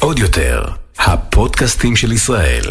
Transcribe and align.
עוד 0.00 0.18
יותר, 0.18 0.64
הפודקאסטים 0.98 1.96
של 1.96 2.12
ישראל. 2.12 2.62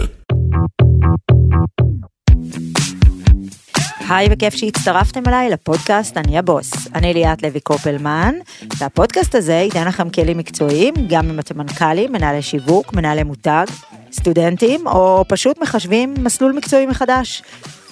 היי 4.09 4.27
וכיף 4.31 4.55
שהצטרפתם 4.55 5.21
אליי 5.27 5.49
לפודקאסט 5.49 6.17
אני 6.17 6.37
הבוס. 6.37 6.71
אני 6.95 7.13
ליאת 7.13 7.43
לוי 7.43 7.59
קופלמן, 7.59 8.35
והפודקאסט 8.77 9.35
הזה 9.35 9.53
ייתן 9.53 9.87
לכם 9.87 10.09
כלים 10.09 10.37
מקצועיים, 10.37 10.93
גם 11.09 11.29
אם 11.29 11.39
אתם 11.39 11.57
מנכ"לים, 11.57 12.11
מנהלי 12.11 12.41
שיווק, 12.41 12.93
מנהלי 12.93 13.23
מותג, 13.23 13.65
סטודנטים, 14.11 14.87
או 14.87 15.25
פשוט 15.27 15.61
מחשבים 15.61 16.13
מסלול 16.17 16.51
מקצועי 16.51 16.85
מחדש. 16.85 17.43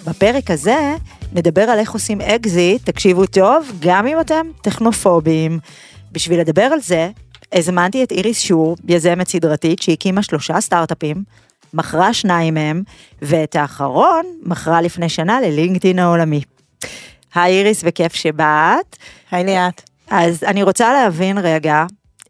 בפרק 0.07 0.51
הזה 0.51 0.95
נדבר 1.33 1.61
על 1.61 1.79
איך 1.79 1.91
עושים 1.91 2.21
אקזיט, 2.21 2.89
תקשיבו 2.89 3.25
טוב, 3.25 3.71
גם 3.79 4.07
אם 4.07 4.19
אתם 4.19 4.45
טכנופובים. 4.61 5.59
בשביל 6.11 6.39
לדבר 6.39 6.61
על 6.61 6.81
זה, 6.81 7.09
הזמנתי 7.53 8.03
את 8.03 8.11
איריס 8.11 8.39
שור, 8.39 8.75
יזמת 8.87 9.27
סדרתית 9.27 9.81
שהקימה 9.81 10.23
שלושה 10.23 10.61
סטארט-אפים, 10.61 11.23
מכרה 11.73 12.13
שניים 12.13 12.53
מהם, 12.53 12.83
ואת 13.21 13.55
האחרון 13.55 14.25
מכרה 14.43 14.81
לפני 14.81 15.09
שנה 15.09 15.41
ללינקדאין 15.41 15.99
העולמי. 15.99 16.41
היי 17.35 17.59
איריס 17.59 17.81
וכיף 17.85 18.13
שבאת. 18.13 18.97
היי 19.31 19.43
ליאת. 19.43 19.81
אז 20.09 20.43
אני 20.43 20.63
רוצה 20.63 20.93
להבין 20.93 21.37
רגע, 21.37 21.85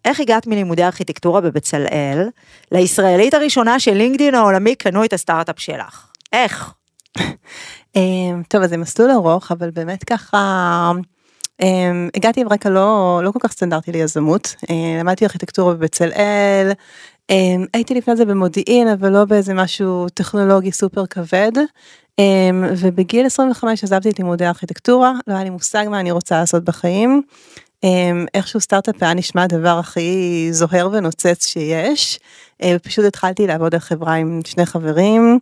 איך 0.05 0.19
הגעת 0.19 0.47
מלימודי 0.47 0.83
ארכיטקטורה 0.83 1.41
בבצלאל 1.41 2.29
לישראלית 2.71 3.33
הראשונה 3.33 3.79
של 3.79 3.93
לינקדאין 3.93 4.35
העולמי 4.35 4.75
קנו 4.75 5.05
את 5.05 5.13
הסטארט-אפ 5.13 5.59
שלך? 5.59 6.07
איך? 6.33 6.73
אמ, 7.95 8.43
טוב, 8.47 8.61
אז 8.61 8.69
זה 8.69 8.77
מסלול 8.77 9.11
ארוך, 9.11 9.51
אבל 9.51 9.69
באמת 9.69 10.03
ככה, 10.03 10.91
הגעתי 12.15 12.41
עם 12.41 12.47
רקע 12.49 12.69
לא, 12.69 13.21
לא 13.23 13.31
כל 13.31 13.39
כך 13.41 13.51
סטנדרטי 13.51 13.91
ליזמות, 13.91 14.55
אה, 14.69 14.99
למדתי 14.99 15.25
ארכיטקטורה 15.25 15.73
בבצלאל, 15.73 16.71
אמ, 17.29 17.65
הייתי 17.73 17.93
לפני 17.93 18.15
זה 18.15 18.25
במודיעין, 18.25 18.87
אבל 18.87 19.09
לא 19.09 19.25
באיזה 19.25 19.53
משהו 19.53 20.09
טכנולוגי 20.13 20.71
סופר 20.71 21.05
כבד, 21.05 21.51
ובגיל 22.77 23.25
25 23.25 23.83
עזבתי 23.83 24.09
את 24.09 24.19
לימודי 24.19 24.45
הארכיטקטורה, 24.45 25.13
לא 25.27 25.33
היה 25.33 25.43
לי 25.43 25.49
מושג 25.49 25.85
מה 25.89 25.99
אני 25.99 26.11
רוצה 26.11 26.39
לעשות 26.39 26.63
בחיים. 26.63 27.21
איכשהו 28.33 28.59
סטארט-אפ 28.59 29.03
היה 29.03 29.13
נשמע 29.13 29.43
הדבר 29.43 29.79
הכי 29.79 30.47
זוהר 30.51 30.89
ונוצץ 30.91 31.47
שיש, 31.47 32.19
אה, 32.63 32.75
פשוט 32.83 33.05
התחלתי 33.05 33.47
לעבוד 33.47 33.73
על 33.73 33.79
חברה 33.79 34.13
עם 34.13 34.39
שני 34.45 34.65
חברים. 34.65 35.39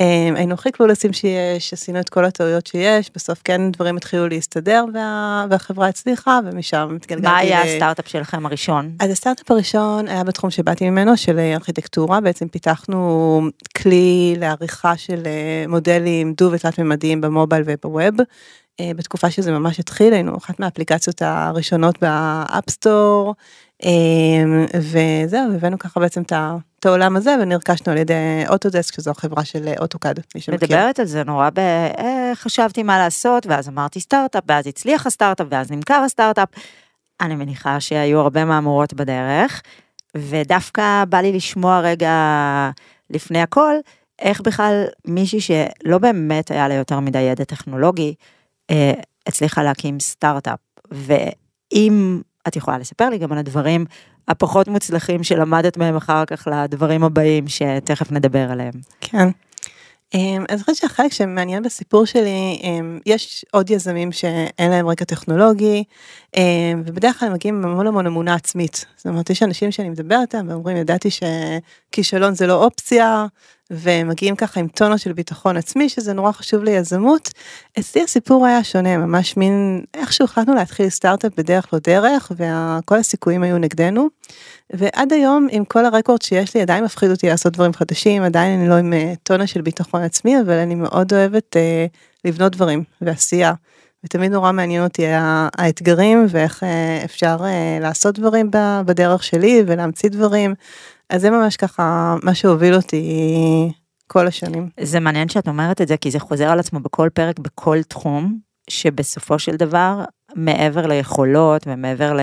אמ, 0.00 0.36
היינו 0.36 0.54
הכי 0.54 0.72
קלולסים 0.72 1.12
שיש, 1.12 1.72
עשינו 1.72 2.00
את 2.00 2.08
כל 2.08 2.24
הטעויות 2.24 2.66
שיש, 2.66 3.10
בסוף 3.14 3.40
כן 3.44 3.70
דברים 3.70 3.96
התחילו 3.96 4.28
להסתדר 4.28 4.84
וה, 4.94 5.46
והחברה 5.50 5.88
הצליחה 5.88 6.40
ומשם 6.44 6.96
התגלגלתי. 6.96 7.28
מה 7.28 7.38
היה 7.38 7.62
הסטארט-אפ 7.62 8.08
שלכם 8.08 8.46
הראשון? 8.46 8.96
אז 9.00 9.10
הסטארט-אפ 9.10 9.50
הראשון 9.50 10.08
היה 10.08 10.24
בתחום 10.24 10.50
שבאתי 10.50 10.90
ממנו, 10.90 11.16
של 11.16 11.38
ארכיטקטורה, 11.38 12.20
בעצם 12.20 12.48
פיתחנו 12.48 13.40
כלי 13.76 14.34
לעריכה 14.38 14.96
של 14.96 15.22
אה, 15.26 15.64
מודלים 15.68 16.32
דו 16.32 16.50
ותלת 16.52 16.78
ממדיים 16.78 17.20
ב 17.20 17.26
mobile 17.26 17.62
וב 17.66 17.82
web. 17.82 18.14
אה, 18.80 18.90
בתקופה 18.96 19.30
שזה 19.30 19.52
ממש 19.52 19.80
התחיל, 19.80 20.12
היינו 20.12 20.36
אחת 20.36 20.60
מהאפליקציות 20.60 21.22
הראשונות 21.22 21.98
ב 22.00 22.13
App 22.13 22.54
Store, 22.54 23.34
אמ, 23.82 24.66
וזהו, 24.80 25.54
הבאנו 25.54 25.78
ככה 25.78 26.00
בעצם 26.00 26.22
את 26.22 26.32
העולם 26.86 27.16
הזה 27.16 27.36
ונרכשנו 27.42 27.92
על 27.92 27.98
ידי 27.98 28.44
Autodesk, 28.48 28.94
שזו 28.94 29.10
החברה 29.10 29.44
של 29.44 29.68
AutoCAD, 29.78 30.20
מי 30.34 30.40
שמכיר. 30.40 30.68
מדברת 30.68 30.98
על 30.98 31.06
זה 31.06 31.24
נורא 31.24 31.50
ב... 31.50 31.58
אה, 31.58 32.32
חשבתי 32.34 32.82
מה 32.82 32.98
לעשות, 32.98 33.46
ואז 33.46 33.68
אמרתי 33.68 34.00
סטארט-אפ, 34.00 34.42
ואז 34.48 34.66
הצליח 34.66 35.06
הסטארט-אפ, 35.06 35.46
ואז 35.50 35.70
נמכר 35.70 35.94
הסטארט-אפ. 35.94 36.48
אני 37.20 37.34
מניחה 37.34 37.80
שהיו 37.80 38.20
הרבה 38.20 38.44
מהמורות 38.44 38.94
בדרך, 38.94 39.62
ודווקא 40.16 41.04
בא 41.08 41.18
לי 41.18 41.32
לשמוע 41.32 41.80
רגע 41.80 42.10
לפני 43.10 43.42
הכל, 43.42 43.74
איך 44.18 44.40
בכלל 44.40 44.84
מישהי 45.06 45.40
שלא 45.40 45.98
באמת 45.98 46.50
היה 46.50 46.68
לה 46.68 46.74
יותר 46.74 47.00
מדי 47.00 47.20
ידע 47.20 47.44
טכנולוגי, 47.44 48.14
אה, 48.70 48.92
הצליחה 49.26 49.62
להקים 49.62 50.00
סטארט-אפ. 50.00 50.58
ואם 50.90 52.20
את 52.48 52.56
יכולה 52.56 52.78
לספר 52.78 53.08
לי 53.08 53.18
גם 53.18 53.32
על 53.32 53.38
הדברים 53.38 53.84
הפחות 54.28 54.68
מוצלחים 54.68 55.22
שלמדת 55.22 55.76
מהם 55.76 55.96
אחר 55.96 56.24
כך 56.24 56.48
לדברים 56.50 57.04
הבאים 57.04 57.48
שתכף 57.48 58.12
נדבר 58.12 58.50
עליהם. 58.50 58.72
כן. 59.00 59.28
אמ, 60.14 60.44
אני 60.50 60.58
חושבת 60.58 60.76
שהחלק 60.76 61.12
שמעניין 61.12 61.62
בסיפור 61.62 62.04
שלי, 62.04 62.60
אמ, 62.62 62.98
יש 63.06 63.44
עוד 63.50 63.70
יזמים 63.70 64.12
שאין 64.12 64.70
להם 64.70 64.88
רקע 64.88 65.04
טכנולוגי, 65.04 65.84
אמ, 66.36 66.82
ובדרך 66.86 67.20
כלל 67.20 67.28
מגיעים 67.28 67.56
עם 67.56 67.64
המון 67.64 67.86
המון 67.86 68.06
אמונה 68.06 68.34
עצמית. 68.34 68.86
זאת 68.96 69.06
אומרת, 69.06 69.30
יש 69.30 69.42
אנשים 69.42 69.70
שאני 69.70 69.88
מדברת 69.90 70.34
איתם 70.34 70.46
ואומרים, 70.48 70.76
ידעתי 70.76 71.08
שכישלון 71.10 72.34
זה 72.34 72.46
לא 72.46 72.64
אופציה, 72.64 73.26
ומגיעים 73.74 74.36
ככה 74.36 74.60
עם 74.60 74.68
טונו 74.68 74.98
של 74.98 75.12
ביטחון 75.12 75.56
עצמי, 75.56 75.88
שזה 75.88 76.12
נורא 76.12 76.32
חשוב 76.32 76.64
ליזמות. 76.64 77.30
אצלי 77.78 78.02
הסיפור 78.02 78.46
היה 78.46 78.64
שונה, 78.64 78.96
ממש 78.96 79.36
מין, 79.36 79.84
איכשהו 79.94 80.24
החלטנו 80.24 80.54
להתחיל 80.54 80.88
סטארט-אפ 80.88 81.32
בדרך 81.36 81.68
לא 81.72 81.78
דרך, 81.78 82.32
וכל 82.36 82.98
הסיכויים 82.98 83.42
היו 83.42 83.58
נגדנו. 83.58 84.08
ועד 84.72 85.12
היום 85.12 85.48
עם 85.50 85.64
כל 85.64 85.84
הרקורד 85.84 86.22
שיש 86.22 86.54
לי 86.54 86.62
עדיין 86.62 86.84
מפחיד 86.84 87.10
אותי 87.10 87.28
לעשות 87.28 87.52
דברים 87.52 87.72
חדשים 87.72 88.22
עדיין 88.22 88.60
אני 88.60 88.68
לא 88.68 88.74
עם 88.74 88.92
אה, 88.92 89.12
טונה 89.22 89.46
של 89.46 89.60
ביטחון 89.60 90.02
עצמי 90.02 90.40
אבל 90.40 90.58
אני 90.58 90.74
מאוד 90.74 91.12
אוהבת 91.12 91.56
אה, 91.56 91.86
לבנות 92.24 92.52
דברים 92.52 92.84
ועשייה. 93.00 93.52
ותמיד 94.04 94.32
נורא 94.32 94.52
מעניין 94.52 94.84
אותי 94.84 95.02
האתגרים 95.58 96.26
ואיך 96.28 96.62
אה, 96.62 97.00
אפשר 97.04 97.36
אה, 97.44 97.78
לעשות 97.80 98.18
דברים 98.18 98.50
בדרך 98.86 99.24
שלי 99.24 99.62
ולהמציא 99.66 100.10
דברים. 100.10 100.54
אז 101.10 101.20
זה 101.20 101.30
ממש 101.30 101.56
ככה 101.56 102.16
מה 102.22 102.34
שהוביל 102.34 102.74
אותי 102.74 103.04
כל 104.06 104.26
השנים. 104.26 104.68
זה 104.80 105.00
מעניין 105.00 105.28
שאת 105.28 105.48
אומרת 105.48 105.80
את 105.80 105.88
זה 105.88 105.96
כי 105.96 106.10
זה 106.10 106.18
חוזר 106.18 106.50
על 106.50 106.58
עצמו 106.58 106.80
בכל 106.80 107.08
פרק 107.14 107.38
בכל 107.38 107.82
תחום 107.82 108.38
שבסופו 108.70 109.38
של 109.38 109.56
דבר 109.56 110.04
מעבר 110.36 110.86
ליכולות 110.86 111.62
ומעבר 111.66 112.12
ל, 112.12 112.20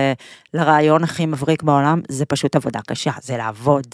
לרעיון 0.54 1.04
הכי 1.04 1.26
מבריק 1.26 1.62
בעולם, 1.62 2.00
זה 2.08 2.26
פשוט 2.26 2.56
עבודה 2.56 2.80
קשה, 2.86 3.10
זה 3.22 3.36
לעבוד. 3.36 3.86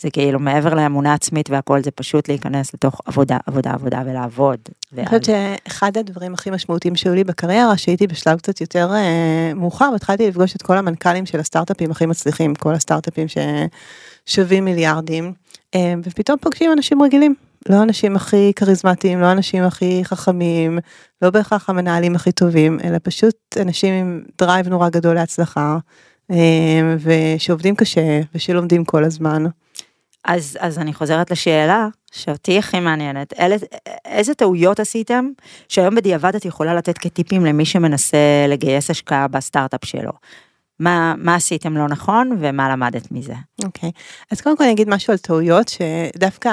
זה 0.00 0.10
כאילו 0.10 0.38
מעבר 0.38 0.74
לאמונה 0.74 1.14
עצמית 1.14 1.50
והכל, 1.50 1.82
זה 1.82 1.90
פשוט 1.90 2.28
להיכנס 2.28 2.74
לתוך 2.74 3.00
עבודה, 3.06 3.38
עבודה, 3.46 3.70
עבודה 3.70 4.02
ולעבוד. 4.06 4.58
אני 4.98 5.06
חושבת 5.06 5.24
שאחד 5.24 5.96
הדברים 5.96 6.34
הכי 6.34 6.50
משמעותיים 6.50 6.96
שהיו 6.96 7.14
לי 7.14 7.24
בקריירה, 7.24 7.76
שהייתי 7.76 8.06
בשלב 8.06 8.38
קצת 8.38 8.60
יותר 8.60 8.90
אה, 8.94 9.52
מאוחר, 9.54 9.90
והתחלתי 9.92 10.28
לפגוש 10.28 10.56
את 10.56 10.62
כל 10.62 10.76
המנכ"לים 10.76 11.26
של 11.26 11.40
הסטארט-אפים 11.40 11.90
הכי 11.90 12.06
מצליחים, 12.06 12.54
כל 12.54 12.74
הסטארט-אפים 12.74 13.26
ששווים 13.28 14.64
מיליארדים, 14.64 15.32
אה, 15.74 15.94
ופתאום 16.04 16.38
פוגשים 16.38 16.72
אנשים 16.72 17.02
רגילים, 17.02 17.34
לא 17.68 17.76
האנשים 17.76 18.16
הכי 18.16 18.52
כריזמטיים, 18.56 19.20
לא 19.20 19.26
האנשים 19.26 19.64
הכי 19.64 20.00
חכמים, 20.04 20.78
לא 21.22 21.30
בהכרח 21.30 21.70
המנהלים 21.70 22.14
הכי 22.14 22.32
טובים, 22.32 22.78
אלא 22.84 22.98
פשוט 23.02 23.36
אנשים 23.60 23.94
עם 23.94 24.22
drive 24.38 24.68
נורא 24.68 24.88
גדול 24.88 25.14
להצלחה, 25.14 25.78
אה, 26.30 26.96
ושעובדים 26.98 27.76
קשה 27.76 28.20
ושלומדים 28.34 28.84
כל 28.84 29.04
הזמן. 29.04 29.44
אז, 30.24 30.58
אז 30.60 30.78
אני 30.78 30.94
חוזרת 30.94 31.30
לשאלה 31.30 31.88
שאותי 32.12 32.58
הכי 32.58 32.80
מעניינת, 32.80 33.32
אל, 33.40 33.52
איזה 34.04 34.34
טעויות 34.34 34.80
עשיתם 34.80 35.28
שהיום 35.68 35.94
בדיעבד 35.94 36.34
את 36.34 36.44
יכולה 36.44 36.74
לתת 36.74 36.98
כטיפים 36.98 37.44
למי 37.44 37.64
שמנסה 37.64 38.46
לגייס 38.48 38.90
השקעה 38.90 39.28
בסטארט-אפ 39.28 39.84
שלו. 39.84 40.12
מה, 40.80 41.14
מה 41.18 41.34
עשיתם 41.34 41.76
לא 41.76 41.88
נכון 41.88 42.36
ומה 42.40 42.68
למדת 42.72 43.12
מזה. 43.12 43.34
אוקיי, 43.64 43.88
okay. 43.88 43.92
אז 44.30 44.40
קודם 44.40 44.56
כל 44.56 44.64
אני 44.64 44.72
אגיד 44.72 44.88
משהו 44.88 45.12
על 45.12 45.18
טעויות 45.18 45.68
שדווקא 45.68 46.50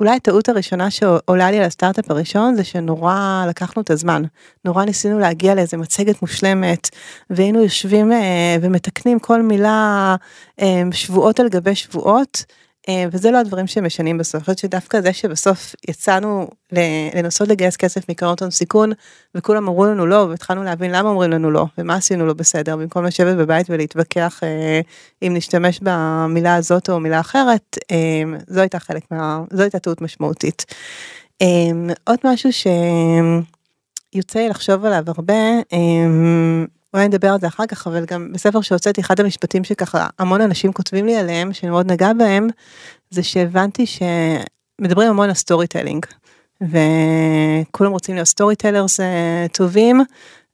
אולי 0.00 0.16
הטעות 0.16 0.48
הראשונה 0.48 0.90
שעולה 0.90 1.50
לי 1.50 1.58
על 1.58 1.64
הסטארט-אפ 1.64 2.10
הראשון 2.10 2.54
זה 2.54 2.64
שנורא 2.64 3.44
לקחנו 3.48 3.82
את 3.82 3.90
הזמן, 3.90 4.22
נורא 4.64 4.84
ניסינו 4.84 5.18
להגיע 5.18 5.54
לאיזה 5.54 5.76
מצגת 5.76 6.22
מושלמת 6.22 6.88
והיינו 7.30 7.62
יושבים 7.62 8.12
אה, 8.12 8.56
ומתקנים 8.60 9.18
כל 9.18 9.42
מילה 9.42 10.16
אה, 10.60 10.82
שבועות 10.92 11.40
על 11.40 11.48
גבי 11.48 11.74
שבועות. 11.74 12.44
אה, 12.88 13.04
וזה 13.12 13.30
לא 13.30 13.38
הדברים 13.38 13.66
שמשנים 13.66 14.18
בסוף, 14.18 14.34
אני 14.34 14.40
חושבת 14.40 14.58
שדווקא 14.58 15.00
זה 15.00 15.12
שבסוף 15.12 15.74
יצאנו 15.88 16.48
לנסות 17.14 17.48
לגייס 17.48 17.76
כסף 17.76 18.08
מקרנות 18.08 18.42
הון 18.42 18.50
סיכון 18.50 18.92
וכולם 19.34 19.68
אמרו 19.68 19.86
לנו 19.86 20.06
לא 20.06 20.26
והתחלנו 20.30 20.62
להבין 20.62 20.90
למה 20.90 21.08
אומרים 21.08 21.30
לנו 21.30 21.50
לא 21.50 21.66
ומה 21.78 21.94
עשינו 21.94 22.26
לא 22.26 22.32
בסדר 22.32 22.76
במקום 22.76 23.04
לשבת 23.04 23.36
בבית 23.36 23.66
ולהתווכח 23.70 24.40
אה, 24.42 24.80
אם 25.22 25.34
נשתמש 25.34 25.80
במילה 25.82 26.54
הזאת 26.54 26.90
או 26.90 27.00
מילה 27.00 27.20
אחרת 27.20 27.78
אה, 27.90 28.22
זו 28.46 28.60
הייתה 28.60 28.78
חלק 28.78 29.02
מה... 29.10 29.42
זו 29.52 29.62
הייתה 29.62 29.78
טעות 29.78 30.00
משמעותית. 30.00 30.64
עוד 32.04 32.18
משהו 32.24 32.50
שיוצא 34.12 34.46
לחשוב 34.48 34.84
עליו 34.84 35.04
הרבה 35.06 35.34
אולי 36.94 37.08
נדבר 37.08 37.28
על 37.28 37.40
זה 37.40 37.46
אחר 37.46 37.66
כך, 37.66 37.86
אבל 37.86 38.04
גם 38.04 38.32
בספר 38.32 38.60
שהוצאתי, 38.60 39.00
אחד 39.00 39.20
המשפטים 39.20 39.64
שככה 39.64 40.06
המון 40.18 40.40
אנשים 40.40 40.72
כותבים 40.72 41.06
לי 41.06 41.16
עליהם, 41.16 41.52
שאני 41.52 41.70
מאוד 41.70 41.92
נגע 41.92 42.12
בהם, 42.12 42.48
זה 43.10 43.22
שהבנתי 43.22 43.84
שמדברים 43.86 45.10
המון 45.10 45.28
על 45.28 45.34
storytelling, 45.34 46.06
וכולם 46.60 47.92
רוצים 47.92 48.14
להיות 48.14 48.28
storytellers 48.28 49.00
אה, 49.00 49.46
טובים, 49.52 50.00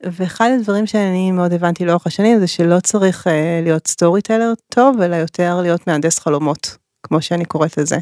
ואחד 0.03 0.49
הדברים 0.59 0.87
שאני 0.87 1.31
מאוד 1.31 1.53
הבנתי 1.53 1.85
לאורך 1.85 2.07
השנים 2.07 2.39
זה 2.39 2.47
שלא 2.47 2.79
צריך 2.79 3.27
אה, 3.27 3.29
להיות 3.63 3.87
storyteller 3.87 4.53
טוב, 4.69 5.01
אלא 5.01 5.15
יותר 5.15 5.61
להיות 5.61 5.87
מהנדס 5.87 6.19
חלומות, 6.19 6.77
כמו 7.03 7.21
שאני 7.21 7.45
קוראת 7.45 7.77
לזה. 7.77 7.97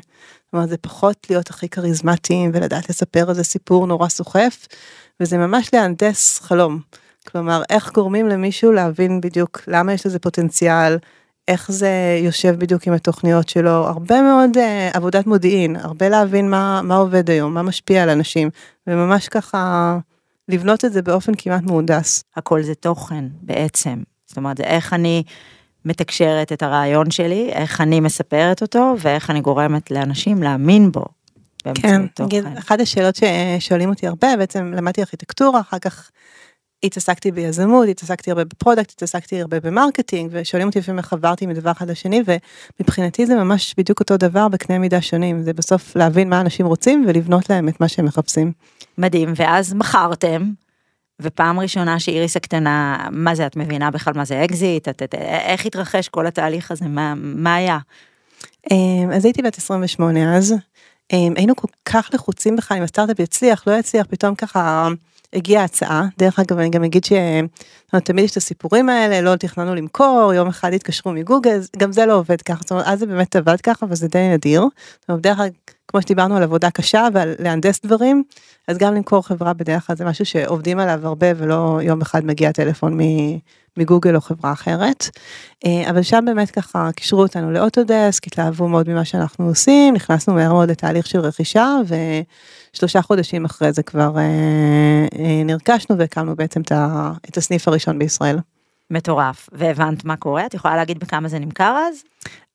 זאת 0.45 0.53
אומרת, 0.53 0.69
זה 0.69 0.77
פחות 0.77 1.27
להיות 1.30 1.50
הכי 1.50 1.69
כריזמטיים 1.69 2.51
ולדעת 2.53 2.89
לספר 2.89 3.30
איזה 3.30 3.44
סיפור 3.44 3.88
נורא 3.88 4.07
סוחף, 4.07 4.68
וזה 5.19 5.38
ממש 5.38 5.69
להנדס 5.74 6.39
חלום. 6.39 6.80
כלומר, 7.27 7.62
איך 7.69 7.92
גורמים 7.92 8.27
למישהו 8.27 8.71
להבין 8.71 9.21
בדיוק 9.21 9.62
למה 9.68 9.94
יש 9.94 10.06
לזה 10.06 10.19
פוטנציאל, 10.19 10.98
איך 11.48 11.71
זה 11.71 12.19
יושב 12.24 12.56
בדיוק 12.60 12.88
עם 12.88 12.94
התוכניות 12.94 13.50
שלו, 13.50 13.69
הרבה 13.71 14.21
מאוד 14.21 14.57
uh, 14.57 14.98
עבודת 14.98 15.27
מודיעין, 15.27 15.75
הרבה 15.75 16.10
להבין 16.10 16.50
מה, 16.50 16.81
מה 16.83 16.95
עובד 16.95 17.30
היום, 17.30 17.54
מה 17.54 17.62
משפיע 17.62 18.04
על 18.04 18.10
אנשים, 18.10 18.50
וממש 18.88 19.27
ככה 19.27 19.98
לבנות 20.48 20.86
את 20.86 20.94
זה 20.94 21.01
באופן 21.01 21.31
כמעט 21.38 21.63
מהונדס. 21.63 22.24
הכל 22.36 22.62
זה 22.62 22.75
תוכן 22.75 23.25
בעצם. 23.42 23.95
זאת 24.25 24.38
אומרת, 24.38 24.57
זה 24.57 24.63
איך 24.63 24.94
אני 24.94 25.24
מתקשרת 25.86 26.51
את 26.51 26.63
הרעיון 26.63 27.12
שלי, 27.12 27.50
איך 27.51 27.81
אני 27.81 28.00
מספרת 28.00 28.62
אותו, 28.62 28.95
ואיך 29.00 29.30
אני 29.30 29.42
גורמת 29.42 29.92
לאנשים 29.92 30.44
להאמין 30.44 30.92
בו. 30.92 31.06
כן, 31.75 32.01
נגיד, 32.19 32.45
אחת 32.57 32.80
השאלות 32.80 33.16
ששואלים 33.16 33.89
אותי 33.89 34.07
הרבה, 34.07 34.38
בעצם 34.38 34.74
למדתי 34.75 35.01
ארכיטקטורה, 35.01 35.60
אחר 35.60 35.80
כך 35.80 36.12
התעסקתי 36.83 37.31
ביזמות, 37.31 37.87
התעסקתי 37.87 38.31
הרבה 38.31 38.43
ב 38.44 38.49
product, 38.49 38.91
התעסקתי 38.91 39.41
הרבה 39.41 39.59
ב 39.59 39.66
marketing, 39.66 40.29
ושואלים 40.33 40.67
אותי 40.67 40.79
לפעמים 40.79 40.99
איך 40.99 41.13
עברתי 41.13 41.45
מדבר 41.45 41.71
אחד 41.71 41.89
לשני, 41.89 42.23
ומבחינתי 42.79 43.25
זה 43.25 43.35
ממש 43.35 43.75
בדיוק 43.77 43.99
אותו 43.99 44.17
דבר 44.17 44.47
בקנה 44.47 44.79
מידה 44.79 45.01
שונים, 45.01 45.43
זה 45.43 45.53
בסוף 45.53 45.95
להבין 45.95 46.29
מה 46.29 46.41
אנשים 46.41 46.65
רוצים 46.65 47.05
ולבנות 47.07 47.49
להם 47.49 47.69
את 47.69 47.81
מה 47.81 47.87
שהם 47.87 48.05
מחפשים. 48.05 48.51
מדהים, 48.97 49.33
ואז 49.35 49.73
מכרתם, 49.73 50.51
ופעם 51.21 51.59
ראשונה 51.59 51.99
שאיריס 51.99 52.37
הקטנה, 52.37 53.07
מה 53.11 53.35
זה, 53.35 53.45
את 53.45 53.55
מבינה 53.55 53.91
בכלל 53.91 54.13
מה 54.13 54.25
זה 54.25 54.43
אקזיט? 54.43 54.89
את, 54.89 55.03
את, 55.03 55.15
איך 55.15 55.65
התרחש 55.65 56.07
כל 56.07 56.27
התהליך 56.27 56.71
הזה? 56.71 56.85
מה, 56.85 57.13
מה 57.17 57.55
היה? 57.55 57.77
אמ, 58.71 59.11
אז 59.13 59.25
הייתי 59.25 59.41
בת 59.41 59.57
28 59.57 60.37
אז, 60.37 60.55
אמ, 61.13 61.33
היינו 61.35 61.55
כל 61.55 61.67
כך 61.85 62.09
לחוצים 62.13 62.55
בכלל 62.55 62.77
אם 62.77 62.83
הסטארט-אפ 62.83 63.19
יצליח, 63.19 63.67
לא 63.67 63.79
יצליח, 63.79 64.05
פתאום 64.09 64.35
ככה 64.35 64.87
הגיעה 65.33 65.63
הצעה, 65.63 66.05
דרך 66.17 66.39
אגב 66.39 66.57
אני 66.57 66.69
גם 66.69 66.83
אגיד 66.83 67.05
שתמיד 67.05 68.25
יש 68.25 68.31
את 68.31 68.37
הסיפורים 68.37 68.89
האלה, 68.89 69.21
לא 69.21 69.35
תכננו 69.35 69.75
למכור, 69.75 70.31
יום 70.35 70.47
אחד 70.47 70.73
התקשרו 70.73 71.11
מגוגל, 71.11 71.59
גם 71.77 71.91
זה 71.91 72.05
לא 72.05 72.13
עובד 72.13 72.41
ככה, 72.41 72.59
זאת 72.61 72.71
אומרת, 72.71 72.85
אז 72.87 72.99
זה 72.99 73.05
באמת 73.05 73.35
עבד 73.35 73.61
ככה 73.61 73.85
וזה 73.89 74.07
די 74.07 74.29
נדיר. 74.33 74.61
זאת 74.61 75.09
אומרת, 75.09 75.21
דרך 75.21 75.39
אגב, 75.39 75.51
כמו 75.87 76.01
שדיברנו 76.01 76.37
על 76.37 76.43
עבודה 76.43 76.71
קשה 76.71 77.07
ועל 77.13 77.35
להנדס 77.39 77.79
דברים, 77.85 78.23
אז 78.67 78.77
גם 78.77 78.95
למכור 78.95 79.27
חברה 79.27 79.53
בדרך 79.53 79.87
כלל 79.87 79.95
זה 79.95 80.05
משהו 80.05 80.25
שעובדים 80.25 80.79
עליו 80.79 81.07
הרבה 81.07 81.27
ולא 81.37 81.79
יום 81.83 82.01
אחד 82.01 82.25
מגיע 82.25 82.51
טלפון 82.51 82.97
מגוגל 83.77 84.15
או 84.15 84.21
חברה 84.21 84.51
אחרת. 84.51 85.09
אה, 85.65 85.89
אבל 85.89 86.01
שם 86.01 86.23
באמת 86.25 86.51
ככה 86.51 86.89
קישרו 86.95 87.21
אותנו 87.21 87.51
לאוטודסק, 87.51 88.27
התלהבו 88.27 88.67
מאוד 88.67 88.89
ממה 88.89 89.05
שאנחנו 89.05 89.47
עושים, 89.47 89.93
נכנסנו 89.93 90.33
מהר 90.33 90.53
מאוד 90.53 90.71
לתהליך 90.71 91.07
של 91.07 91.19
רכישה 91.19 91.77
ושלושה 92.74 93.01
חודשים 93.01 93.45
אחרי 93.45 93.74
זה 93.74 93.83
כבר 93.83 94.18
אה, 94.18 94.21
אה, 95.19 95.44
נרכשנו 95.45 95.98
והקמנו 95.98 96.36
בעצם 96.36 96.62
את 97.30 97.38
הסניף 97.38 97.68
הראשון 97.68 98.00
בישראל. 98.00 98.39
מטורף, 98.92 99.50
והבנת 99.51 100.06
מה 100.06 100.16
קורה? 100.16 100.45
את 100.45 100.54
יכולה 100.54 100.75
להגיד 100.75 101.00
בכמה 101.00 101.27
זה 101.27 101.39
נמכר 101.39 101.77
אז? 101.89 102.04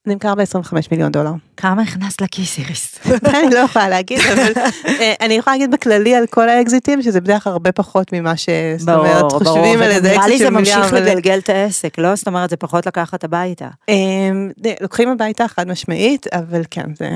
נמכר 0.07 0.35
ב-25 0.35 0.73
מיליון 0.91 1.11
דולר. 1.11 1.31
כמה 1.57 1.81
הכנסת 1.81 2.21
לכיס 2.21 2.57
איריס? 2.57 2.99
אני 3.39 3.53
לא 3.53 3.59
יכולה 3.59 3.89
להגיד, 3.89 4.19
אבל 4.33 4.51
אה, 4.85 5.13
אני 5.21 5.33
יכולה 5.33 5.55
להגיד 5.55 5.71
בכללי 5.71 6.15
על 6.15 6.27
כל 6.27 6.49
האקזיטים, 6.49 7.01
שזה 7.01 7.21
בדרך 7.21 7.43
כלל 7.43 7.53
הרבה 7.53 7.71
פחות 7.71 8.13
ממה 8.13 8.37
ש... 8.37 8.49
זאת 8.77 8.89
אומרת, 8.89 9.31
חושבים 9.31 9.81
על 9.81 9.91
איזה 9.91 10.15
אקזיט 10.15 10.15
של 10.15 10.15
מיליארד. 10.15 10.17
נראה 10.17 10.27
לי 10.27 10.37
זה 10.37 10.49
ממשיך 10.49 10.93
לגלגל 10.93 11.37
את 11.37 11.49
העסק, 11.49 11.97
לא? 11.97 12.15
זאת 12.15 12.27
אומרת, 12.27 12.49
זה 12.49 12.57
פחות 12.57 12.85
לקחת 12.85 13.23
הביתה. 13.23 13.67
לוקחים 14.81 15.09
הביתה 15.09 15.47
חד 15.47 15.67
משמעית, 15.67 16.27
אבל 16.33 16.61
כן, 16.69 16.95
זה... 16.95 17.09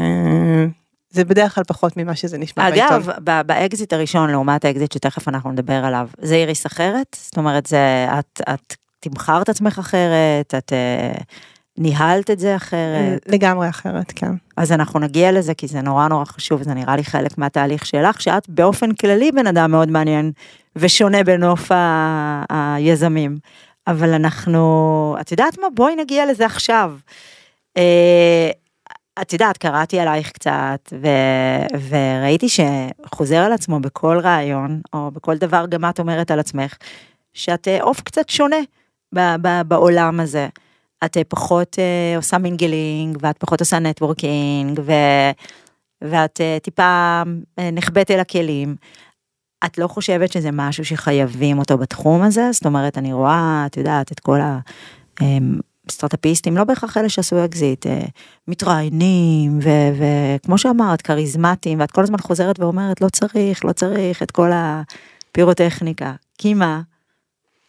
זה 1.09 1.25
בדרך 1.25 1.55
כלל 1.55 1.63
פחות 1.63 1.97
ממה 1.97 2.15
שזה 2.15 2.37
נשמע 2.37 2.69
בעיתון. 2.69 2.87
אגב, 2.87 3.47
באקזיט 3.47 3.93
הראשון 3.93 4.29
לעומת 4.29 4.65
האקזיט 4.65 4.91
שתכף 4.91 5.27
אנחנו 5.27 5.51
נדבר 5.51 5.85
עליו, 5.85 6.07
זה 6.21 6.35
איריס 6.35 6.65
אחרת? 6.65 7.17
זאת 7.19 7.37
אומרת, 7.37 7.65
זה, 7.65 8.07
את, 8.19 8.41
את 8.53 8.75
תמחרת 8.99 9.49
עצמך 9.49 9.79
אחרת, 9.79 10.53
את 10.57 10.73
אה, 10.73 11.11
ניהלת 11.77 12.29
את 12.31 12.39
זה 12.39 12.55
אחרת? 12.55 13.25
לגמרי 13.27 13.69
אחרת, 13.69 14.11
כן. 14.15 14.31
אז 14.57 14.71
אנחנו 14.71 14.99
נגיע 14.99 15.31
לזה, 15.31 15.53
כי 15.53 15.67
זה 15.67 15.81
נורא 15.81 16.07
נורא 16.07 16.25
חשוב, 16.25 16.63
זה 16.63 16.73
נראה 16.73 16.95
לי 16.95 17.03
חלק 17.03 17.37
מהתהליך 17.37 17.85
שלך, 17.85 18.21
שאת 18.21 18.49
באופן 18.49 18.93
כללי 18.93 19.31
בן 19.31 19.47
אדם 19.47 19.71
מאוד 19.71 19.91
מעניין 19.91 20.31
ושונה 20.75 21.23
בנוף 21.23 21.71
ה- 21.71 22.43
היזמים. 22.49 23.37
אבל 23.87 24.13
אנחנו, 24.13 25.15
את 25.21 25.31
יודעת 25.31 25.59
מה? 25.59 25.67
בואי 25.75 25.95
נגיע 25.95 26.25
לזה 26.25 26.45
עכשיו. 26.45 26.93
אה, 27.77 28.49
את 29.21 29.33
יודעת, 29.33 29.57
קראתי 29.57 29.99
עלייך 29.99 30.31
קצת, 30.31 30.93
ו- 31.01 31.77
וראיתי 31.89 32.47
שחוזר 32.49 33.37
על 33.37 33.53
עצמו 33.53 33.79
בכל 33.79 34.19
ריאיון, 34.23 34.81
או 34.93 35.11
בכל 35.11 35.37
דבר 35.37 35.65
גם 35.69 35.89
את 35.89 35.99
אומרת 35.99 36.31
על 36.31 36.39
עצמך, 36.39 36.75
שאת 37.33 37.67
אה, 37.67 37.81
עוף 37.81 38.01
קצת 38.01 38.29
שונה 38.29 38.59
ב- 39.15 39.35
ב- 39.41 39.61
בעולם 39.67 40.19
הזה. 40.19 40.47
את 41.05 41.17
אה, 41.17 41.23
פחות 41.23 41.75
אה, 41.75 42.17
עושה 42.17 42.37
mingling, 42.37 43.17
ואת 43.21 43.37
פחות 43.37 43.59
עושה 43.59 43.79
networking, 43.79 44.79
ו... 44.85 44.91
ואת 46.01 46.39
אה, 46.39 46.63
טיפה 46.63 47.21
אה, 47.25 47.61
נחבאת 47.71 48.11
אל 48.11 48.19
הכלים. 48.19 48.75
את 49.65 49.77
לא 49.77 49.87
חושבת 49.87 50.31
שזה 50.31 50.49
משהו 50.53 50.85
שחייבים 50.85 51.59
אותו 51.59 51.77
בתחום 51.77 52.21
הזה? 52.21 52.49
זאת 52.51 52.65
אומרת, 52.65 52.97
אני 52.97 53.13
רואה, 53.13 53.63
את 53.65 53.77
יודעת, 53.77 54.11
את 54.11 54.19
כל 54.19 54.39
הסטארט-אפיסטים, 55.89 56.57
לא 56.57 56.63
בהכרח 56.63 56.97
אלה 56.97 57.09
שעשו 57.09 57.45
אקזיט, 57.45 57.85
מתראיינים, 58.47 59.59
וכמו 59.97 60.57
שאמרת, 60.57 61.01
כריזמטיים, 61.01 61.79
ואת 61.79 61.91
כל 61.91 62.03
הזמן 62.03 62.17
חוזרת 62.17 62.59
ואומרת, 62.59 63.01
לא 63.01 63.09
צריך, 63.09 63.65
לא 63.65 63.71
צריך 63.71 64.23
את 64.23 64.31
כל 64.31 64.49
הפירוטכניקה. 64.53 66.13
כי 66.37 66.53
מה? 66.53 66.81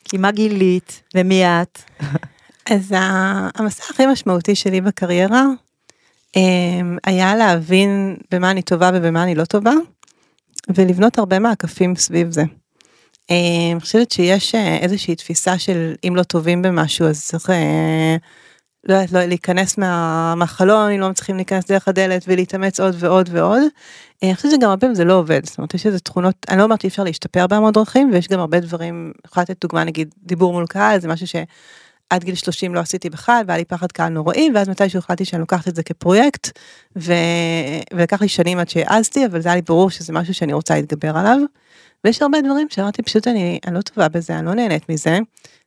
כי 0.05 0.19
מה 0.19 0.31
גילית? 0.31 1.03
ומי 1.15 1.45
את? 1.45 1.83
אז 2.71 2.95
המסע 3.55 3.85
הכי 3.91 4.07
משמעותי 4.07 4.55
שלי 4.55 4.81
בקריירה 4.81 5.45
אמ, 6.37 6.99
היה 7.07 7.37
להבין 7.37 8.17
במה 8.31 8.51
אני 8.51 8.63
טובה 8.63 8.91
ובמה 8.95 9.23
אני 9.23 9.35
לא 9.35 9.45
טובה, 9.45 9.73
ולבנות 10.75 11.19
הרבה 11.19 11.39
מעקפים 11.39 11.97
סביב 11.97 12.31
זה. 12.31 12.43
אמ, 13.31 13.37
אני 13.73 13.81
חושבת 13.81 14.13
שיש 14.13 14.55
אה, 14.55 14.77
איזושהי 14.77 15.15
תפיסה 15.15 15.59
של 15.59 15.95
אם 16.09 16.17
לא 16.17 16.23
טובים 16.23 16.63
במשהו 16.63 17.07
אז 17.07 17.25
צריך 17.25 17.51
אה, 17.51 18.17
לא 18.89 18.95
יודעת, 18.95 19.13
לא, 19.13 19.25
להיכנס 19.25 19.79
מה, 19.79 20.35
מהחלון, 20.37 20.91
אם 20.91 21.01
לא 21.01 21.11
מצליחים 21.11 21.37
להיכנס 21.37 21.67
דרך 21.67 21.89
הדלת 21.89 22.25
ולהתאמץ 22.29 22.81
עוד 22.81 22.95
ועוד 22.99 23.29
ועוד. 23.33 23.63
אה, 24.23 24.29
אני 24.29 24.37
חושבת 24.37 24.51
שגם 24.51 24.69
הרבה 24.69 24.81
פעמים 24.81 24.95
זה 24.95 25.05
לא 25.05 25.13
עובד, 25.15 25.47
זאת 25.47 25.59
אומרת 25.59 25.75
יש 25.75 25.87
איזה 25.87 26.01
תכונות, 26.01 26.35
אני 26.49 26.59
לא 26.59 26.63
אומרת 26.63 26.81
שאי 26.81 26.89
אפשר 26.89 27.05
להשתפר 27.05 27.47
בהמון 27.47 27.73
דרכים 27.73 28.11
ויש 28.13 28.29
גם 28.29 28.41
הרבה 28.41 28.61
דברים, 28.61 29.13
יכולה 29.27 29.43
לתת 29.43 29.61
דוגמה 29.61 29.85
נגיד 29.85 30.15
דיבור 30.23 30.53
מול 30.53 30.67
קהל, 30.67 31.01
זה 31.01 31.09
משהו 31.09 31.27
ש... 31.27 31.37
עד 32.11 32.25
גיל 32.25 32.35
30 32.35 32.75
לא 32.75 32.81
עשיתי 32.81 33.11
בכלל 33.11 33.43
והיה 33.47 33.59
לי 33.59 33.65
פחד 33.65 33.93
קהל 33.93 34.09
נוראי 34.09 34.51
ואז 34.55 34.69
מתישהו 34.69 34.99
החלטתי 34.99 35.25
שאני 35.25 35.41
לוקחת 35.41 35.69
את 35.69 35.77
זה 35.77 35.83
כפרויקט 35.83 36.59
ו... 36.97 37.13
ולקח 37.95 38.23
לי 38.23 38.29
שנים 38.29 38.59
עד 38.59 38.69
שהעזתי 38.69 39.27
אבל 39.27 39.41
זה 39.41 39.49
היה 39.49 39.57
לי 39.57 39.63
ברור 39.63 39.91
שזה 39.91 40.13
משהו 40.13 40.35
שאני 40.35 40.53
רוצה 40.53 40.75
להתגבר 40.75 41.17
עליו. 41.17 41.39
ויש 42.05 42.23
הרבה 42.23 42.41
דברים 42.41 42.67
שאמרתי 42.71 43.03
פשוט 43.03 43.29
אני, 43.29 43.59
אני 43.67 43.75
לא 43.75 43.81
טובה 43.81 44.09
בזה 44.09 44.39
אני 44.39 44.47
לא 44.47 44.55
נהנית 44.55 44.89
מזה 44.89 45.19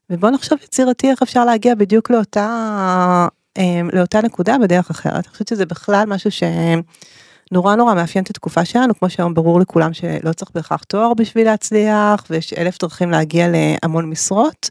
ובוא 0.09 0.29
נחשוב 0.29 0.59
יצירתי 0.63 1.09
איך 1.09 1.21
אפשר 1.21 1.45
להגיע 1.45 1.75
בדיוק 1.75 2.09
לאותה 2.09 3.27
אמ, 3.57 3.89
לאותה 3.93 4.21
נקודה 4.21 4.57
בדרך 4.57 4.89
אחרת. 4.89 5.13
אני 5.13 5.31
חושבת 5.31 5.47
שזה 5.47 5.65
בכלל 5.65 6.03
משהו 6.07 6.29
שנורא 6.31 7.75
נורא 7.75 7.93
מאפיין 7.93 8.23
את 8.23 8.29
התקופה 8.29 8.65
שלנו 8.65 8.99
כמו 8.99 9.09
שהיום 9.09 9.33
ברור 9.33 9.59
לכולם 9.59 9.93
שלא 9.93 10.33
צריך 10.33 10.51
בהכרח 10.55 10.83
תואר 10.83 11.13
בשביל 11.13 11.45
להצליח 11.45 12.25
ויש 12.29 12.53
אלף 12.53 12.77
דרכים 12.79 13.11
להגיע 13.11 13.47
להמון 13.51 14.09
משרות. 14.09 14.69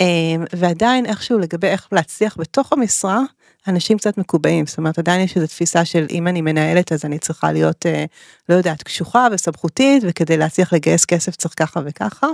אמ, 0.00 0.44
ועדיין 0.52 1.06
איכשהו 1.06 1.38
לגבי 1.38 1.66
איך 1.66 1.88
להצליח 1.92 2.36
בתוך 2.38 2.72
המשרה, 2.72 3.20
אנשים 3.68 3.98
קצת 3.98 4.18
מקובעים, 4.18 4.66
זאת 4.66 4.78
אומרת 4.78 4.98
עדיין 4.98 5.20
יש 5.20 5.36
איזו 5.36 5.46
תפיסה 5.46 5.84
של 5.84 6.06
אם 6.10 6.28
אני 6.28 6.40
מנהלת 6.40 6.92
אז 6.92 7.04
אני 7.04 7.18
צריכה 7.18 7.52
להיות, 7.52 7.86
אה, 7.86 8.04
לא 8.48 8.54
יודעת, 8.54 8.82
קשוחה 8.82 9.26
וסמכותית 9.32 10.02
וכדי 10.06 10.36
להצליח 10.36 10.72
לגייס 10.72 11.04
כסף 11.04 11.36
צריך 11.36 11.54
ככה 11.56 11.80
וככה. 11.84 12.26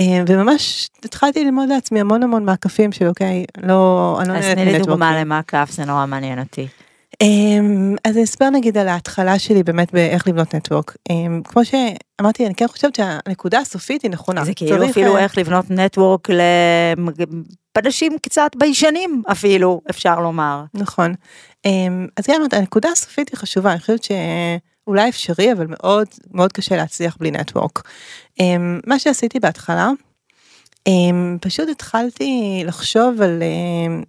אמ, 0.00 0.24
וממש 0.28 0.88
התחלתי 1.04 1.44
ללמוד 1.44 1.68
לעצמי 1.68 2.00
המון 2.00 2.22
המון 2.22 2.44
מעקפים 2.44 2.92
של 2.92 3.06
אוקיי, 3.06 3.44
לא, 3.62 4.16
אני 4.20 4.28
לא 4.28 4.34
נהנית 4.34 4.48
מנטוורקינג. 4.48 4.68
אז 4.68 4.72
תני 4.72 4.78
לי 4.78 4.78
דוגמה 4.78 5.20
למעקף, 5.20 5.68
זה 5.72 5.84
נורא 5.84 6.06
מעניין 6.06 6.38
אותי. 6.38 6.68
אמ, 7.20 7.94
אז 8.04 8.16
אני 8.16 8.24
אספר 8.24 8.50
נגיד 8.50 8.78
על 8.78 8.88
ההתחלה 8.88 9.38
שלי 9.38 9.62
באמת 9.62 9.92
באיך 9.92 10.28
לבנות 10.28 10.54
נטוורק. 10.54 10.96
אמ, 11.10 11.42
כמו 11.44 11.62
שאמרתי 11.64 12.46
אני 12.46 12.54
כן 12.54 12.68
חושבת 12.68 12.94
שהנקודה 12.94 13.58
הסופית 13.58 14.02
היא 14.02 14.10
נכונה. 14.10 14.44
זה 14.44 14.54
כאילו 14.54 14.90
אפילו 14.90 15.16
אה, 15.16 15.22
איך 15.22 15.38
לבנות 15.38 15.70
network 15.70 16.28
לאנשים 16.30 18.16
קצת 18.22 18.50
ביישנים 18.56 19.22
אפילו 19.32 19.80
אפשר 19.90 20.20
לומר. 20.20 20.64
נכון. 20.74 21.14
אמ, 21.64 22.06
אז 22.16 22.26
כן 22.26 22.40
הנקודה 22.52 22.88
הסופית 22.92 23.28
היא 23.28 23.38
חשובה 23.38 23.72
אני 23.72 23.80
חושבת 23.80 24.00
שאולי 24.02 25.08
אפשרי 25.08 25.52
אבל 25.52 25.66
מאוד 25.68 26.06
מאוד 26.30 26.52
קשה 26.52 26.76
להצליח 26.76 27.16
בלי 27.20 27.30
network. 27.30 27.88
מה 28.86 28.98
שעשיתי 28.98 29.40
בהתחלה 29.40 29.90
פשוט 31.40 31.68
התחלתי 31.68 32.62
לחשוב 32.66 33.22
על, 33.22 33.42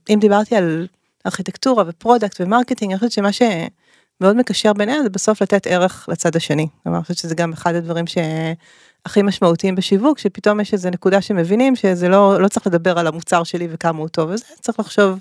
אם 0.10 0.20
דיברתי 0.20 0.56
על 0.56 0.88
ארכיטקטורה 1.28 1.84
ו 1.88 1.94
product 1.95 2.42
ו 2.42 2.46
marketing, 2.46 2.92
אני 2.92 3.00
חושבת 3.00 3.12
שמה 3.12 3.32
שמאוד 3.32 4.36
מקשר 4.36 4.74
ביניהם 4.74 5.04
זה 5.04 5.10
בסוף 5.10 5.42
לתת 5.42 5.68
ערך 5.68 6.10
לצד 6.12 6.36
השני. 6.36 6.68
כלומר, 6.84 6.98
אני 6.98 7.04
חושבת 7.04 7.18
שזה 7.18 7.36
גם 7.36 7.54
אחד 7.54 7.76
הדברים 7.76 8.06
שהכי 8.08 9.22
משמעותיים 9.22 9.76
בשיווק, 9.76 10.20
שפתאום 10.20 10.60
יש 10.60 10.74
איזה 10.74 10.90
נקודה 10.90 11.22
שמבינים 11.22 11.76
שזה 11.76 12.10
לא, 12.10 12.42
לא 12.42 12.48
צריך 12.48 12.68
לדבר 12.68 13.00
על 13.00 13.08
המוצר 13.08 13.44
שלי 13.44 13.68
וכמה 13.72 14.00
הוא 14.00 14.08
טוב, 14.08 14.30
וזה 14.30 14.46
צריך 14.62 14.80
לחשוב. 14.80 15.20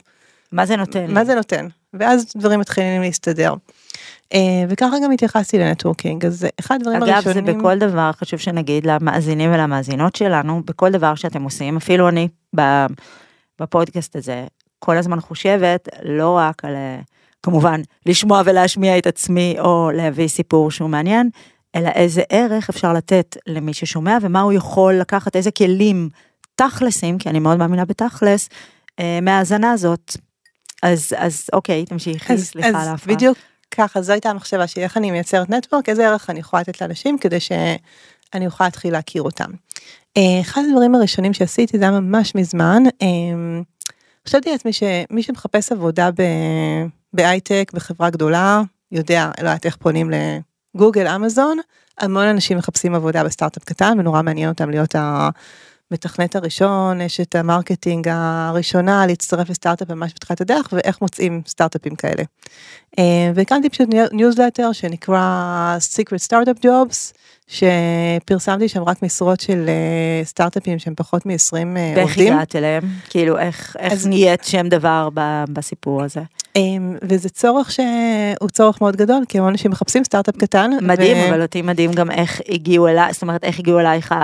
מה 0.53 0.67
זה 0.67 0.77
נותן? 0.77 1.11
מה 1.11 1.25
זה 1.25 1.35
נותן? 1.35 1.69
ואז 1.95 2.27
דברים 2.37 2.61
מתחילים 2.61 3.03
להסתדר. 3.03 3.55
אה, 4.35 4.65
וככה 4.69 4.97
גם 5.05 5.11
התייחסתי 5.11 5.59
לנטוורקינג, 5.59 6.27
אז 6.27 6.47
אחד 6.61 6.75
הדברים 6.81 7.03
אגב, 7.03 7.13
הראשונים... 7.13 7.47
זה 7.47 7.53
בכל 7.53 7.79
דבר, 7.79 8.11
חשוב 8.13 8.41
שנגיד 8.41 8.87
למאזינים 8.87 9.53
ולמאזינות 9.53 10.17
שלנו, 10.17 10.63
בכל 10.65 10.91
דבר 10.91 11.15
שאתם 11.15 11.43
עושים, 11.43 11.77
אפילו 11.77 12.09
אני 12.09 12.29
בפודקאסט 13.61 14.17
הזה, 14.17 14.47
כל 14.87 14.99
הזמן 14.99 15.21
חושבת 15.21 15.89
לא 16.03 16.37
רק 16.39 16.65
על, 16.65 16.75
אה, 16.75 17.01
כמובן, 17.43 17.81
לשמוע 18.07 18.43
ולהשמיע 18.45 18.99
את 18.99 19.07
עצמי, 19.07 19.57
או 19.59 19.91
להביא 19.95 20.29
סיפור 20.29 20.71
שהוא 20.71 20.91
מעניין, 20.91 21.31
אלא 21.75 21.89
איזה 21.89 22.23
ערך 22.29 22.69
אפשר 22.69 22.93
לתת 22.93 23.37
למי 23.47 23.75
ששומע, 23.75 24.19
ומה 24.23 24.41
הוא 24.41 24.53
יכול 24.53 24.95
לקחת, 24.95 25.37
איזה 25.37 25.51
כלים 25.51 26.09
תכלסים, 26.55 27.19
כי 27.19 27.29
אני 27.29 27.39
מאוד 27.39 27.59
מאמינה 27.59 27.85
בתכלס, 27.85 28.49
אה, 29.01 29.19
מההאזנה 29.23 29.73
הזאת. 29.73 30.17
אז, 30.83 31.13
אז 31.17 31.47
אוקיי, 31.53 31.85
תמשיכי, 31.85 32.39
סליחה 32.39 32.69
על 32.69 32.75
ההפרעה. 32.75 33.17
בדיוק 33.17 33.39
ככה, 33.71 34.03
זו 34.03 34.13
הייתה 34.13 34.31
המחשבה 34.31 34.67
שלי, 34.67 34.83
איך 34.83 34.97
אני 34.97 35.11
מייצרת 35.11 35.51
נטוורק, 35.51 35.89
איזה 35.89 36.09
ערך 36.09 36.31
אני 36.31 36.41
יכולה 36.41 36.61
לתת 36.61 36.81
לאנשים 36.81 37.19
כדי 37.19 37.41
שאני 37.41 38.47
אוכל 38.47 38.65
להתחיל 38.65 38.93
להכיר 38.93 39.23
אותם. 39.23 39.51
אה, 40.17 40.41
אחד 40.41 40.63
הדברים 40.69 40.95
הראשונים 40.95 41.33
שעשיתי 41.33 41.79
זה 41.79 41.85
היה 41.85 42.01
ממש 42.01 42.35
מזמן, 42.35 42.83
אה, 43.03 43.09
חשבתי 44.27 44.51
לעצמי 44.51 44.73
שמי 44.73 45.23
שמחפש 45.23 45.73
עבודה 45.73 46.11
בהייטק, 47.13 47.71
בחברה 47.75 48.11
גדולה, 48.11 48.63
יודע, 48.93 49.31
לא 49.39 49.49
יודעת 49.49 49.67
איך 49.67 49.77
פונים 49.77 50.11
לגוגל, 50.75 51.07
אמזון, 51.07 51.59
המון 52.01 52.27
אנשים 52.27 52.59
מחפשים 52.59 52.95
עבודה 52.95 53.25
בסטארט-אפ 53.25 53.65
קטן 53.65 53.97
ונורא 53.99 54.23
מעניין 54.23 54.49
אותם 54.49 54.71
להיות 54.71 54.95
ה... 54.95 55.29
מתכנת 55.91 56.37
הראשון, 56.37 57.01
אשת 57.01 57.21
ה 57.21 57.35
marketing 57.35 58.09
הראשונה 58.11 59.07
להצטרף 59.07 59.51
לסטארט-אפ 59.51 59.91
ממש 59.91 60.13
בתחילת 60.15 60.41
הדרך 60.41 60.69
ואיך 60.73 61.01
מוצאים 61.01 61.43
סטארט-אפים 61.47 61.95
כאלה. 61.95 62.23
אה, 62.99 63.31
והקמתי 63.35 63.69
פשוט 63.69 63.89
ניוזלטר 64.13 64.73
שנקרא 64.73 65.77
Secret 65.95 66.29
Startup 66.29 66.65
Jobs 66.65 67.13
שפרסמתי 67.47 68.69
שם 68.69 68.83
רק 68.83 69.03
משרות 69.03 69.41
של 69.41 69.65
אה, 69.69 70.25
סטארט-אפים 70.25 70.79
שהם 70.79 70.95
פחות 70.97 71.27
מ-20 71.27 71.55
אה, 71.55 72.03
עובדים. 72.03 72.05
ואיך 72.05 72.19
הגעת 72.19 72.57
אליהם? 72.57 72.83
כאילו 73.11 73.39
איך, 73.39 73.77
איך 73.79 73.93
אז... 73.93 74.07
נהיית 74.07 74.45
שם 74.45 74.69
דבר 74.69 75.09
בסיפור 75.53 76.03
הזה? 76.03 76.21
וזה 77.03 77.29
צורך 77.29 77.71
שהוא 77.71 78.49
צורך 78.53 78.81
מאוד 78.81 78.97
גדול 78.97 79.25
כי 79.29 79.39
המון 79.39 79.51
אנשים 79.51 79.71
מחפשים 79.71 80.05
סטארט-אפ 80.05 80.37
קטן. 80.37 80.71
מדהים 80.83 81.17
ו... 81.17 81.29
אבל 81.29 81.43
אותי 81.43 81.63
מדהים 81.63 81.93
גם 81.93 82.11
איך 82.11 82.41
הגיעו 82.49 82.89
אליי 82.89 83.13
זאת 83.13 83.23
אומרת 83.23 83.45
איך 83.45 83.59
הגיעו 83.59 83.81
אלייך 83.81 84.15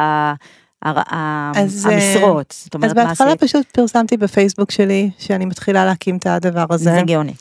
אז, 0.83 1.87
המשרות. 1.87 2.55
זאת 2.65 2.75
אומרת, 2.75 2.91
אז 2.91 2.95
בהתחלה 2.95 3.37
פשוט 3.37 3.67
פרסמתי 3.67 4.17
בפייסבוק 4.17 4.71
שלי 4.71 5.11
שאני 5.19 5.45
מתחילה 5.45 5.85
להקים 5.85 6.17
את 6.17 6.27
הדבר 6.27 6.67
הזה. 6.71 6.85
זה 6.85 7.01
גאוני. 7.07 7.35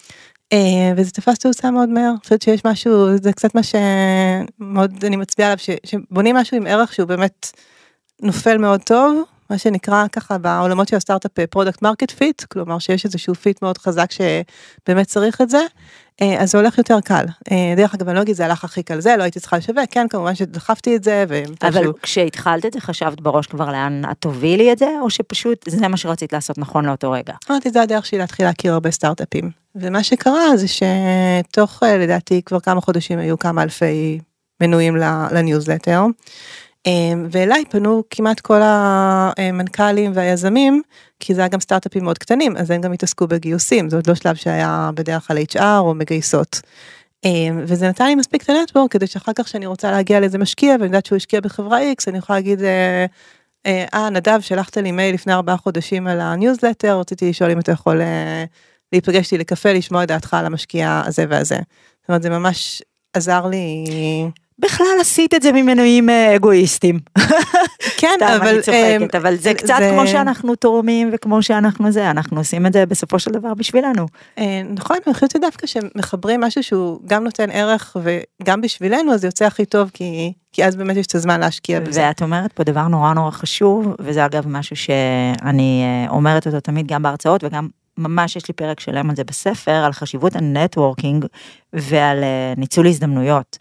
אה, 0.53 0.93
וזה 0.97 1.11
תפס 1.11 1.39
תאוצה 1.39 1.71
מאוד 1.71 1.89
מהר, 1.89 2.09
אני 2.09 2.19
חושבת 2.23 2.41
שיש 2.41 2.65
משהו, 2.65 3.17
זה 3.21 3.33
קצת 3.33 3.55
מה 3.55 3.61
שמאוד 3.63 5.05
אני 5.05 5.15
מצביעה 5.15 5.49
עליו, 5.51 5.75
שבונים 5.83 6.35
משהו 6.35 6.57
עם 6.57 6.67
ערך 6.67 6.93
שהוא 6.93 7.07
באמת 7.07 7.51
נופל 8.21 8.57
מאוד 8.57 8.81
טוב, 8.81 9.23
מה 9.49 9.57
שנקרא 9.57 10.05
ככה 10.11 10.37
בעולמות 10.37 10.87
של 10.87 10.95
הסטארט-אפ 10.95 11.39
product 11.49 11.81
market 11.81 12.11
fit, 12.11 12.43
כלומר 12.43 12.79
שיש 12.79 13.05
איזשהו 13.05 13.35
fit 13.35 13.61
מאוד 13.61 13.77
חזק 13.77 14.09
שבאמת 14.11 15.07
צריך 15.07 15.41
את 15.41 15.49
זה, 15.49 15.57
אה, 15.57 15.65
אז 16.39 16.51
זה 16.51 16.57
הולך 16.57 16.77
יותר 16.77 16.99
קל. 17.01 17.25
אה, 17.51 17.73
דרך 17.77 17.93
אגב, 17.93 18.07
אני 18.07 18.15
לא 18.15 18.21
אגיד 18.21 18.35
זה 18.35 18.45
הלך 18.45 18.63
הכי 18.63 18.83
קל 18.83 18.99
זה, 18.99 19.17
לא 19.17 19.23
הייתי 19.23 19.39
צריכה 19.39 19.57
לשווק, 19.57 19.79
כן, 19.91 20.07
כמובן 20.09 20.35
שדחפתי 20.35 20.95
את 20.95 21.03
זה. 21.03 21.25
אבל 21.61 21.83
שהוא... 21.83 21.93
כשהתחלת 22.01 22.65
את 22.65 22.73
זה, 22.73 22.81
חשבת 22.81 23.21
בראש 23.21 23.47
כבר 23.47 23.71
לאן 23.71 24.01
את 24.11 24.17
תובילי 24.19 24.71
את 24.71 24.77
זה, 24.77 24.89
או 25.01 25.09
שפשוט 25.09 25.69
זה 25.69 25.87
מה 25.87 25.97
שרצית 25.97 26.33
לעשות 26.33 26.57
נכון 26.57 26.85
לאותו 26.85 27.11
רגע? 27.11 27.33
אמרתי, 27.49 27.69
זה 27.69 27.81
הדרך 27.81 28.05
שלי 28.05 28.19
להתחיל 28.19 28.45
להכיר 28.45 28.73
הרבה 28.73 28.91
סטארט-אפים. 28.91 29.51
ומה 29.75 30.03
שקרה 30.03 30.57
זה 30.57 30.65
שתוך, 30.67 31.83
אה, 31.83 31.97
לדעתי, 31.97 32.41
כבר 32.45 32.59
כמה 32.59 32.81
חודשים 32.81 33.19
היו 33.19 33.39
כמה 33.39 33.63
אלפי 33.63 34.19
מנויים 34.61 34.95
לניוזלטר. 35.31 36.05
אמ, 36.85 37.27
ואליי 37.31 37.63
פנו 37.69 38.03
כמעט 38.09 38.39
כל 38.39 38.59
המנכ"לים 38.63 40.11
והיזמים, 40.15 40.81
כי 41.19 41.33
זה 41.33 41.41
היה 41.41 41.47
גם 41.47 41.59
סטארט-אפים 41.59 42.03
מאוד 42.03 42.17
קטנים, 42.17 42.57
אז 42.57 42.71
הם 42.71 42.81
גם 42.81 42.93
התעסקו 42.93 43.27
בגיוסים, 43.27 43.89
זה 43.89 43.95
עוד 43.95 44.07
לא 44.07 44.15
שלב 44.15 44.35
שהיה 44.35 44.89
בדרך 44.95 45.27
כלל 45.27 45.37
HR 45.37 45.77
או 45.77 45.93
מגייסות. 45.93 46.61
אמ, 47.25 47.63
וזה 47.67 47.89
נתן 47.89 48.05
לי 48.05 48.15
מספיק 48.15 48.43
את 48.43 48.49
ה 48.49 48.54
network 48.55 48.91
כדי 48.91 49.07
שאחר 49.07 49.31
כך 49.35 49.47
שאני 49.47 49.65
רוצה 49.65 49.91
להגיע 49.91 50.19
לאיזה 50.19 50.37
משקיע 50.37 50.71
ואני 50.73 50.85
יודעת 50.85 51.05
שהוא 51.05 51.15
השקיע 51.15 51.41
בחברה 51.41 51.79
X, 51.79 52.03
אני 52.07 52.17
יכולה 52.17 52.39
להגיד, 52.39 52.63
אה, 52.63 53.05
אה, 53.65 53.85
אה 53.93 54.09
נדב 54.09 54.41
שלחת 54.41 54.77
לי 54.77 54.91
מייל 54.91 55.13
לפני 55.13 55.33
ארבעה 55.33 55.57
חודשים 55.57 56.07
על 56.07 56.19
הניוזלטר, 56.21 56.99
רציתי 56.99 57.29
לשאול 57.29 57.51
אם 57.51 57.59
אתה 57.59 57.71
יכול 57.71 58.01
אה, 58.01 58.43
להיפגש 58.91 59.25
איתי 59.25 59.37
לקפה, 59.37 59.73
לשמוע 59.73 60.03
את 60.03 60.07
דעתך 60.07 60.33
על 60.33 60.45
המשקיע 60.45 61.01
הזה 61.05 61.25
והזה. 61.29 61.55
זאת 62.01 62.09
אומרת 62.09 62.23
זה 62.23 62.29
ממש 62.29 62.81
עזר 63.13 63.45
לי. 63.45 63.85
בכלל 64.61 64.97
עשית 65.01 65.33
את 65.33 65.41
זה 65.41 65.51
ממניעים 65.51 66.09
אה, 66.09 66.35
אגואיסטים. 66.35 66.99
כן, 68.01 68.17
אבל... 68.35 68.47
אני 68.47 68.61
צוחקת, 68.61 69.15
אבל 69.15 69.35
זה 69.35 69.53
קצת 69.53 69.79
כמו 69.91 70.07
שאנחנו 70.07 70.55
תורמים 70.55 71.09
וכמו 71.13 71.43
שאנחנו 71.43 71.91
זה, 71.91 72.11
אנחנו 72.11 72.37
עושים 72.37 72.65
את 72.65 72.73
זה 72.73 72.85
בסופו 72.85 73.19
של 73.19 73.31
דבר 73.31 73.53
בשבילנו. 73.53 74.05
אה, 74.37 74.61
נכון, 74.69 74.97
אני 75.07 75.13
חושבת 75.13 75.31
שדווקא 75.31 75.67
שמחברים 75.67 76.41
משהו 76.41 76.63
שהוא 76.63 76.99
גם 77.05 77.23
נותן 77.23 77.51
ערך 77.51 77.97
וגם 78.03 78.61
בשבילנו, 78.61 79.13
אז 79.13 79.21
זה 79.21 79.27
יוצא 79.27 79.45
הכי 79.45 79.65
טוב, 79.65 79.91
כי, 79.93 80.33
כי 80.51 80.65
אז 80.65 80.75
באמת 80.75 80.97
יש 80.97 81.07
את 81.07 81.15
הזמן 81.15 81.39
להשקיע 81.39 81.79
בזה. 81.79 82.01
ואת 82.07 82.21
אומרת 82.21 82.53
פה 82.53 82.63
דבר 82.63 82.87
נורא 82.87 83.13
נורא 83.13 83.31
חשוב, 83.31 83.95
וזה 83.99 84.25
אגב 84.25 84.47
משהו 84.47 84.75
שאני 84.75 85.83
אה, 85.83 86.09
אומרת 86.09 86.47
אותו 86.47 86.59
תמיד 86.59 86.87
גם 86.87 87.03
בהרצאות 87.03 87.43
וגם 87.43 87.67
ממש 87.97 88.35
יש 88.35 88.47
לי 88.47 88.53
פרק 88.53 88.79
שלם 88.79 89.09
על 89.09 89.15
זה 89.15 89.23
בספר, 89.23 89.71
על 89.71 89.93
חשיבות 89.93 90.35
ה 90.35 90.43
networking 90.43 91.25
ועל 91.73 92.23
ניצול 92.57 92.87
הזדמנויות. 92.87 93.57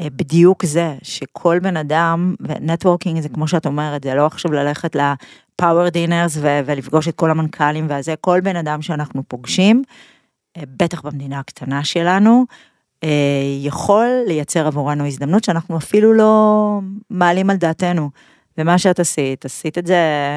אה, 0.00 0.06
בדיוק 0.10 0.64
זה, 0.64 0.94
שכל 1.02 1.58
בן 1.58 1.76
אדם, 1.76 2.34
ו 2.40 2.47
networking 2.47 3.20
זה 3.20 3.28
כמו 3.28 3.48
שאת 3.48 3.66
אומרת, 3.66 4.04
זה 4.04 4.14
לא 4.14 4.26
עכשיו 4.26 4.52
ללכת 4.52 4.96
ל 4.96 5.11
power 5.11 5.88
dinners 5.88 6.38
ולפגוש 6.40 7.08
את 7.08 7.14
כל 7.14 7.30
המנכ"לים 7.30 7.86
והזה, 7.88 8.14
כל 8.20 8.40
בן 8.40 8.56
אדם 8.56 8.82
שאנחנו 8.82 9.22
פוגשים, 9.28 9.82
אה, 10.56 10.62
בטח 10.76 11.02
במדינה 11.02 11.38
הקטנה 11.38 11.84
שלנו, 11.84 12.44
אה, 13.04 13.08
יכול 13.62 14.08
לייצר 14.26 14.66
עבורנו 14.66 15.06
הזדמנות 15.06 15.44
שאנחנו 15.44 15.76
אפילו 15.76 16.12
לא 16.12 16.80
מעלים 17.10 17.50
על 17.50 17.56
דעתנו. 17.56 18.10
ומה 18.58 18.78
שאת 18.78 19.00
עשית, 19.00 19.44
עשית 19.44 19.78
את 19.78 19.86
זה 19.86 19.96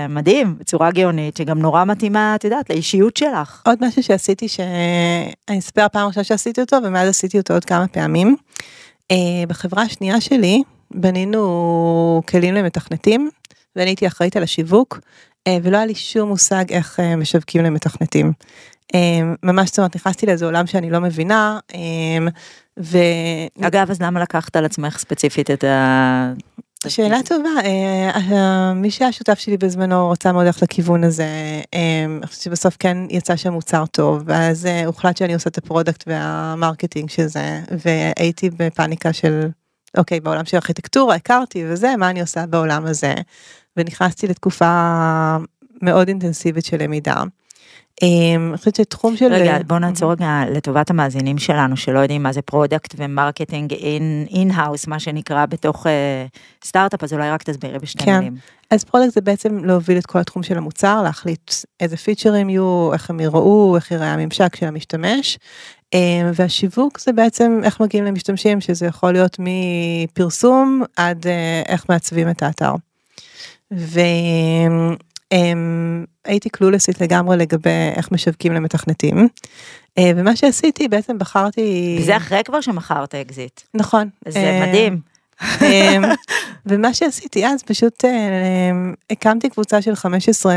מדהים, 0.09 0.57
בצורה 0.57 0.91
גאונית, 0.91 1.37
שגם 1.37 1.59
נורא 1.59 1.83
מתאימה, 1.85 2.35
את 2.35 2.43
יודעת, 2.43 2.69
לאישיות 2.69 3.17
שלך. 3.17 3.61
עוד 3.65 3.87
משהו 3.87 4.03
שעשיתי, 4.03 4.47
שאני 4.47 5.59
אספר 5.59 5.85
פעם 5.91 6.07
ראשונה 6.07 6.23
שעשיתי 6.23 6.61
אותו, 6.61 6.77
ומאז 6.83 7.09
עשיתי 7.09 7.37
אותו 7.37 7.53
עוד 7.53 7.65
כמה 7.65 7.87
פעמים. 7.87 8.35
Uh, 9.13 9.15
בחברה 9.47 9.83
השנייה 9.83 10.21
שלי 10.21 10.61
בנינו 10.91 12.21
כלים 12.29 12.55
למתכנתים 12.55 13.29
ואני 13.75 13.89
הייתי 13.89 14.07
אחראית 14.07 14.37
על 14.37 14.43
השיווק 14.43 14.99
uh, 15.49 15.51
ולא 15.63 15.77
היה 15.77 15.85
לי 15.85 15.95
שום 15.95 16.29
מושג 16.29 16.65
איך 16.69 16.99
uh, 16.99 17.15
משווקים 17.15 17.63
למתכנתים. 17.63 18.31
ממש 19.43 19.69
זאת 19.69 19.79
אומרת 19.79 19.95
נכנסתי 19.95 20.25
לאיזה 20.25 20.45
עולם 20.45 20.67
שאני 20.67 20.89
לא 20.89 20.99
מבינה. 20.99 21.59
ו... 22.79 22.97
אגב 23.61 23.91
אז 23.91 24.01
למה 24.01 24.19
לקחת 24.19 24.55
על 24.55 24.65
עצמך 24.65 24.97
ספציפית 24.97 25.51
את 25.51 25.63
ה... 25.63 26.33
שאלה 26.87 27.17
טובה, 27.25 27.49
מי 28.75 28.91
שהיה 28.91 29.11
שותף 29.11 29.39
שלי 29.39 29.57
בזמנו 29.57 30.09
רצה 30.09 30.31
מאוד 30.31 30.45
ללכת 30.45 30.61
לכיוון 30.61 31.03
הזה, 31.03 31.27
אני 32.19 32.27
חושבת 32.27 32.41
שבסוף 32.41 32.77
כן 32.79 32.97
יצא 33.09 33.35
שם 33.35 33.53
מוצר 33.53 33.85
טוב, 33.85 34.23
ואז 34.25 34.67
הוחלט 34.85 35.17
שאני 35.17 35.33
עושה 35.33 35.49
את 35.49 35.57
ה 35.57 35.63
product 35.63 36.03
וה 36.07 36.26
marketing 36.26 37.09
של 37.09 37.25
זה, 37.25 37.61
והייתי 37.85 38.49
בפאניקה 38.49 39.13
של, 39.13 39.47
אוקיי, 39.97 40.19
בעולם 40.19 40.45
של 40.45 40.57
ארכיטקטורה 40.57 41.15
הכרתי 41.15 41.65
וזה, 41.67 41.95
מה 41.97 42.09
אני 42.09 42.21
עושה 42.21 42.45
בעולם 42.45 42.85
הזה, 42.85 43.13
ונכנסתי 43.77 44.27
לתקופה 44.27 45.37
מאוד 45.81 46.07
אינטנסיבית 46.07 46.65
של 46.65 46.83
למידה. 46.83 47.23
אמ, 48.01 48.47
אני 48.49 48.57
חושבת 48.57 48.75
שתחום 48.75 49.17
של... 49.17 49.33
רגע, 49.33 49.57
בוא 49.67 49.79
נעצור 49.79 50.11
רגע 50.11 50.41
לטובת 50.51 50.89
המאזינים 50.89 51.37
שלנו 51.37 51.77
שלא 51.77 51.99
יודעים 51.99 52.23
מה 52.23 52.33
זה 52.33 52.41
product 52.41 52.95
ו 52.97 53.05
marketing 53.05 53.73
in-house, 54.31 54.87
מה 54.87 54.99
שנקרא 54.99 55.45
בתוך 55.45 55.85
סטארט-אפ, 56.65 57.03
אז 57.03 57.13
אולי 57.13 57.31
רק 57.31 57.43
תסבירי 57.43 57.79
בשתי 57.79 58.03
כן. 58.05 58.19
מילים. 58.19 58.35
אז 58.71 58.83
product 58.83 59.13
זה 59.13 59.21
בעצם 59.21 59.65
להוביל 59.65 59.97
את 59.97 60.05
כל 60.05 60.19
התחום 60.19 60.43
של 60.43 60.57
המוצר, 60.57 61.01
להחליט 61.03 61.51
איזה 61.79 61.97
פיצ'רים 61.97 62.49
יהיו, 62.49 62.89
איך 62.93 63.09
הם 63.09 63.19
יראו, 63.19 63.75
איך 63.75 63.91
יראה 63.91 64.13
הממשק 64.13 64.55
של 64.55 64.65
המשתמש. 64.65 65.37
אמ, 65.93 66.31
והשיווק 66.33 66.99
זה 66.99 67.13
בעצם 67.13 67.61
איך 67.63 67.79
מגיעים 67.79 68.05
למשתמשים, 68.05 68.61
שזה 68.61 68.85
יכול 68.85 69.11
להיות 69.11 69.37
מפרסום 69.39 70.83
עד 70.95 71.27
אה, 71.27 71.61
איך 71.67 71.85
מעצבים 71.89 72.29
את 72.29 72.43
האתר. 72.43 72.73
ו... 73.73 73.99
אמ, 75.31 76.05
הייתי 76.25 76.49
clueless 76.49 76.91
ית 76.91 77.01
לגמרי 77.01 77.37
לגבי 77.37 77.69
איך 77.95 78.11
משווקים 78.11 78.53
למתכנתים. 78.53 79.27
אה, 79.97 80.11
ומה 80.15 80.35
שעשיתי 80.35 80.87
בעצם 80.87 81.17
בחרתי 81.17 81.97
וזה 82.01 82.17
אחרי 82.17 82.41
כבר 82.45 82.61
שמכרת 82.61 83.15
אקזיט. 83.15 83.61
נכון 83.73 84.09
זה 84.27 84.39
אה, 84.39 84.67
מדהים. 84.67 84.99
אמ, 85.61 86.03
ומה 86.65 86.93
שעשיתי 86.93 87.45
אז 87.45 87.63
פשוט 87.63 88.05
אמ, 88.05 88.93
הקמתי 89.09 89.49
קבוצה 89.49 89.81
של 89.81 89.95
15 89.95 90.53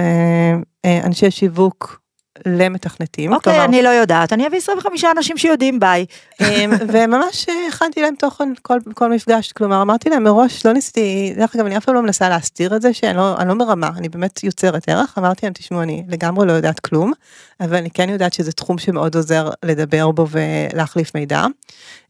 אה, 0.85 1.01
אנשי 1.05 1.31
שיווק 1.31 2.02
למתכנתים. 2.47 3.33
אוקיי, 3.33 3.53
כלומר, 3.53 3.65
אני 3.65 3.83
לא 3.83 3.89
יודעת, 3.89 4.33
אני 4.33 4.47
אביא 4.47 4.59
25 4.59 5.05
אנשים 5.05 5.39
שיודעים 5.39 5.81
ביי. 5.81 6.07
אמ, 6.41 6.71
וממש 6.93 7.47
הכנתי 7.69 8.03
להם 8.03 8.15
תוכן 8.15 8.49
כל, 8.63 8.79
כל 8.95 9.11
מפגש, 9.11 9.53
כלומר 9.53 9.83
אמרתי 9.83 10.11
להם 10.11 10.25
מראש, 10.25 10.67
לא 10.67 10.73
ניסיתי, 10.73 11.35
דרך 11.37 11.57
אגב 11.57 11.67
אני 11.67 11.77
אף 11.77 11.85
פעם 11.85 11.95
לא 11.95 12.03
מנסה 12.03 12.29
להסתיר 12.29 12.77
את 12.77 12.83
זה 12.83 12.93
שאני 12.93 13.17
לא, 13.17 13.37
לא 13.47 13.55
מרמה, 13.55 13.91
אני 13.97 14.09
באמת 14.09 14.45
יוצרת 14.45 14.89
ערך, 14.89 15.19
אמרתי 15.19 15.47
להם 15.47 15.53
תשמעו 15.53 15.83
אני 15.83 16.05
לגמרי 16.09 16.47
לא 16.47 16.53
יודעת 16.53 16.81
כלום, 16.81 17.13
אבל 17.61 17.77
אני 17.77 17.91
כן 17.91 18.11
יודעת 18.11 18.33
שזה 18.33 18.53
תחום 18.53 18.79
שמאוד 18.79 19.15
עוזר 19.15 19.51
לדבר 19.63 20.11
בו 20.11 20.27
ולהחליף 20.31 21.15
מידע. 21.15 21.47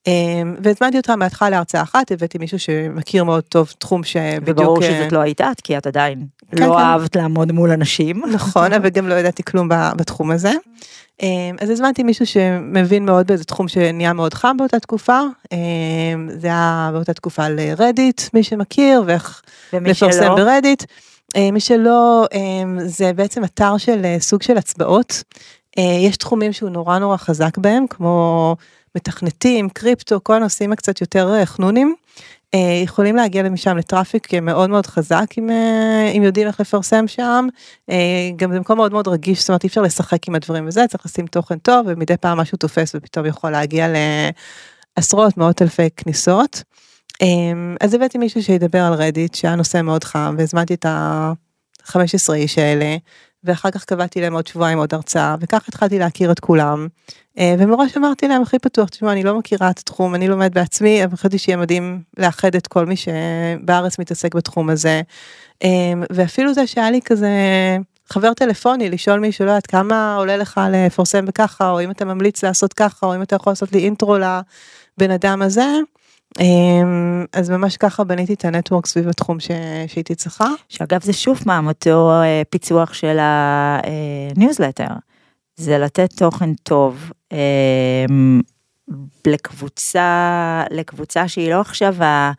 אמ, 0.06 0.56
והזמנתי 0.62 0.96
אותם 0.96 1.18
בהתחלה 1.18 1.50
להרצאה 1.50 1.82
אחת, 1.82 2.12
הבאתי 2.12 2.38
מישהו 2.38 2.58
שמכיר 2.58 3.24
מאוד 3.24 3.44
טוב 3.44 3.72
תחום 3.78 4.04
שבדיוק... 4.04 4.58
וברור 4.58 4.82
אה, 4.82 4.88
שזאת 4.88 5.12
לא 5.12 5.18
היית 5.18 5.40
את, 5.40 5.60
כי 5.60 5.78
את 5.78 5.86
עדיין 5.86 6.26
כן, 6.56 6.62
לא 6.62 6.74
כן. 6.74 6.82
אהבת 6.82 7.16
לעמוד 7.16 7.52
מול 7.52 7.70
אנשים. 7.70 8.22
נכון, 8.32 8.72
אבל 8.76 8.88
גם 8.88 9.08
לא 9.08 9.14
ידעתי 9.14 9.42
כלום 9.42 9.68
בתחום 9.96 10.30
הזה. 10.30 10.52
אמ, 11.22 11.56
אז 11.60 11.70
הזמנתי 11.70 12.02
מישהו 12.02 12.26
שמבין 12.26 13.04
מאוד 13.04 13.26
באיזה 13.26 13.44
תחום 13.44 13.68
שנהיה 13.68 14.12
מאוד 14.12 14.34
חם 14.34 14.56
באותה 14.56 14.80
תקופה. 14.80 15.20
אמ, 15.52 16.28
זה 16.38 16.46
היה 16.46 16.90
באותה 16.92 17.12
תקופה 17.12 17.48
לרדיט, 17.48 18.22
מי 18.34 18.42
שמכיר, 18.42 19.02
ואיך 19.06 19.42
לפרסם 19.72 20.34
ברדיט. 20.36 20.84
מי 21.52 21.60
שלא, 21.60 22.26
זה 22.84 23.12
בעצם 23.12 23.44
אתר 23.44 23.76
של 23.76 24.04
אה, 24.04 24.16
סוג 24.20 24.42
של 24.42 24.58
הצבעות. 24.58 25.22
אה, 25.78 25.98
יש 26.00 26.16
תחומים 26.16 26.52
שהוא 26.52 26.70
נורא 26.70 26.98
נורא 26.98 27.16
חזק 27.16 27.58
בהם, 27.58 27.86
כמו 27.86 28.56
מתכנתים, 28.94 29.68
קריפטו, 29.68 30.20
כל 30.22 30.34
הנושאים 30.34 30.72
הקצת 30.72 31.00
יותר 31.00 31.34
אה, 31.34 31.46
חנונים. 31.46 31.94
אה, 32.54 32.80
יכולים 32.84 33.16
להגיע 33.16 33.42
משם 33.42 33.76
לטראפיק 33.76 34.34
אה, 34.34 34.40
מאוד 34.40 34.70
מאוד 34.70 34.86
חזק 34.86 35.26
אם, 35.38 35.50
אם 36.16 36.22
יודעים 36.22 36.46
איך 36.46 36.60
לפרסם 36.60 37.08
שם. 37.08 37.46
גם 38.36 38.52
זה 38.52 38.60
מקום 38.60 38.76
מאוד 38.76 38.92
מאוד 38.92 39.08
רגיש, 39.08 39.40
זאת 39.40 39.48
אומרת 39.48 39.64
אי 39.64 39.68
אפשר 39.68 39.82
לשחק 39.82 40.28
עם 40.28 40.34
הדברים 40.34 40.68
וזה, 40.68 40.84
צריך 40.88 41.06
לשים 41.06 41.26
תוכן 41.26 41.58
טוב 41.58 41.86
ומדי 41.88 42.16
פעם 42.16 42.38
משהו 42.38 42.58
תופס 42.58 42.94
ופתאום 42.94 43.26
יכול 43.26 43.50
להגיע 43.50 43.86
לעשרות 44.98 45.36
מאות 45.36 45.62
אלפי 45.62 45.88
כניסות. 45.96 46.62
אה, 47.22 47.26
אז 47.80 47.94
הבאתי 47.94 48.18
מישהו 48.18 48.42
שידבר 48.42 48.80
על 48.80 48.92
רדיט 48.92 49.34
שהיה 49.34 49.54
נושא 49.54 49.82
מאוד 49.82 50.04
חם 50.04 50.34
והזמנתי 50.38 50.74
את 50.74 50.86
ה-15 50.86 52.32
איש 52.34 52.58
האלה 52.58 52.96
ואחר 53.44 53.70
כך 53.70 53.84
קבעתי 53.84 54.20
להם 54.20 54.34
עוד 54.34 54.46
שבועיים 54.46 54.78
עוד 54.78 54.94
הרצאה 54.94 55.36
וכך 55.40 55.68
התחלתי 55.68 55.98
להכיר 55.98 56.32
את 56.32 56.40
כולם. 56.40 56.88
אה, 57.38 57.54
ומראש 57.58 57.96
אמרתי 57.96 58.28
להם 58.28 58.42
הכי 58.42 58.58
פתוח, 58.58 58.88
תשמעו 58.88 59.12
אני 59.12 59.22
לא 59.22 59.38
מכירה 59.38 59.70
את 59.70 59.78
התחום, 59.78 60.14
אני 60.14 60.28
לומד 60.28 60.54
בעצמי, 60.54 61.04
אבל 61.04 61.16
חשבתי 61.16 61.38
שיהיה 61.38 61.56
מדהים 61.56 62.02
לאחד 62.18 62.54
את 62.54 62.66
כל 62.66 62.86
מי 62.86 62.94
שבארץ 62.96 63.98
מתעסק 63.98 64.34
בתחום 64.34 64.70
הזה. 64.70 65.02
אה, 65.64 65.68
ואפילו 66.12 66.54
זה 66.54 66.66
שהיה 66.66 66.90
לי 66.90 67.00
כזה 67.04 67.30
חבר 68.08 68.34
טלפוני 68.34 68.90
לשאול 68.90 69.20
מישהו, 69.20 69.44
לא 69.44 69.50
יודעת 69.50 69.66
כמה 69.66 70.16
עולה 70.16 70.36
לך 70.36 70.60
לפרסם 70.72 71.26
בככה, 71.26 71.70
או 71.70 71.80
אם 71.80 71.90
אתה 71.90 72.04
ממליץ 72.04 72.44
לעשות 72.44 72.72
ככה, 72.72 73.06
או 73.06 73.14
אם 73.14 73.22
אתה 73.22 73.36
יכול 73.36 73.50
לעשות 73.50 73.72
לי 73.72 73.78
אינטרו 73.78 74.16
לבן 74.16 75.10
אדם 75.10 75.42
הזה. 75.42 75.66
אה, 76.40 76.44
אז 77.32 77.50
ממש 77.50 77.76
ככה 77.76 78.04
בניתי 78.04 78.34
את 78.34 78.44
ה 78.44 78.50
network 78.50 78.86
סביב 78.86 79.08
התחום 79.08 79.40
ש... 79.40 79.50
שהייתי 79.86 80.14
צריכה. 80.14 80.48
שאגב 80.68 81.02
זה 81.02 81.12
שוב 81.12 81.38
פעם 81.44 81.68
אותו 81.68 82.10
אה, 82.10 82.42
פיצוח 82.50 82.94
של 82.94 83.18
הניוזלטר. 83.20 84.88
זה 85.56 85.78
לתת 85.78 86.12
תוכן 86.12 86.54
טוב 86.54 87.12
אה, 87.32 88.04
לקבוצה, 89.26 90.62
לקבוצה 90.70 91.28
שהיא 91.28 91.50
לא 91.50 91.60
עכשיו, 91.60 92.02
ה, 92.02 92.32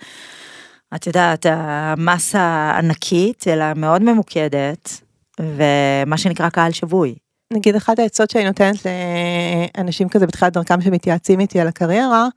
את 0.96 1.08
יודעת, 1.08 1.46
המסה 1.50 2.42
הענקית, 2.42 3.48
אלא 3.48 3.66
מאוד 3.76 4.02
ממוקדת, 4.02 5.02
ומה 5.40 6.18
שנקרא 6.18 6.50
קהל 6.50 6.72
שבוי. 6.72 7.16
נגיד 7.54 7.76
אחת 7.76 8.00
העצות 8.00 8.30
שאני 8.30 8.46
נותנת 8.46 8.76
לאנשים 9.78 10.10
כזה 10.10 10.28
בתחילת 10.28 10.54
דרכם 10.54 10.82
שמתייעצים 10.82 11.40
איתי 11.40 11.60
על 11.60 11.68
הקריירה, 11.68 12.24
אמ, 12.26 12.30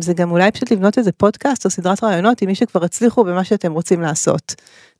זה 0.00 0.14
גם 0.14 0.30
אולי 0.30 0.50
פשוט 0.50 0.72
לבנות 0.72 0.98
איזה 0.98 1.12
פודקאסט 1.12 1.64
או 1.64 1.70
סדרת 1.70 2.04
רעיונות 2.04 2.42
עם 2.42 2.48
מי 2.48 2.54
שכבר 2.54 2.84
הצליחו 2.84 3.24
במה 3.24 3.44
שאתם 3.44 3.72
רוצים 3.72 4.00
לעשות. 4.00 4.54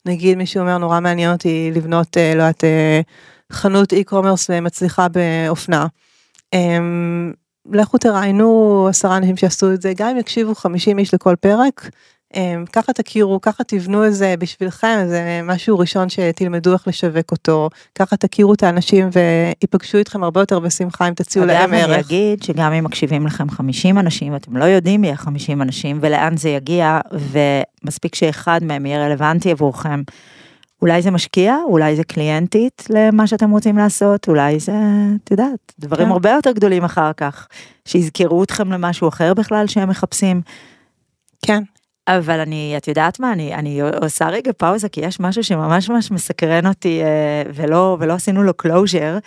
נגיד 0.07 0.39
מישהו 0.39 0.61
אומר 0.61 0.79
נורא 0.79 1.01
מעניין 1.01 1.33
אותי 1.33 1.71
לבנות, 1.75 2.17
אה, 2.17 2.35
לא 2.35 2.43
יודעת, 2.43 2.65
אה, 2.65 3.01
חנות 3.53 3.93
e-commerce 3.93 4.61
מצליחה 4.63 5.07
באופנה. 5.09 5.87
אמ, 6.53 7.33
לכו 7.73 7.99
תראיינו 7.99 8.87
עשרה 8.91 9.17
אנשים 9.17 9.37
שעשו 9.37 9.73
את 9.73 9.83
זה, 9.83 9.93
גם 9.97 10.09
אם 10.09 10.17
יקשיבו 10.17 10.55
50 10.55 10.99
איש 10.99 11.15
לכל 11.15 11.35
פרק, 11.41 11.81
אמ, 11.85 11.91
ככה 12.73 12.93
תכירו, 12.93 13.41
ככה 13.41 13.65
תבנו 13.65 14.05
איזה 14.05 14.35
בשבילכם, 14.39 14.97
איזה 15.01 15.41
משהו 15.45 15.79
ראשון 15.79 16.09
שתלמדו 16.09 16.73
איך 16.73 16.89
לשווק 16.89 17.33
אותו, 17.33 17.71
ככה 17.95 18.17
תכירו 18.17 18.55
את 18.55 18.63
האנשים 18.63 19.09
ויפגשו 19.13 19.99
איתכם 19.99 20.25
הרבה 20.25 20.41
יותר 20.41 20.59
בשמחה 20.59 21.09
אם 21.09 21.15
תציעו 21.15 21.47
להם 21.47 21.61
אגב, 21.61 21.73
אני 21.73 21.83
ערך. 21.83 22.07
אגיד 22.07 22.43
שגם 22.43 22.73
אם 22.73 22.85
מקשיבים 22.85 23.27
לכם 23.27 23.51
50 23.51 23.99
אנשים, 23.99 24.37
אתם 24.37 24.57
לא 24.57 24.65
יודעים 24.65 25.01
מי 25.01 25.11
ה-50 25.11 25.53
אנשים 25.53 25.99
ולאן 26.03 26.37
זה 26.37 26.49
יגיע, 26.49 27.01
ומספיק 27.85 28.15
שאחד 28.15 28.65
מהם 28.65 28.87
יהיה 28.87 29.07
רלוונטי 29.07 29.51
עבורכם. 29.51 30.03
אולי 30.83 31.03
זה 31.03 31.11
משקיע, 31.11 31.57
אולי 31.69 31.97
זה 31.97 32.05
client 32.05 32.65
ית 32.65 32.85
למה 32.91 33.27
שאתם 33.27 33.51
רוצים 33.51 33.79
לעשות, 33.79 34.29
אולי 34.29 34.61
זה, 34.61 34.73
את 35.25 35.31
יודעת, 35.31 35.73
דברים 35.79 36.07
כן. 36.07 36.13
הרבה 36.13 36.31
יותר 36.31 36.53
גדולים 36.53 36.85
אחר 36.85 37.13
כך, 37.17 37.49
שיזכרו 37.85 38.43
אתכם 38.43 38.73
למשהו 38.73 39.09
אחר 39.09 39.35
בכלל 39.35 39.67
שהם 39.67 39.89
מחפשים. 39.89 40.41
כן, 41.47 41.63
אבל 42.19 42.41
אני, 42.41 42.75
את 42.77 42.89
יודעת 42.89 43.21
מה, 43.21 43.33
אני, 43.33 43.55
אני 43.55 43.81
עושה 43.81 44.29
רגע 44.29 44.53
פאוזה, 44.53 44.89
כי 44.89 45.01
יש 45.01 45.21
משהו 45.21 45.45
שממש 45.45 45.91
ממש 45.91 46.11
מסקרן 46.11 46.67
אותי, 46.67 47.03
אה, 47.03 47.43
ולא, 47.55 47.97
ולא 48.01 48.13
עשינו 48.13 48.43
לו 48.43 48.55
closure, 48.55 49.19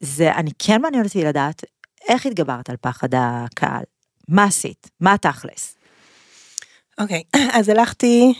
זה, 0.00 0.32
אני 0.32 0.50
כן 0.58 0.82
מעניין 0.82 1.04
אותי 1.04 1.24
לדעת, 1.24 1.64
איך 2.08 2.26
התגברת 2.26 2.70
על 2.70 2.76
פחד 2.80 3.08
הקהל? 3.12 3.82
מה 4.28 4.44
עשית? 4.44 4.90
מה 5.00 5.18
תכלס? 5.18 5.76
אוקיי, 7.00 7.22
אז 7.58 7.68
הלכתי, 7.68 8.34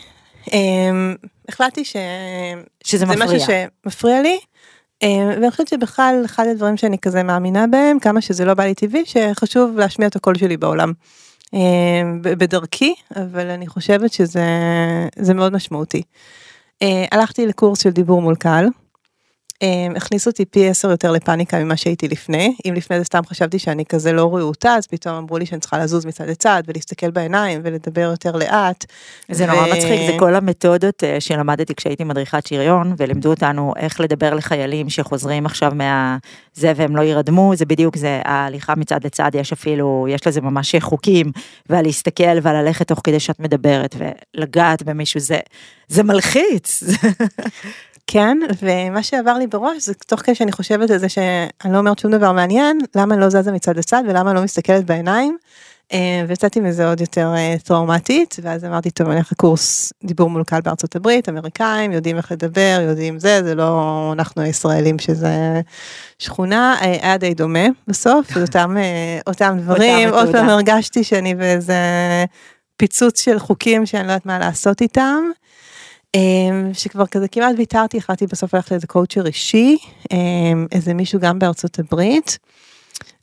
אמ, 0.53 1.15
החלטתי 1.49 1.85
ש... 1.85 1.95
שזה 2.83 3.05
זה 3.05 3.05
מפריע. 3.05 3.25
משהו 3.25 3.39
שמפריע 3.39 4.21
לי. 4.21 4.39
אמ, 5.01 5.29
ואני 5.29 5.51
חושבת 5.51 5.67
שבכלל 5.67 6.21
אחד 6.25 6.47
הדברים 6.47 6.77
שאני 6.77 6.97
כזה 6.99 7.23
מאמינה 7.23 7.67
בהם 7.67 7.99
כמה 7.99 8.21
שזה 8.21 8.45
לא 8.45 8.53
בא 8.53 8.63
לי 8.63 8.75
טבעי 8.75 9.03
שחשוב 9.05 9.77
להשמיע 9.77 10.07
את 10.07 10.15
הקול 10.15 10.37
שלי 10.37 10.57
בעולם. 10.57 10.93
אמ, 11.53 11.59
בדרכי 12.21 12.93
אבל 13.15 13.49
אני 13.49 13.67
חושבת 13.67 14.13
שזה 14.13 14.45
זה 15.19 15.33
מאוד 15.33 15.53
משמעותי. 15.53 16.01
אה, 16.81 17.05
הלכתי 17.11 17.47
לקורס 17.47 17.83
של 17.83 17.89
דיבור 17.89 18.21
מול 18.21 18.35
קהל. 18.35 18.67
אמ, 19.61 19.93
הכניס 19.95 20.27
אותי 20.27 20.45
פי 20.45 20.69
עשר 20.69 20.91
יותר 20.91 21.11
לפאניקה 21.11 21.59
ממה 21.59 21.77
שהייתי 21.77 22.07
לפני 22.07 22.55
אם 22.65 22.73
לפני 22.73 22.99
זה 22.99 23.03
סתם 23.03 23.21
חשבתי 23.25 23.59
שאני 23.59 23.85
כזה 23.85 24.13
לא 24.13 24.35
רהוטה 24.35 24.75
אז 24.75 24.87
פתאום 24.87 25.15
אמרו 25.15 25.37
לי 25.37 25.45
שאני 25.45 25.61
צריכה 25.61 25.77
לזוז 25.77 26.05
מצד 26.05 26.29
לצד 26.29 26.63
ולהסתכל 26.67 27.11
בעיניים 27.11 27.61
ולדבר 27.63 28.01
יותר 28.01 28.35
לאט. 28.35 28.85
זה 29.31 29.45
נורא 29.45 29.67
מצחיק, 29.67 30.11
זה 30.11 30.15
כל 30.19 30.35
המתודות 30.35 31.03
אה, 31.03 31.21
שלמדתי 31.21 31.75
כשהייתי 31.75 32.03
מדריכת 32.03 32.47
שריון, 32.47 32.93
ולימדו 32.97 33.29
אותנו 33.29 33.73
איך 33.77 33.99
לדבר 33.99 34.33
לחיילים 34.33 34.89
שחוזרים 34.89 35.45
עכשיו 35.45 35.71
מה... 35.75 36.17
זה 36.53 36.73
והם 36.75 36.95
לא 36.95 37.01
ירדמו, 37.01 37.55
זה 37.55 37.65
בדיוק 37.65 37.97
זה, 37.97 38.21
ההליכה 38.25 38.75
מצד 38.75 39.05
לצד, 39.05 39.31
יש 39.33 39.51
אפילו, 39.51 40.07
יש 40.09 40.27
לזה 40.27 40.41
ממש 40.41 40.75
חוקים, 40.79 41.31
ועל 41.69 41.85
להסתכל 41.85 42.37
ועל 42.41 42.61
ללכת 42.61 42.87
תוך 42.87 43.01
כדי 43.03 43.19
שאת 43.19 43.39
מדברת, 43.39 43.95
ולגעת 43.97 44.83
במישהו, 44.83 45.19
זה, 45.19 45.39
זה 45.87 46.03
מלחיץ. 46.03 46.83
כן, 48.07 48.37
ומה 48.61 49.03
שעבר 49.03 49.33
לי 49.33 49.47
בראש 49.47 49.83
זה 49.83 49.93
תוך 49.93 50.19
כדי 50.19 50.35
שאני 50.35 50.51
חושבת 50.51 50.89
על 50.91 50.97
זה 50.97 51.09
שאני 51.09 51.73
לא 51.73 51.77
אומרת 51.77 51.99
שום 51.99 52.11
דבר 52.11 52.31
מעניין, 52.31 52.79
למה 52.95 53.13
אני 53.13 53.21
לא 53.21 53.29
זזה 53.29 53.51
מצד 53.51 53.77
לצד 53.77 54.03
ולמה 54.07 54.31
אני 54.31 54.37
לא 54.37 54.43
מסתכלת 54.43 54.85
בעיניים. 54.85 55.37
אה, 55.93 56.23
ויצאתי 56.27 56.59
מזה 56.59 56.89
עוד 56.89 57.01
יותר 57.01 57.33
אה, 57.35 57.55
טראומטית, 57.63 58.37
ואז 58.41 58.65
אמרתי, 58.65 58.91
טוב, 58.91 59.07
אני 59.07 59.15
הולך 59.15 59.31
לקורס 59.31 59.93
דיבור 60.03 60.29
מול 60.29 60.43
קהל 60.43 60.61
בארצות 60.61 60.95
הברית, 60.95 61.29
אמריקאים, 61.29 61.91
יודעים 61.91 62.17
איך 62.17 62.31
לדבר, 62.31 62.77
יודעים 62.81 63.19
זה, 63.19 63.43
זה 63.43 63.55
לא 63.55 64.09
אנחנו 64.13 64.41
הישראלים 64.41 64.99
שזה 64.99 65.61
שכונה, 66.19 66.75
אה, 66.81 66.97
היה 67.01 67.17
די 67.17 67.33
דומה 67.33 67.65
בסוף, 67.87 68.37
אותם, 68.37 68.75
אותם 69.27 69.57
דברים, 69.61 70.09
עוד. 70.09 70.31
פעם 70.31 70.49
הרגשתי 70.49 71.03
שאני 71.03 71.35
באיזה 71.35 71.75
פיצוץ 72.77 73.21
של 73.21 73.39
חוקים 73.39 73.85
שאני 73.85 74.07
לא 74.07 74.11
יודעת 74.11 74.25
מה 74.25 74.39
לעשות 74.39 74.81
איתם. 74.81 75.23
אמ, 76.15 76.69
שכבר 76.73 77.07
כזה 77.07 77.27
כמעט 77.27 77.55
ויתרתי, 77.57 77.97
החלטתי 77.97 78.27
בסוף 78.27 78.53
ללכת 78.53 78.71
לאיזה 78.71 78.87
קואוצ'ר 78.87 79.25
אישי, 79.27 79.77
אמ, 80.11 80.67
איזה 80.71 80.93
מישהו 80.93 81.19
גם 81.19 81.39
בארצות 81.39 81.79
הברית. 81.79 82.39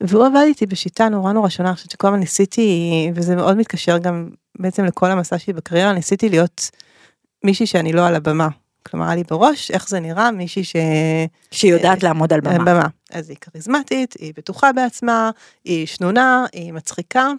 והוא 0.01 0.27
עבד 0.27 0.45
איתי 0.47 0.67
בשיטה 0.67 1.09
נורא 1.09 1.33
נורא 1.33 1.49
שונה, 1.49 1.69
אני 1.69 1.77
חושבת 1.77 1.91
שכל 1.91 2.07
הזמן 2.07 2.21
ניסיתי, 2.21 3.11
וזה 3.15 3.37
מאוד 3.37 3.57
מתקשר 3.57 3.99
גם 3.99 4.29
בעצם 4.59 4.85
לכל 4.85 5.11
המסע 5.11 5.39
שלי 5.39 5.53
בקריירה, 5.53 5.93
ניסיתי 5.93 6.29
להיות 6.29 6.71
מישהי 7.45 7.67
שאני 7.67 7.93
לא 7.93 8.07
על 8.07 8.15
הבמה. 8.15 8.49
כלומר, 8.87 9.07
היה 9.07 9.15
לי 9.15 9.23
בראש 9.31 9.71
איך 9.71 9.89
זה 9.89 10.01
נראה 10.01 10.31
מישהי 10.31 10.65
ש... 10.65 10.77
שיודעת 11.51 12.03
לעמוד 12.03 12.33
על 12.33 12.41
במה. 12.41 12.59
במה. 12.59 12.87
אז 13.13 13.31
היא 13.31 13.37
כריזמטית, 13.41 14.15
היא 14.19 14.33
בטוחה 14.37 14.73
בעצמה, 14.73 15.31
היא 15.65 15.87
שנונה, 15.87 16.47
היא 16.53 16.73
מצחיקה. 16.73 17.31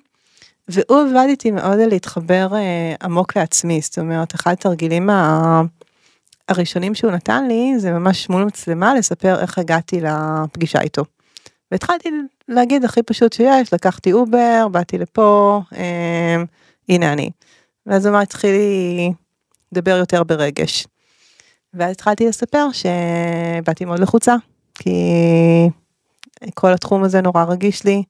והוא 0.70 1.02
עבד 1.02 1.26
איתי 1.30 1.52
מאוד 1.52 1.80
על 1.80 1.90
להתחבר 1.90 2.48
אה, 2.54 2.96
עמוק 3.04 3.38
לעצמי, 3.38 3.82
זאת 3.82 4.00
אומרת, 4.00 4.36
אחד 4.36 4.52
התרגילים 4.52 5.10
ה... 5.10 5.62
הראשונים 6.50 6.96
שהוא 6.96 7.12
נתן 7.12 7.48
לי, 7.48 7.74
זה 7.78 7.92
ממש 7.92 8.30
מול 8.30 8.44
מצלמה 8.44 8.96
לספר 8.96 9.40
איך 9.40 9.58
הגעתי 9.58 10.02
לפגישה 10.02 10.82
איתו. 10.82 11.04
והתחלתי 11.72 12.10
להגיד 12.48 12.84
הכי 12.84 13.04
פשוט 13.04 13.34
שיש, 13.34 13.74
לקחתי 13.74 14.14
אובר, 14.14 14.68
באתי 14.72 14.98
לפה, 14.98 15.62
אה, 15.76 16.44
הנה 16.90 17.14
אני. 17.14 17.30
ואז 17.86 18.06
הוא 18.06 18.14
אמר, 18.14 18.22
התחילי 18.22 19.12
לדבר 19.72 19.98
יותר 19.98 20.24
ברגש. 20.24 20.88
ואז 21.74 21.92
התחלתי 21.92 22.28
לספר 22.28 22.68
שבאתי 22.72 23.86
מאוד 23.86 24.00
לחוצה, 24.00 24.36
כי 24.76 24.92
כל 26.54 26.74
התחום 26.74 27.04
הזה 27.04 27.22
נורא 27.22 27.44
רגיש 27.44 27.84
לי, 27.84 28.04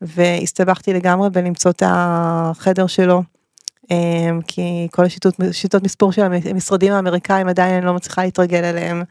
והסתבכתי 0.00 0.92
לגמרי 0.92 1.30
בלמצוא 1.30 1.70
את 1.70 1.82
החדר 1.86 2.86
שלו, 2.86 3.22
אמ, 3.90 4.40
כי 4.46 4.88
כל 4.90 5.04
השיטות 5.04 5.34
שיטות 5.52 5.82
מספור 5.82 6.12
של 6.12 6.22
המשרדים 6.22 6.92
האמריקאים 6.92 7.48
עדיין 7.48 7.74
אני 7.74 7.86
לא 7.86 7.94
מצליחה 7.94 8.24
להתרגל 8.24 8.64
אליהם. 8.64 9.02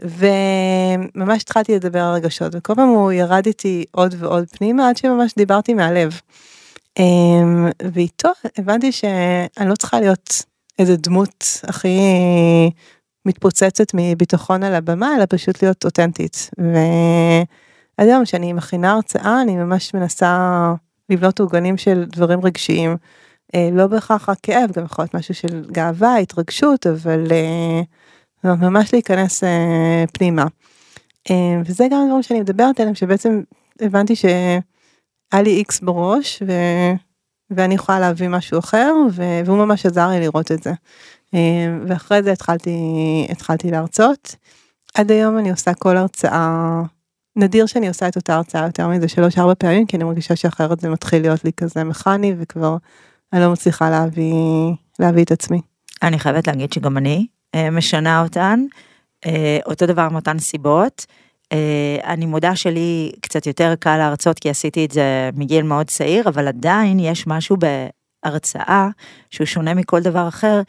וממש 0.00 1.42
התחלתי 1.42 1.74
לדבר 1.74 2.00
על 2.00 2.14
רגשות 2.14 2.54
וכל 2.54 2.74
פעם 2.74 2.88
הוא 2.88 3.12
ירד 3.12 3.46
איתי 3.46 3.84
עוד 3.90 4.14
ועוד 4.18 4.48
פנימה 4.50 4.88
עד 4.88 4.96
שממש 4.96 5.34
דיברתי 5.36 5.74
מהלב. 5.74 6.20
אמ, 6.98 7.68
ואיתו 7.92 8.28
הבנתי 8.58 8.92
שאני 8.92 9.68
לא 9.68 9.74
צריכה 9.74 10.00
להיות 10.00 10.42
איזה 10.78 10.96
דמות 10.96 11.60
הכי 11.64 11.98
מתפוצצת 13.26 13.86
מביטחון 13.94 14.62
על 14.62 14.74
הבמה, 14.74 15.16
אלא 15.16 15.24
פשוט 15.28 15.62
להיות 15.62 15.84
אותנטית. 15.84 16.50
והיום 17.98 18.24
כשאני 18.24 18.52
מכינה 18.52 18.92
הרצאה, 18.92 19.42
אני 19.42 19.56
ממש 19.56 19.94
מנסה 19.94 20.72
לבנות 21.10 21.40
עוגנים 21.40 21.76
של 21.76 22.04
דברים 22.08 22.40
רגשיים. 22.40 22.96
אה, 23.54 23.68
לא 23.72 23.86
בהכרח 23.86 24.28
רק 24.28 24.38
כאב, 24.42 24.70
גם 24.72 24.84
יכול 24.84 25.02
להיות 25.02 25.14
משהו 25.14 25.34
של 25.34 25.64
גאווה, 25.72 26.16
התרגשות, 26.16 26.86
אבל 26.86 27.26
אה, 27.32 27.82
ממש 28.54 28.92
להיכנס 28.92 29.44
אה, 29.44 30.04
פנימה. 30.12 30.44
וזה 31.64 31.86
גם 31.90 32.02
הדברים 32.02 32.22
שאני 32.22 32.40
מדברת 32.40 32.80
עליהם, 32.80 32.94
שבעצם 32.94 33.42
הבנתי 33.80 34.16
שהיה 34.16 34.60
לי 35.42 35.50
איקס 35.50 35.80
בראש, 35.80 36.42
ו... 36.46 36.52
ואני 37.50 37.74
יכולה 37.74 38.00
להביא 38.00 38.28
משהו 38.28 38.58
אחר, 38.58 38.94
ו... 39.12 39.22
והוא 39.46 39.58
ממש 39.58 39.86
עזר 39.86 40.08
לי 40.08 40.20
לראות 40.20 40.52
את 40.52 40.62
זה. 40.62 40.72
אה, 41.34 41.78
ואחרי 41.86 42.22
זה 42.22 42.32
התחלתי, 42.32 42.76
התחלתי 43.30 43.70
להרצות. 43.70 44.36
עד 44.94 45.10
היום 45.10 45.38
אני 45.38 45.50
עושה 45.50 45.74
כל 45.74 45.96
הרצאה, 45.96 46.82
נדיר 47.36 47.66
שאני 47.66 47.88
עושה 47.88 48.08
את 48.08 48.16
אותה 48.16 48.34
הרצאה 48.34 48.66
יותר 48.66 48.88
מזה 48.88 49.08
שלוש 49.08 49.38
ארבע 49.38 49.54
פעמים, 49.54 49.86
כי 49.86 49.96
אני 49.96 50.04
מרגישה 50.04 50.36
שאחרת 50.36 50.80
זה 50.80 50.88
מתחיל 50.88 51.22
להיות 51.22 51.44
לי 51.44 51.50
כזה 51.56 51.84
מכני 51.84 52.34
וכבר 52.38 52.76
אני 53.32 53.40
לא 53.40 53.52
מצליחה 53.52 53.90
להביא, 53.90 54.34
להביא 54.98 55.24
את 55.24 55.32
עצמי. 55.32 55.60
אני 56.02 56.18
חייבת 56.18 56.46
להגיד 56.46 56.72
שגם 56.72 56.96
אני 56.96 57.26
אה, 57.54 57.70
משנה 57.70 58.22
אותן, 58.22 58.64
אה, 59.26 59.58
אותו 59.66 59.86
דבר 59.86 60.08
מאותן 60.08 60.38
סיבות. 60.38 61.06
אני 62.04 62.26
מודה 62.26 62.56
שלי 62.56 63.12
קצת 63.20 63.46
יותר 63.46 63.74
קל 63.80 63.96
להרצות 63.96 64.38
כי 64.38 64.50
עשיתי 64.50 64.84
את 64.84 64.90
זה 64.90 65.30
מגיל 65.36 65.62
מאוד 65.62 65.86
צעיר, 65.86 66.28
אבל 66.28 66.48
עדיין 66.48 66.98
יש 67.00 67.26
משהו 67.26 67.56
בהרצאה 68.24 68.88
שהוא 69.30 69.46
שונה 69.46 69.74
מכל 69.74 70.00
דבר 70.00 70.28
אחר. 70.28 70.60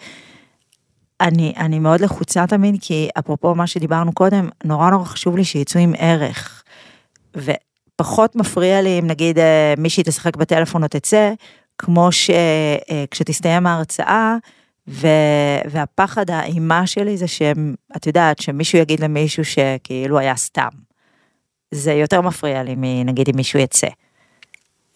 אני, 1.21 1.53
אני 1.57 1.79
מאוד 1.79 2.01
לחוצה 2.01 2.47
תמיד, 2.47 2.75
כי 2.81 3.09
אפרופו 3.19 3.55
מה 3.55 3.67
שדיברנו 3.67 4.13
קודם, 4.13 4.49
נורא 4.63 4.89
נורא 4.89 5.05
חשוב 5.05 5.37
לי 5.37 5.43
שיצאו 5.43 5.81
עם 5.81 5.93
ערך. 5.97 6.63
ופחות 7.35 8.35
מפריע 8.35 8.81
לי 8.81 8.99
אם 8.99 9.07
נגיד 9.07 9.39
אה, 9.39 9.73
מישהי 9.77 10.03
תשחק 10.03 10.35
בטלפון 10.35 10.83
או 10.83 10.87
תצא, 10.87 11.33
כמו 11.77 12.09
שכשתסתיים 12.11 13.67
אה, 13.67 13.71
ההרצאה, 13.71 14.35
ו, 14.87 15.07
והפחד, 15.69 16.29
האימה 16.29 16.87
שלי 16.87 17.17
זה 17.17 17.27
שאת 17.27 18.07
יודעת, 18.07 18.39
שמישהו 18.39 18.77
יגיד 18.79 18.99
למישהו 18.99 19.45
שכאילו 19.45 20.19
היה 20.19 20.35
סתם. 20.35 20.69
זה 21.71 21.93
יותר 21.93 22.21
מפריע 22.21 22.63
לי 22.63 22.75
מנגיד 22.77 23.29
אם 23.29 23.35
מישהו 23.35 23.59
יצא. 23.59 23.87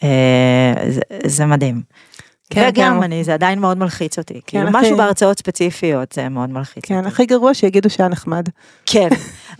אה, 0.03 0.73
זה, 0.89 1.01
זה 1.25 1.45
מדהים. 1.45 1.81
כן, 2.53 2.69
וגם 2.69 2.97
כן. 2.97 3.03
אני, 3.03 3.23
זה 3.23 3.33
עדיין 3.33 3.59
מאוד 3.59 3.77
מלחיץ 3.77 4.17
אותי. 4.17 4.33
כן, 4.33 4.39
כאילו 4.45 4.69
הכי... 4.69 4.77
משהו 4.77 4.97
בהרצאות 4.97 5.39
ספציפיות 5.39 6.11
זה 6.11 6.29
מאוד 6.29 6.49
מלחיץ 6.49 6.85
כן, 6.85 6.97
אותי. 6.97 7.07
הכי 7.07 7.25
גרוע 7.25 7.53
שיגידו 7.53 7.89
שהיה 7.89 8.09
נחמד. 8.09 8.49
כן, 8.85 9.09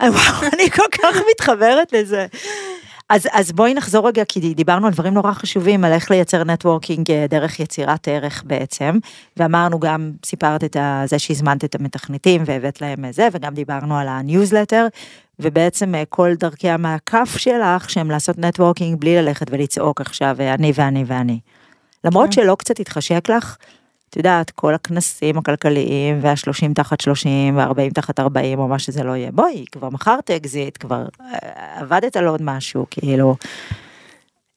אני 0.54 0.70
כל 0.70 0.82
כך 0.92 1.16
מתחברת 1.30 1.92
לזה. 1.92 2.26
אז, 3.08 3.28
אז 3.32 3.52
בואי 3.52 3.74
נחזור 3.74 4.08
רגע, 4.08 4.24
כי 4.24 4.54
דיברנו 4.54 4.86
על 4.86 4.92
דברים 4.92 5.14
נורא 5.14 5.32
חשובים, 5.32 5.84
על 5.84 5.92
איך 5.92 6.10
לייצר 6.10 6.44
networking 6.44 7.10
אה, 7.10 7.26
דרך 7.28 7.60
יצירת 7.60 8.08
ערך 8.08 8.42
בעצם, 8.46 8.98
ואמרנו 9.36 9.80
גם, 9.80 10.12
סיפרת 10.24 10.64
את 10.64 10.76
זה 11.04 11.18
שהזמנת 11.18 11.64
את 11.64 11.74
המתכנתים 11.74 12.42
והבאת 12.46 12.80
להם 12.80 13.12
זה, 13.12 13.28
וגם 13.32 13.54
דיברנו 13.54 13.98
על 13.98 14.08
הניוזלטר, 14.08 14.86
ובעצם 15.38 15.94
אה, 15.94 16.02
כל 16.08 16.34
דרכי 16.34 16.68
המעקף 16.68 17.34
שלך, 17.36 17.90
שהם 17.90 18.10
לעשות 18.10 18.38
networking 18.38 19.00
בלי 19.00 19.16
ללכת 19.16 19.46
ולצעוק 19.50 20.00
עכשיו, 20.00 20.36
אה, 20.40 20.54
אני 20.54 20.72
ואני 20.74 21.04
ואני. 21.06 21.38
למרות 22.04 22.26
כן. 22.26 22.32
שלא 22.32 22.54
קצת 22.54 22.80
התחשק 22.80 23.30
לך, 23.30 23.56
את 24.10 24.16
יודעת, 24.16 24.50
כל 24.50 24.74
הכנסים 24.74 25.38
הכלכליים 25.38 26.18
והשלושים 26.22 26.74
תחת 26.74 27.00
שלושים 27.00 27.56
והארבעים 27.56 27.90
תחת 27.90 28.20
ארבעים 28.20 28.58
או 28.58 28.68
מה 28.68 28.78
שזה 28.78 29.02
לא 29.02 29.16
יהיה, 29.16 29.32
בואי, 29.32 29.64
כבר 29.72 29.90
מכרת 29.90 30.30
אקזיט, 30.30 30.78
כבר 30.80 31.06
אה, 31.20 31.80
עבדת 31.80 32.16
על 32.16 32.26
עוד 32.26 32.42
משהו, 32.42 32.86
כאילו. 32.90 33.36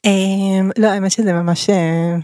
אמ, 0.06 0.70
לא, 0.78 0.88
האמת 0.88 1.12
שזה 1.12 1.34
ממש 1.34 1.70
אה, 1.70 2.16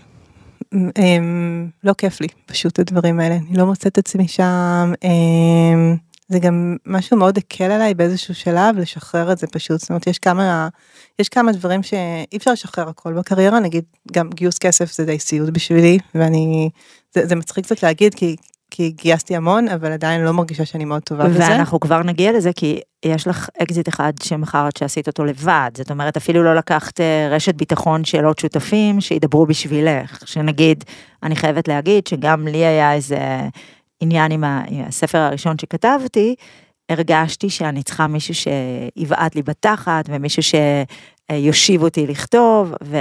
אמ, 0.73 1.69
לא 1.83 1.93
כיף 1.93 2.21
לי, 2.21 2.27
פשוט 2.45 2.79
הדברים 2.79 3.19
האלה, 3.19 3.35
אני 3.35 3.57
לא 3.57 3.65
מוצאת 3.65 3.87
את 3.87 3.97
עצמי 3.97 4.27
שם. 4.27 4.93
זה 6.31 6.39
גם 6.39 6.77
משהו 6.85 7.17
מאוד 7.17 7.37
הקל 7.37 7.71
עליי 7.71 7.93
באיזשהו 7.93 8.35
שלב 8.35 8.77
לשחרר 8.77 9.31
את 9.31 9.37
זה 9.37 9.47
פשוט, 9.47 9.79
זאת 9.79 9.89
אומרת 9.89 10.07
יש 10.07 10.19
כמה, 10.19 10.67
יש 11.19 11.29
כמה 11.29 11.51
דברים 11.51 11.83
שאי 11.83 12.37
אפשר 12.37 12.51
לשחרר 12.51 12.89
הכל 12.89 13.13
בקריירה, 13.13 13.59
נגיד 13.59 13.83
גם 14.11 14.29
גיוס 14.29 14.57
כסף 14.57 14.91
זה 14.93 15.05
די 15.05 15.19
סיוט 15.19 15.49
בשבילי, 15.49 15.97
ואני, 16.15 16.69
זה, 17.13 17.25
זה 17.25 17.35
מצחיק 17.35 17.65
קצת 17.65 17.83
להגיד 17.83 18.13
כי, 18.13 18.35
כי 18.71 18.91
גייסתי 18.91 19.35
המון, 19.35 19.67
אבל 19.67 19.91
עדיין 19.91 20.21
לא 20.21 20.31
מרגישה 20.31 20.65
שאני 20.65 20.85
מאוד 20.85 21.01
טובה 21.01 21.27
בזה. 21.27 21.39
ואנחנו 21.39 21.79
כבר 21.79 22.03
נגיע 22.03 22.31
לזה 22.31 22.53
כי 22.53 22.79
יש 23.05 23.27
לך 23.27 23.49
אקזיט 23.63 23.89
אחד 23.89 24.13
שמכרת 24.23 24.77
שעשית 24.77 25.07
אותו 25.07 25.25
לבד, 25.25 25.71
זאת 25.77 25.91
אומרת 25.91 26.17
אפילו 26.17 26.43
לא 26.43 26.55
לקחת 26.55 27.01
אה, 27.01 27.27
רשת 27.31 27.55
ביטחון 27.55 28.03
של 28.03 28.25
עוד 28.25 28.39
שותפים 28.39 29.01
שידברו 29.01 29.45
בשבילך, 29.45 30.23
שנגיד, 30.25 30.83
אני 31.23 31.35
חייבת 31.35 31.67
להגיד 31.67 32.07
שגם 32.07 32.47
לי 32.47 32.65
היה 32.65 32.93
איזה... 32.93 33.17
עניין 34.01 34.31
עם 34.31 34.43
הספר 34.87 35.17
הראשון 35.17 35.57
שכתבתי, 35.57 36.35
הרגשתי 36.89 37.49
שאני 37.49 37.83
צריכה 37.83 38.07
מישהו 38.07 38.33
שיבעט 38.35 39.35
לי 39.35 39.41
בתחת 39.41 40.05
ומישהו 40.07 40.43
שיושיב 41.31 41.83
אותי 41.83 42.07
לכתוב 42.07 42.73
ו, 42.83 42.97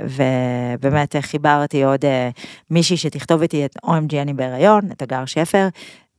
ובאמת 0.00 1.16
חיברתי 1.20 1.84
עוד 1.84 2.04
אה, 2.04 2.30
מישהי 2.70 2.96
שתכתוב 2.96 3.42
איתי 3.42 3.64
את 3.64 3.76
OMG 3.86 4.16
אני 4.22 4.34
בהיריון, 4.34 4.80
את 4.92 5.02
הגר 5.02 5.24
שפר, 5.24 5.68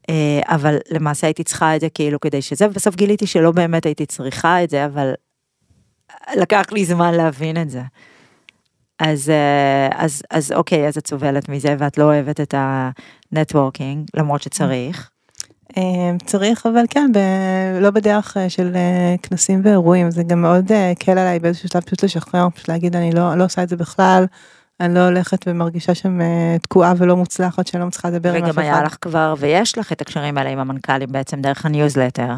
אה, 0.10 0.40
אבל 0.48 0.78
למעשה 0.92 1.28
הייתי 1.28 1.44
צריכה 1.44 1.76
את 1.76 1.82
זה 1.82 1.90
כאילו 1.90 2.20
כדי 2.20 2.42
שזה, 2.42 2.68
ובסוף 2.68 2.96
גיליתי 2.96 3.28
שלא 3.28 3.52
באמת 3.52 3.86
הייתי 3.86 4.06
צריכה 4.06 4.64
את 4.64 4.70
זה, 4.70 4.86
אבל 4.86 5.14
לקח 6.36 6.66
לי 6.72 6.86
זמן 6.86 7.14
להבין 7.14 7.62
את 7.62 7.70
זה. 7.70 7.82
אז, 9.00 9.30
אה, 9.30 9.90
אז, 9.92 10.22
אז 10.32 10.52
אוקיי, 10.52 10.88
אז 10.88 10.98
את 10.98 11.08
סובלת 11.08 11.50
מזה 11.50 11.76
ואת 11.80 11.98
לא 11.98 12.04
אוהבת 12.04 12.42
את 12.42 12.54
הנטוורקינג, 12.58 14.08
למרות 14.16 14.42
שצריך. 14.42 15.10
אה, 15.78 16.12
צריך, 16.26 16.66
אבל 16.66 16.84
כן, 16.90 17.12
ב... 17.14 17.18
לא 17.82 17.90
בדרך 17.90 18.38
אה, 18.38 18.50
של 18.50 18.76
כנסים 19.24 19.62
ואירועים, 19.64 20.12
זה 20.12 20.24
גם 20.24 20.42
מאוד 20.42 20.72
קל 21.00 21.12
עליי 21.12 21.40
באיזשהו 21.40 21.70
שלב 21.70 21.82
פשוט 21.82 22.04
לשחרר, 22.04 22.50
פשוט 22.50 22.70
להגיד 22.70 22.96
אני 22.96 23.12
לא, 23.12 23.36
לא 23.36 23.46
עושה 23.46 23.64
את 23.64 23.70
זה 23.70 23.76
בכלל, 23.76 24.26
אני 24.80 24.96
לא 24.96 25.00
הולכת 25.00 25.48
ומרגישה 25.48 25.96
שם 25.96 26.20
תקועה 26.62 26.94
ולא 26.98 27.18
מוצלחת 27.18 27.68
שאני 27.68 27.82
לא 27.82 27.88
מצליחה 27.88 28.10
לדבר 28.10 28.34
עם 28.34 28.44
אף 28.44 28.50
אחד. 28.50 28.58
וגם 28.58 28.64
היה 28.64 28.84
לך 28.84 28.98
כבר, 29.02 29.34
ויש 29.38 29.78
לך 29.78 29.92
את 29.92 30.02
הקשרים 30.02 30.38
האלה 30.38 30.50
עם 30.50 30.60
המנכ"לים 30.60 31.12
בעצם 31.12 31.42
דרך 31.42 31.66
הניוזלטר. 31.66 32.34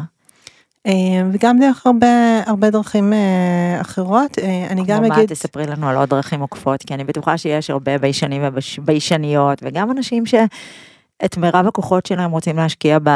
אה, 0.88 0.94
וגם 1.32 1.58
דרך 1.58 1.86
הרבה 1.86 2.40
הרבה 2.46 2.70
דרכים 2.70 3.12
אה, 3.12 3.80
אחרות 3.80 4.38
אה, 4.38 4.66
אני 4.70 4.84
גם 4.86 5.04
אגיד. 5.04 5.12
כמו 5.12 5.22
מה 5.22 5.26
תספרי 5.26 5.66
לנו 5.66 5.88
על 5.88 5.96
עוד 5.96 6.08
דרכים 6.08 6.40
עוקפות 6.40 6.82
כי 6.82 6.94
אני 6.94 7.04
בטוחה 7.04 7.38
שיש 7.38 7.70
הרבה 7.70 7.98
ביישנים 7.98 8.42
וביישניות 8.78 9.58
וגם 9.62 9.90
אנשים 9.90 10.26
שאת 10.26 11.36
מירב 11.36 11.66
הכוחות 11.66 12.06
שלהם 12.06 12.30
רוצים 12.30 12.56
להשקיע 12.56 12.98
ב... 13.02 13.10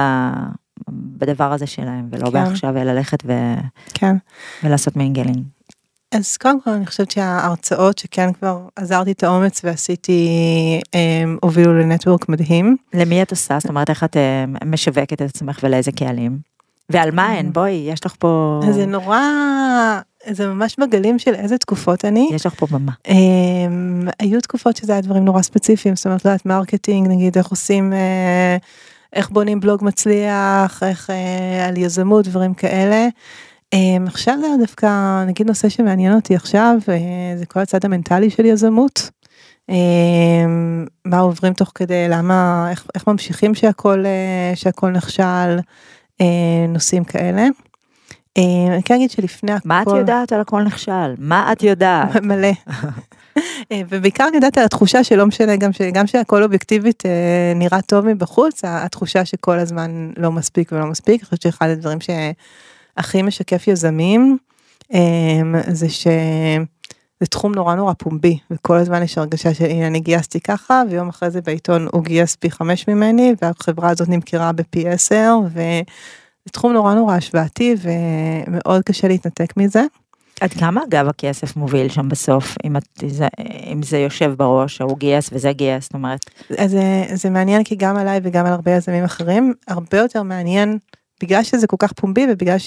בדבר 0.89 1.53
הזה 1.53 1.67
שלהם 1.67 2.09
ולא 2.11 2.27
כן. 2.27 2.33
בעכשיו 2.33 2.75
ללכת 2.75 3.23
ו... 3.27 3.33
כן. 3.95 4.17
ולעשות 4.65 4.97
mingling. 4.97 5.43
אז 6.15 6.37
קודם 6.37 6.61
כל 6.61 6.71
אני 6.71 6.87
חושבת 6.87 7.11
שההרצאות 7.11 7.99
שכן 7.99 8.33
כבר 8.33 8.69
אזרתי 8.77 9.13
את 9.13 9.23
האומץ 9.23 9.61
ועשיתי 9.65 10.29
אמ, 10.95 11.39
הובילו 11.43 11.79
ל 11.79 11.85
network 11.85 12.29
מדהים. 12.29 12.77
למי 12.95 13.23
את 13.23 13.31
עושה? 13.31 13.59
זאת 13.59 13.69
אומרת, 13.69 13.91
איך 13.91 14.05
את 14.05 14.17
משווקת 14.65 15.13
את 15.13 15.21
עצמך 15.21 15.59
ולאיזה 15.63 15.93
קהלים? 15.93 16.52
ועל 16.93 17.11
מה 17.11 17.27
הן? 17.27 17.53
בואי, 17.53 17.89
יש 17.93 18.07
לך 18.07 18.15
פה... 18.19 18.61
זה 18.71 18.87
נורא, 18.87 19.21
זה 20.31 20.47
ממש 20.47 20.77
בגלים 20.79 21.19
של 21.19 21.35
איזה 21.35 21.59
תקופות 21.59 22.05
אני. 22.05 22.31
יש 22.33 22.47
לך 22.47 22.55
פה 22.55 22.67
במה. 22.71 22.93
אמ, 23.09 24.09
היו 24.19 24.41
תקופות 24.41 24.77
שזה 24.77 24.93
היה 24.93 25.01
דברים 25.01 25.25
נורא 25.25 25.43
ספציפיים, 25.43 25.97
זאת 25.97 26.07
אומרת, 26.07 26.25
לא 26.25 26.31
יודעת, 26.31 26.47
marketing, 26.47 27.09
נגיד, 27.09 27.39
איך 27.39 27.47
עושים, 27.47 27.93
אה, 27.93 28.57
איך 29.13 29.31
בונים 29.31 29.61
בלוג 29.61 29.85
מצליח, 29.85 30.83
איך 30.83 31.11
אה, 31.11 31.67
על 31.69 31.77
יזמות, 31.77 32.25
דברים 32.27 32.55
כאלה. 32.55 33.09
אמ, 33.73 34.05
עכשיו 34.07 34.39
זה 34.41 34.47
דווקא, 34.61 35.25
נגיד, 35.27 35.47
נושא 35.47 35.69
שמעניין 35.69 36.15
אותי 36.15 36.35
עכשיו, 36.35 36.77
אה, 36.89 37.37
זה 37.37 37.47
כל 37.47 37.61
הצד 37.61 37.85
המנטלי 37.85 38.31
של 38.31 38.45
יזמות. 38.45 39.11
אמ, 39.69 40.87
מה 41.05 41.19
עוברים 41.19 41.55
תוך 41.55 41.73
כדי, 41.75 42.09
למה, 42.09 42.67
איך, 42.71 42.87
איך 42.95 43.07
ממשיכים 43.07 43.55
שהכל, 43.55 44.05
שהכל 44.55 44.91
נכשל, 44.91 45.59
נושאים 46.69 47.05
כאלה. 47.05 47.47
אני 48.39 48.83
כן 48.85 48.95
אגיד 48.95 49.11
שלפני 49.11 49.53
הכל... 49.53 49.69
מה 49.69 49.83
את 49.83 49.87
יודעת 49.87 50.33
על 50.33 50.41
הכל 50.41 50.63
נכשל? 50.63 51.15
מה 51.19 51.53
את 51.53 51.63
יודעת? 51.63 52.17
מלא. 52.23 52.53
אה, 53.73 53.81
ובעיקר 53.89 54.29
אני 54.29 54.37
יודעת 54.37 54.59
על 54.59 54.65
התחושה 54.65 55.05
שלא 55.05 55.27
משנה 55.27 55.57
גם 55.57 55.73
שגם 55.73 56.07
שהכל 56.07 56.43
אובייקטיבית 56.43 57.07
אה, 57.07 57.53
נראה 57.55 57.83
טוב 57.83 58.07
מבחוץ 58.07 58.61
התחושה 58.65 59.25
שכל 59.25 59.59
הזמן 59.59 60.11
לא 60.17 60.33
מספיק 60.33 60.73
ולא 60.73 60.87
מספיק 60.87 61.21
אני 61.21 61.25
חושבת 61.25 61.43
שאחד 61.43 61.69
הדברים 61.69 61.99
שהכי 62.01 63.23
משקף 63.23 63.69
יזמים 63.69 64.37
אה, 64.95 65.41
זה 67.23 67.27
תחום 67.27 67.55
נורא 67.55 67.75
נורא 67.75 67.93
פומבי 67.93 68.39
וכל 68.51 68.77
הזמן 68.77 69.03
יש 69.03 69.19
הרגשה 69.19 69.55
שהנה 69.55 69.87
אני 69.87 70.01
גייסתי 70.01 70.41
ככה 70.41 70.83
ויום 70.91 71.09
אחרי 71.09 71.31
זה 71.31 71.41
בעיתון 71.41 71.89
הוא 71.93 72.05
גייס 72.05 72.37
פי 72.37 72.51
חמש 72.51 72.89
ממני 72.89 73.35
והחברה 73.43 73.91
הזאת 73.91 74.09
נמכרה 74.09 74.53
בפי 74.53 74.89
עשר 74.89 75.39
וזה 75.47 75.83
תחום 76.53 76.73
נורא 76.73 76.95
נורא 76.95 77.17
השוואתי 77.17 77.75
ומאוד 77.83 78.83
קשה 78.83 79.09
להתנתק 79.09 79.57
מזה. 79.57 79.83
עד 80.41 80.53
כמה 80.53 80.81
אגב 80.89 81.09
הכסף 81.09 81.57
מוביל 81.57 81.89
שם 81.89 82.09
בסוף, 82.09 82.55
אם, 82.65 82.77
את, 82.77 82.85
זה, 83.09 83.29
אם 83.73 83.83
זה 83.83 83.99
יושב 83.99 84.35
בראש, 84.37 84.81
ההוא 84.81 84.99
גייס 84.99 85.31
וזה 85.33 85.53
גייס, 85.53 85.85
זאת 85.85 85.95
אומרת. 85.95 86.21
אז 86.59 86.71
זה, 86.71 87.05
זה 87.15 87.31
מעניין 87.31 87.65
כי 87.65 87.75
גם 87.75 87.97
עליי 87.97 88.21
וגם 88.23 88.47
על 88.47 88.53
הרבה 88.53 88.71
יזמים 88.71 89.05
אחרים, 89.05 89.55
הרבה 89.69 89.99
יותר 89.99 90.23
מעניין, 90.23 90.79
בגלל 91.23 91.43
שזה 91.43 91.67
כל 91.67 91.77
כך 91.79 91.93
פומבי 91.93 92.27
ובגלל 92.31 92.59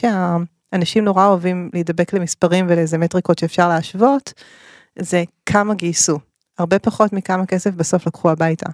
שהאנשים 0.76 1.06
נורא 1.06 1.26
אוהבים 1.26 1.70
להידבק 1.74 2.14
למספרים 2.14 2.66
ולאיזה 2.70 2.98
מטריקות 2.98 3.40
שאפשר 3.40 3.70
להשוות, 3.70 4.34
זה 5.00 5.24
כמה 5.46 5.74
גייסו, 5.74 6.20
הרבה 6.60 6.80
פחות 6.80 7.14
מכמה 7.14 7.46
כסף 7.46 7.74
בסוף 7.74 8.08
לקחו 8.08 8.30
הביתה. 8.30 8.70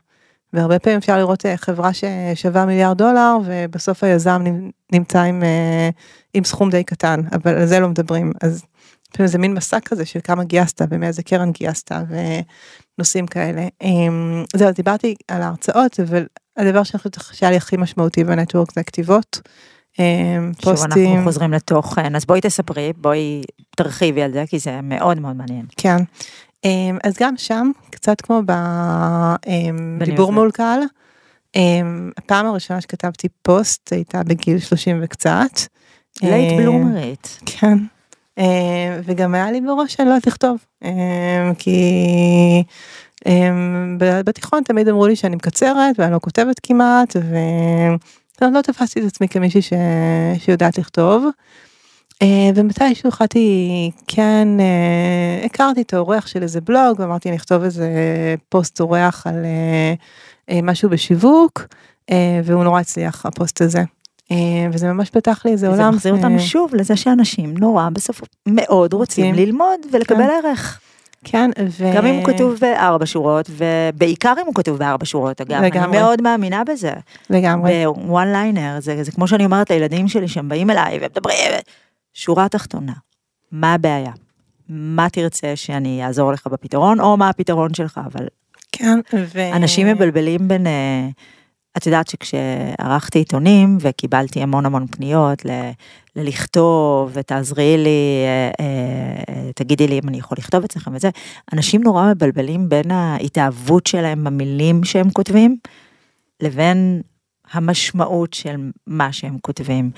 והרבה 0.54 0.80
פעמים 0.80 0.98
אפשר 0.98 1.18
לראות 1.18 1.46
אה, 1.46 1.58
חברה 1.58 1.92
ששווה 1.94 2.66
מיליארד 2.66 2.98
דולר 2.98 3.38
ובסוף 3.46 4.04
היזם 4.04 4.44
נמצא 4.92 5.22
עם, 5.22 5.44
אה, 5.44 5.90
עם 6.34 6.44
סכום 6.44 6.70
די 6.70 6.84
קטן, 6.84 7.20
אבל 7.34 7.58
על 7.58 7.66
זה 7.66 7.80
לא 7.80 7.90
מדברים. 7.90 8.32
אז 8.42 8.64
זה 9.26 9.38
מין 9.38 9.54
מסע 9.54 9.80
כזה 9.80 10.06
של 10.06 10.20
כמה 10.24 10.44
גייסת 10.44 10.82
ומאיזה 10.90 11.24
קרן 11.24 11.52
גייסת 11.52 11.92
ונושאים 12.98 13.28
כאלה. 13.28 13.68
אמ, 13.82 14.44
זהו, 14.56 14.72
דיברתי 14.72 15.16
על 15.28 15.42
ההרצאות, 15.42 16.00
אבל 16.00 16.26
הדבר 16.58 16.82
שהיה 17.32 17.52
לי 17.52 17.58
הכי 17.58 17.78
משמעותי 17.78 18.24
ב 18.24 18.30
network 18.30 18.74
זה 18.74 18.82
הכתיבות. 18.82 19.42
אמ, 20.02 20.52
פוסטים. 20.54 20.92
שוב 20.92 21.08
אנחנו 21.08 21.24
חוזרים 21.24 21.54
לתוכן, 21.54 22.16
אז 22.16 22.26
בואי 22.26 22.42
תספרי, 22.42 22.94
בואי 22.98 23.42
תרחיבי 23.76 24.22
על 24.22 24.32
זה, 24.34 24.44
כי 24.48 24.60
זה 24.60 24.80
מאוד 24.84 25.20
מאוד 25.20 25.36
מעניין. 25.36 25.66
כן. 25.78 25.98
אמ, 26.64 26.98
אז 27.04 27.14
גם 27.20 27.34
שם, 27.38 27.72
קצת 27.90 28.22
כמו 28.22 28.42
בדיבור 29.98 30.34
מול 30.34 30.52
קהל, 30.52 30.80
הפעם 32.18 32.46
הראשונה 32.46 32.82
שכתבתי 32.82 33.28
פוסט 33.42 33.94
הייתה 33.94 34.24
בגיל 34.24 34.60
30 34.60 35.00
וקצת. 35.04 35.60
late 36.22 36.60
bloomer 36.60 37.16
ית. 37.16 37.40
כן. 37.46 37.78
וגם 39.04 39.36
היה 39.36 39.52
לי 39.52 39.62
בראש 39.62 39.94
שאני 39.94 40.10
לא 40.10 40.14
יודעת 40.14 40.28
לכתוב, 40.28 40.58
כי 41.58 42.64
בתיכון 44.26 44.64
תמיד 44.64 44.88
אמרו 44.88 45.08
לי 45.08 45.16
שאני 45.16 45.36
מקצרת 45.36 45.96
ואני 46.00 46.14
לא 46.14 46.20
כותבת 46.20 46.60
כמעט, 46.64 47.16
ולא 48.48 48.62
תפסתי 48.62 49.00
את 49.00 49.06
עצמי 49.06 49.28
כמישהי 49.28 49.62
ש... 49.62 49.74
שיודעת 50.40 50.78
לכתוב. 50.78 51.26
ומתישהו 52.56 53.10
החלטתי, 53.10 53.92
כן, 54.08 54.48
הכרתי 55.46 55.82
את 55.82 55.94
האורח 55.94 56.28
של 56.28 56.44
איזה 56.44 56.62
בלוג, 56.62 57.00
ואמרתי 57.00 57.30
אני 57.30 57.38
אכתוב 57.38 57.64
איזה 57.64 57.90
פוסט 58.50 58.82
אורח 58.82 59.28
על 59.28 59.46
משהו 60.64 60.90
בשיווק, 60.90 61.68
והוא 62.44 62.64
נורא 62.64 62.80
הצליח 62.80 63.26
הפוסט 63.26 63.62
הזה. 63.62 63.84
אה, 64.32 64.68
וזה 64.74 64.94
ממש 64.94 65.10
פתח 65.10 65.42
לי 65.46 65.52
איזה 65.52 65.68
עולם. 65.68 65.90
וזה 65.90 65.96
מחזיר 65.96 66.14
אותנו 66.14 66.40
שוב 66.40 66.76
לזה 66.76 66.96
שאנשים 66.96 67.54
נורא 67.58 67.90
בסוף 67.94 68.22
מאוד 68.46 68.94
רוצים 68.94 69.36
ללמוד 69.36 69.80
ולקבל 69.92 70.18
כן. 70.18 70.48
ערך. 70.48 70.82
כן, 71.24 71.50
ו... 71.80 71.92
גם 71.96 72.06
אם 72.06 72.16
הוא 72.16 72.26
כתוב 72.26 72.56
בארבע 72.62 73.06
שורות, 73.06 73.50
ובעיקר 73.50 74.34
אם 74.42 74.46
הוא 74.46 74.56
כתוב 74.56 74.78
בארבע 74.78 75.06
שורות, 75.06 75.42
אגב, 75.42 75.64
לגמרי. 75.64 75.80
אני 75.80 75.98
מאוד 75.98 76.22
מאמינה 76.22 76.64
בזה. 76.64 76.94
לגמרי. 77.30 77.84
בוואן 77.86 78.32
ליינר, 78.32 78.80
זה, 78.80 79.04
זה 79.04 79.12
כמו 79.12 79.28
שאני 79.28 79.46
אומרת 79.46 79.70
לילדים 79.72 80.08
שלי 80.08 80.28
שהם 80.28 80.50
באים 80.50 80.70
אליי 80.70 81.00
ומדברים, 81.02 81.38
שורה 82.14 82.50
תחתונה, 82.50 82.94
מה 83.52 83.74
הבעיה? 83.74 84.12
מה 84.70 85.10
תרצה 85.10 85.56
שאני 85.56 86.06
אעזור 86.06 86.32
לך 86.32 86.48
בפתרון, 86.48 87.00
או 87.00 87.18
מה 87.18 87.30
הפתרון 87.30 87.74
שלך, 87.74 88.02
אבל... 88.06 88.28
כן, 88.72 89.00
ו... 89.14 89.54
אנשים 89.54 89.88
מבלבלים 89.88 90.48
בין... 90.48 90.66
Uh, 90.66 90.70
את 91.78 91.86
יודעת 91.86 92.08
שכשערכתי 92.08 93.20
עיתונים 93.20 93.78
וקיבלתי 93.82 94.42
המון 94.42 94.66
המון 94.66 94.88
פניות 94.88 95.46
ל, 95.46 95.50
ללכתוב 96.16 97.12
ותעזרי 97.14 97.78
לי, 97.78 98.24
אה, 98.26 98.66
אה, 98.66 99.52
תגידי 99.56 99.88
לי 99.88 100.00
אם 100.00 100.10
אני 100.10 100.18
יכול 100.18 100.38
לכתוב 100.38 100.64
אצלכם 100.64 100.96
וזה, 100.96 101.10
אנשים 101.54 101.84
נורא 101.84 102.12
מבלבלים 102.12 102.70
בין 102.70 102.92
ההתאהבות 102.92 103.88
שלהם 103.88 104.24
במילים 104.24 104.84
שהם 104.84 105.10
כותבים, 105.10 105.58
לבין 106.42 107.02
המשמעות 107.52 108.34
של 108.34 108.72
מה 108.88 109.14
שהם 109.14 109.38
כותבים. 109.42 109.92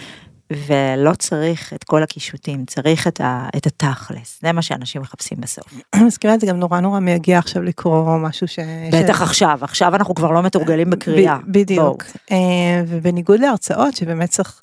ולא 0.51 1.13
צריך 1.13 1.73
את 1.73 1.83
כל 1.83 2.03
הקישוטים, 2.03 2.65
צריך 2.65 3.07
את, 3.07 3.21
ה, 3.21 3.49
את 3.57 3.67
התכלס, 3.67 4.39
זה 4.41 4.51
מה 4.51 4.61
שאנשים 4.61 5.01
מחפשים 5.01 5.37
בסוף. 5.41 5.73
אני 5.93 6.03
מסכימה, 6.03 6.37
זה 6.39 6.47
גם 6.47 6.59
נורא 6.59 6.79
נורא 6.79 6.99
מייגע 6.99 7.37
עכשיו 7.37 7.63
לקרוא 7.63 8.17
משהו 8.17 8.47
ש... 8.47 8.59
בטח 8.91 9.19
ש... 9.19 9.21
עכשיו, 9.21 9.59
עכשיו 9.61 9.95
אנחנו 9.95 10.15
כבר 10.15 10.31
לא 10.31 10.43
מתורגלים 10.43 10.89
בקריאה. 10.89 11.37
ב, 11.37 11.51
בדיוק, 11.59 12.03
בוא. 12.03 12.37
אה, 12.37 12.83
ובניגוד 12.87 13.39
להרצאות 13.39 13.95
שבאמת 13.95 14.29
צריך 14.29 14.61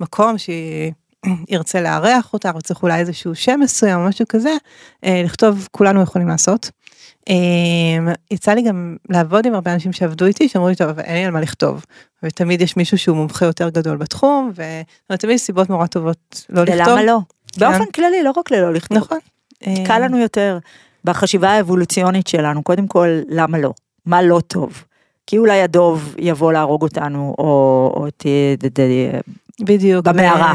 מקום 0.00 0.36
שירצה 0.38 1.80
לארח 1.86 2.32
אותה, 2.32 2.50
או 2.54 2.62
צריך 2.62 2.82
אולי 2.82 3.00
איזשהו 3.00 3.34
שם 3.34 3.60
מסוים 3.62 4.00
או 4.00 4.08
משהו 4.08 4.26
כזה, 4.28 4.56
אה, 5.04 5.22
לכתוב 5.24 5.68
כולנו 5.70 6.02
יכולים 6.02 6.28
לעשות. 6.28 6.70
אמ, 7.28 8.08
יצא 8.30 8.52
לי 8.52 8.62
גם 8.62 8.96
לעבוד 9.08 9.46
עם 9.46 9.54
הרבה 9.54 9.74
אנשים 9.74 9.92
שעבדו 9.92 10.26
איתי 10.26 10.48
שאמרו 10.48 10.68
לי 10.68 10.76
טוב 10.76 10.88
אבל 10.88 11.02
אין 11.02 11.16
לי 11.16 11.24
על 11.24 11.30
מה 11.30 11.40
לכתוב 11.40 11.84
ותמיד 12.22 12.60
יש 12.60 12.76
מישהו 12.76 12.98
שהוא 12.98 13.16
מומחה 13.16 13.46
יותר 13.46 13.68
גדול 13.68 13.96
בתחום 13.96 14.52
ותמיד 15.10 15.34
יש 15.34 15.40
סיבות 15.40 15.70
נורא 15.70 15.86
טובות 15.86 16.46
לא 16.48 16.62
לכתוב. 16.62 16.88
למה 16.88 17.02
לא? 17.02 17.18
כן. 17.52 17.60
באופן 17.60 17.90
כללי 17.94 18.22
לא 18.22 18.32
רק 18.36 18.50
ללא 18.50 18.72
לכתוב. 18.72 18.98
נכון. 18.98 19.18
קל 19.86 19.98
לנו 19.98 20.18
יותר 20.18 20.58
בחשיבה 21.04 21.50
האבולוציונית 21.50 22.26
שלנו 22.26 22.62
קודם 22.62 22.86
כל 22.86 23.08
למה 23.28 23.58
לא 23.58 23.72
מה 24.06 24.22
לא 24.22 24.40
טוב. 24.46 24.84
כי 25.26 25.38
אולי 25.38 25.62
הדוב 25.62 26.14
יבוא 26.18 26.52
להרוג 26.52 26.82
אותנו 26.82 27.34
או, 27.38 27.44
או 27.96 28.06
ת... 28.16 28.26
בדיוק 29.60 30.06
במערה 30.06 30.52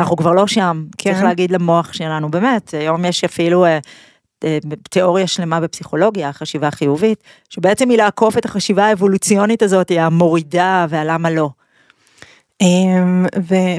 אנחנו 0.00 0.16
כבר 0.16 0.32
לא 0.32 0.46
שם 0.46 0.84
צריך 1.02 1.16
כן. 1.16 1.24
להגיד 1.24 1.50
למוח 1.50 1.92
שלנו 1.92 2.30
באמת 2.30 2.74
היום 2.74 3.04
יש 3.04 3.24
אפילו 3.24 3.64
אה, 3.64 3.70
אה, 3.70 3.78
תיאוריה 4.90 5.26
שלמה 5.26 5.60
בפסיכולוגיה, 5.60 6.28
החשיבה 6.28 6.68
החיובית, 6.68 7.24
שבעצם 7.48 7.90
היא 7.90 7.98
לעקוף 7.98 8.38
את 8.38 8.44
החשיבה 8.44 8.86
האבולוציונית 8.86 9.62
הזאת, 9.62 9.88
היא 9.88 10.00
המורידה 10.00 10.86
והלמה 10.88 11.30
לא. 11.30 11.50
אמ, 12.60 13.26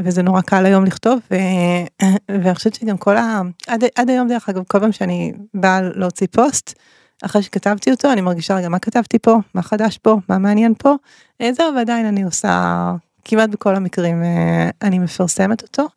וזה 0.03 0.21
נורא 0.21 0.41
קל 0.41 0.65
היום 0.65 0.85
לכתוב 0.85 1.19
ואני 1.31 2.55
חושבת 2.55 2.73
שגם 2.73 2.97
כל 2.97 3.17
ה... 3.17 3.41
עד, 3.67 3.83
עד 3.95 4.09
היום 4.09 4.27
דרך 4.27 4.49
אגב 4.49 4.63
כל 4.67 4.79
פעם 4.79 4.91
שאני 4.91 5.33
באה 5.53 5.81
להוציא 5.81 6.27
פוסט 6.31 6.79
אחרי 7.25 7.43
שכתבתי 7.43 7.91
אותו 7.91 8.11
אני 8.11 8.21
מרגישה 8.21 8.55
רגע 8.55 8.69
מה 8.69 8.79
כתבתי 8.79 9.19
פה 9.19 9.35
מה 9.53 9.61
חדש 9.61 9.97
פה 9.97 10.17
מה 10.29 10.37
מעניין 10.37 10.73
פה 10.77 10.95
אה, 11.41 11.53
זהו 11.53 11.75
ועדיין 11.75 12.05
אני 12.05 12.23
עושה 12.23 12.93
כמעט 13.25 13.49
בכל 13.49 13.75
המקרים 13.75 14.23
אה, 14.23 14.69
אני 14.81 14.99
מפרסמת 14.99 15.61
אותו. 15.61 15.87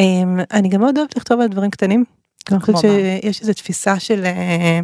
אמ, 0.00 0.40
אני 0.52 0.68
גם 0.68 0.80
מאוד 0.80 0.98
אוהבת 0.98 1.16
לכתוב 1.16 1.40
על 1.40 1.48
דברים 1.48 1.70
קטנים 1.70 2.04
אני 2.52 2.60
חושבת 2.60 2.80
שיש 2.80 3.40
איזו 3.40 3.52
תפיסה 3.52 4.00
של 4.00 4.24
אה, 4.24 4.80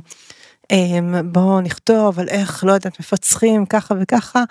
אה, 0.73 1.23
בואו 1.25 1.61
נכתוב 1.61 2.21
על 2.21 2.29
איך 2.29 2.65
לא 2.65 2.73
יודעת 2.73 3.01
מפצחים 3.01 3.67
ככה 3.67 3.95
וככה 4.01 4.45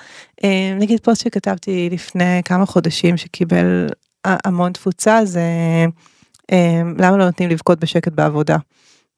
אה, 0.44 0.74
נגיד 0.80 1.00
פוסט 1.00 1.24
שכתבתי 1.24 1.90
לפני 1.92 2.42
כמה 2.46 2.66
חודשים 2.66 3.18
שקיבל 3.18 3.88
המון 4.26 4.74
תפוצה 4.74 5.26
זה 5.26 5.42
למה 6.98 7.18
לא 7.18 7.26
נותנים 7.26 7.50
לבכות 7.50 7.80
בשקט 7.80 8.12
בעבודה? 8.12 8.58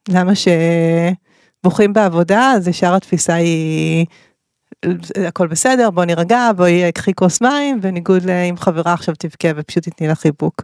למה 0.08 0.32
שבוכים 0.34 1.92
בעבודה, 1.92 2.52
אז 2.56 2.68
ישר 2.68 2.94
התפיסה 2.94 3.34
היא 3.34 4.06
הכל 5.28 5.46
בסדר, 5.46 5.90
בוא 5.90 6.04
נירגע, 6.04 6.50
בואי 6.56 6.92
קחי 6.92 7.14
כוס 7.14 7.40
מים, 7.40 7.80
בניגוד 7.80 8.22
לאם 8.22 8.56
חברה 8.56 8.92
עכשיו 8.92 9.14
תבכה 9.18 9.48
ופשוט 9.56 9.88
תתני 9.88 10.08
לה 10.08 10.14
חיבוק. 10.14 10.62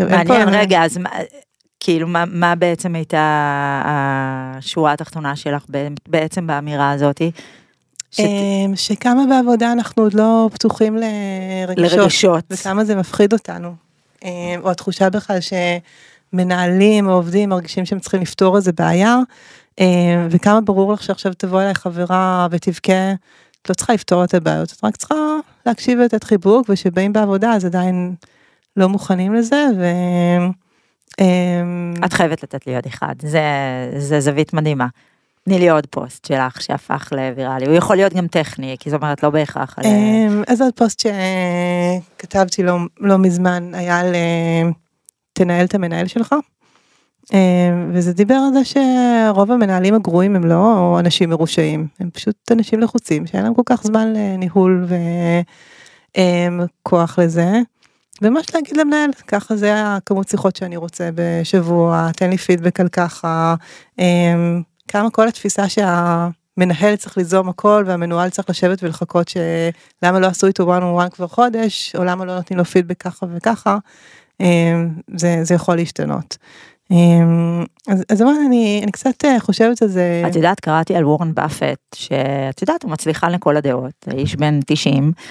מעניין, 0.00 0.48
רגע, 0.48 0.84
אז 0.84 0.98
כאילו 1.84 2.08
מה, 2.08 2.24
מה 2.26 2.54
בעצם 2.54 2.94
הייתה 2.94 3.82
השורה 3.84 4.92
התחתונה 4.92 5.36
שלך 5.36 5.64
בעצם 6.08 6.46
באמירה 6.46 6.90
הזאתי? 6.90 7.30
ש... 8.10 8.20
אמ, 8.20 8.76
שכמה 8.76 9.22
בעבודה 9.28 9.72
אנחנו 9.72 10.02
עוד 10.02 10.14
לא 10.14 10.48
פתוחים 10.52 10.96
לרגשות, 10.96 11.98
לרגשות. 11.98 12.44
וכמה 12.50 12.84
זה 12.84 12.94
מפחיד 12.94 13.32
אותנו. 13.32 13.74
אמ, 14.24 14.30
או 14.62 14.70
התחושה 14.70 15.10
בכלל 15.10 15.38
שמנהלים 16.32 17.08
או 17.08 17.12
עובדים 17.12 17.48
מרגישים 17.48 17.86
שהם 17.86 17.98
צריכים 17.98 18.20
לפתור 18.22 18.56
איזה 18.56 18.72
בעיה, 18.72 19.18
אמ, 19.80 19.86
וכמה 20.30 20.60
ברור 20.60 20.92
לך 20.92 21.02
שעכשיו 21.02 21.32
תבוא 21.34 21.62
אליי 21.62 21.74
חברה 21.74 22.46
ותבכה, 22.50 23.12
את 23.62 23.68
לא 23.68 23.74
צריכה 23.74 23.92
לפתור 23.94 24.24
את 24.24 24.34
הבעיות, 24.34 24.72
את 24.72 24.84
רק 24.84 24.96
צריכה 24.96 25.14
להקשיב 25.66 25.98
ולתת 25.98 26.24
חיבוק, 26.24 26.66
ושבאים 26.68 27.12
בעבודה 27.12 27.52
אז 27.52 27.64
עדיין 27.64 28.14
לא 28.76 28.88
מוכנים 28.88 29.34
לזה, 29.34 29.66
ו... 29.78 29.84
את 32.04 32.12
חייבת 32.12 32.42
לתת 32.42 32.66
לי 32.66 32.76
עוד 32.76 32.86
אחד, 32.86 33.14
זה, 33.22 33.40
זה 33.96 34.20
זווית 34.20 34.52
מדהימה. 34.52 34.86
תני 35.44 35.58
לי 35.58 35.68
עוד 35.68 35.86
פוסט 35.86 36.24
שלך 36.24 36.62
שהפך 36.62 37.12
לוויראלי, 37.16 37.66
הוא 37.66 37.74
יכול 37.74 37.96
להיות 37.96 38.12
גם 38.14 38.26
טכני, 38.26 38.76
כי 38.80 38.90
זאת 38.90 39.02
אומרת 39.02 39.22
לא 39.22 39.30
בהכרח. 39.30 39.76
אמ, 39.84 40.42
אז 40.46 40.60
עוד 40.60 40.72
פוסט 40.76 41.00
שכתבתי 41.00 42.62
לא, 42.62 42.76
לא 43.00 43.18
מזמן 43.18 43.74
היה 43.74 44.00
על 44.00 44.14
תנהל 45.32 45.64
את 45.64 45.74
המנהל 45.74 46.06
שלך. 46.06 46.34
אמ, 47.32 47.90
וזה 47.92 48.12
דיבר 48.12 48.34
על 48.34 48.52
זה 48.52 48.60
שרוב 48.64 49.50
המנהלים 49.50 49.94
הגרועים 49.94 50.36
הם 50.36 50.44
לא 50.44 50.96
אנשים 51.00 51.30
מרושעים, 51.30 51.86
הם 52.00 52.10
פשוט 52.10 52.52
אנשים 52.52 52.80
לחוצים 52.80 53.26
שאין 53.26 53.42
להם 53.42 53.54
כל 53.54 53.62
כך 53.66 53.82
זמן 53.82 54.12
לניהול 54.16 54.86
וכוח 56.10 57.18
לזה. 57.18 57.52
וממש 58.22 58.54
להגיד 58.54 58.76
למנהל, 58.76 59.10
ככה 59.26 59.56
זה 59.56 59.72
הכמות 59.76 60.28
שיחות 60.28 60.56
שאני 60.56 60.76
רוצה 60.76 61.08
בשבוע, 61.14 62.10
תן 62.16 62.30
לי 62.30 62.38
פידבק 62.38 62.80
על 62.80 62.88
ככה, 62.88 63.54
אמ, 63.98 64.62
כמה 64.88 65.10
כל 65.10 65.28
התפיסה 65.28 65.68
שהמנהל 65.68 66.96
צריך 66.96 67.18
ליזום 67.18 67.48
הכל 67.48 67.84
והמנוהל 67.86 68.30
צריך 68.30 68.50
לשבת 68.50 68.82
ולחכות 68.82 69.28
שלמה 69.28 70.20
לא 70.20 70.26
עשו 70.26 70.46
איתו 70.46 70.76
one 70.76 70.80
on 70.80 71.06
one 71.06 71.10
כבר 71.10 71.26
חודש, 71.26 71.96
או 71.96 72.04
למה 72.04 72.24
לא 72.24 72.36
נותנים 72.36 72.58
לו 72.58 72.64
פידבק 72.64 73.00
ככה 73.00 73.26
וככה, 73.36 73.78
אמ, 74.40 74.90
זה, 75.16 75.38
זה 75.42 75.54
יכול 75.54 75.76
להשתנות. 75.76 76.36
אמ, 76.90 77.64
אז, 77.88 78.04
אז 78.08 78.22
אני, 78.22 78.80
אני 78.82 78.92
קצת 78.92 79.24
אה, 79.24 79.40
חושבת 79.40 79.82
על 79.82 79.88
זה. 79.88 80.22
את 80.28 80.36
יודעת, 80.36 80.60
קראתי 80.60 80.96
על 80.96 81.04
וורן 81.04 81.34
באפט, 81.34 81.78
שאת 81.94 82.62
יודעת, 82.62 82.82
הוא 82.82 82.90
מצליחן 82.90 83.32
לכל 83.32 83.56
הדעות, 83.56 84.06
האיש 84.06 84.36
בן 84.36 84.60
90, 84.66 85.04
אה, 85.04 85.22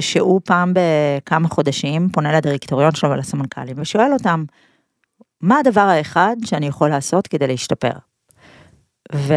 שהוא 0.00 0.40
פעם 0.44 0.72
בכמה 0.74 1.48
חודשים 1.48 2.08
פונה 2.12 2.32
לדירקטוריון 2.32 2.94
שלו 2.94 3.10
ולסמנכ"לים 3.10 3.76
ושואל 3.78 4.12
אותם, 4.12 4.44
מה 5.40 5.58
הדבר 5.58 5.80
האחד 5.80 6.36
שאני 6.44 6.66
יכול 6.66 6.90
לעשות 6.90 7.26
כדי 7.26 7.46
להשתפר? 7.46 7.92
ו... 9.14 9.34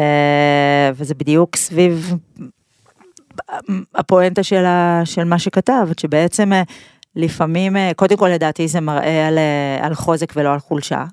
וזה 0.95 1.15
בדיוק 1.15 1.55
סביב 1.55 2.15
הפואנטה 3.95 4.43
של, 4.43 4.65
ה... 4.65 5.01
של 5.05 5.23
מה 5.23 5.39
שכתבת, 5.39 5.99
שבעצם 5.99 6.53
אה, 6.53 6.63
לפעמים, 7.15 7.77
אה, 7.77 7.91
קודם 7.95 8.17
כל 8.17 8.27
לדעתי 8.27 8.67
זה 8.67 8.81
מראה 8.81 9.27
על, 9.27 9.37
על 9.81 9.93
חוזק 9.93 10.33
ולא 10.35 10.53
על 10.53 10.59
חולשה, 10.59 11.05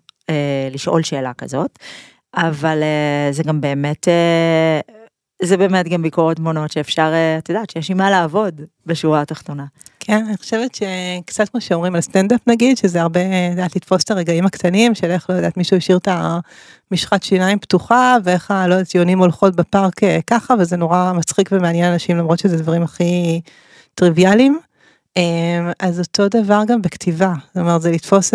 לשאול 0.71 1.03
שאלה 1.03 1.33
כזאת, 1.35 1.79
אבל 2.37 2.83
זה 3.31 3.43
גם 3.43 3.61
באמת 3.61 4.09
זה 5.43 5.57
באמת 5.57 5.89
גם 5.89 6.03
ביקורת 6.03 6.37
תמונות 6.37 6.73
שאפשר, 6.73 7.11
אה, 7.13 7.39
את 7.39 7.49
יודעת, 7.49 7.71
שיש 7.71 7.91
עם 7.91 7.97
מה 7.97 8.11
לעבוד 8.11 8.61
בשורה 8.87 9.21
התחתונה. 9.21 9.65
כן, 10.01 10.25
אני 10.29 10.37
חושבת 10.37 10.75
שקצת 10.75 11.49
כמו 11.49 11.61
שאומרים 11.61 11.95
על 11.95 12.01
סטנדאפ 12.01 12.41
נגיד, 12.47 12.77
שזה 12.77 13.01
הרבה, 13.03 13.21
את 13.21 13.51
יודעת, 13.51 13.77
לתפוס 13.77 14.05
את 14.05 14.11
הרגעים 14.11 14.47
הקטנים 14.47 14.95
של 14.95 15.11
איך, 15.11 15.31
לא 15.31 15.35
יודעת, 15.35 15.57
מישהו 15.57 15.77
השאיר 15.77 15.99
את 15.99 16.09
המשחת 16.91 17.23
שיניים 17.23 17.59
פתוחה, 17.59 18.17
ואיך, 18.25 18.51
לא 18.69 18.75
יודעת, 18.75 18.95
יונים 18.95 19.19
הולכות 19.19 19.57
בפארק 19.57 20.05
אה, 20.05 20.19
ככה, 20.27 20.55
וזה 20.59 20.77
נורא 20.77 21.13
מצחיק 21.17 21.49
ומעניין 21.53 21.93
אנשים, 21.93 22.17
למרות 22.17 22.39
שזה 22.39 22.57
דברים 22.57 22.83
הכי 22.83 23.41
טריוויאליים. 23.95 24.59
אה, 25.17 25.73
אז 25.79 25.99
אותו 25.99 26.29
דבר 26.29 26.63
גם 26.67 26.83
בכתיבה, 26.83 27.33
זאת 27.47 27.57
אומרת, 27.57 27.83
זה 27.83 27.91
לתפוס, 27.91 28.35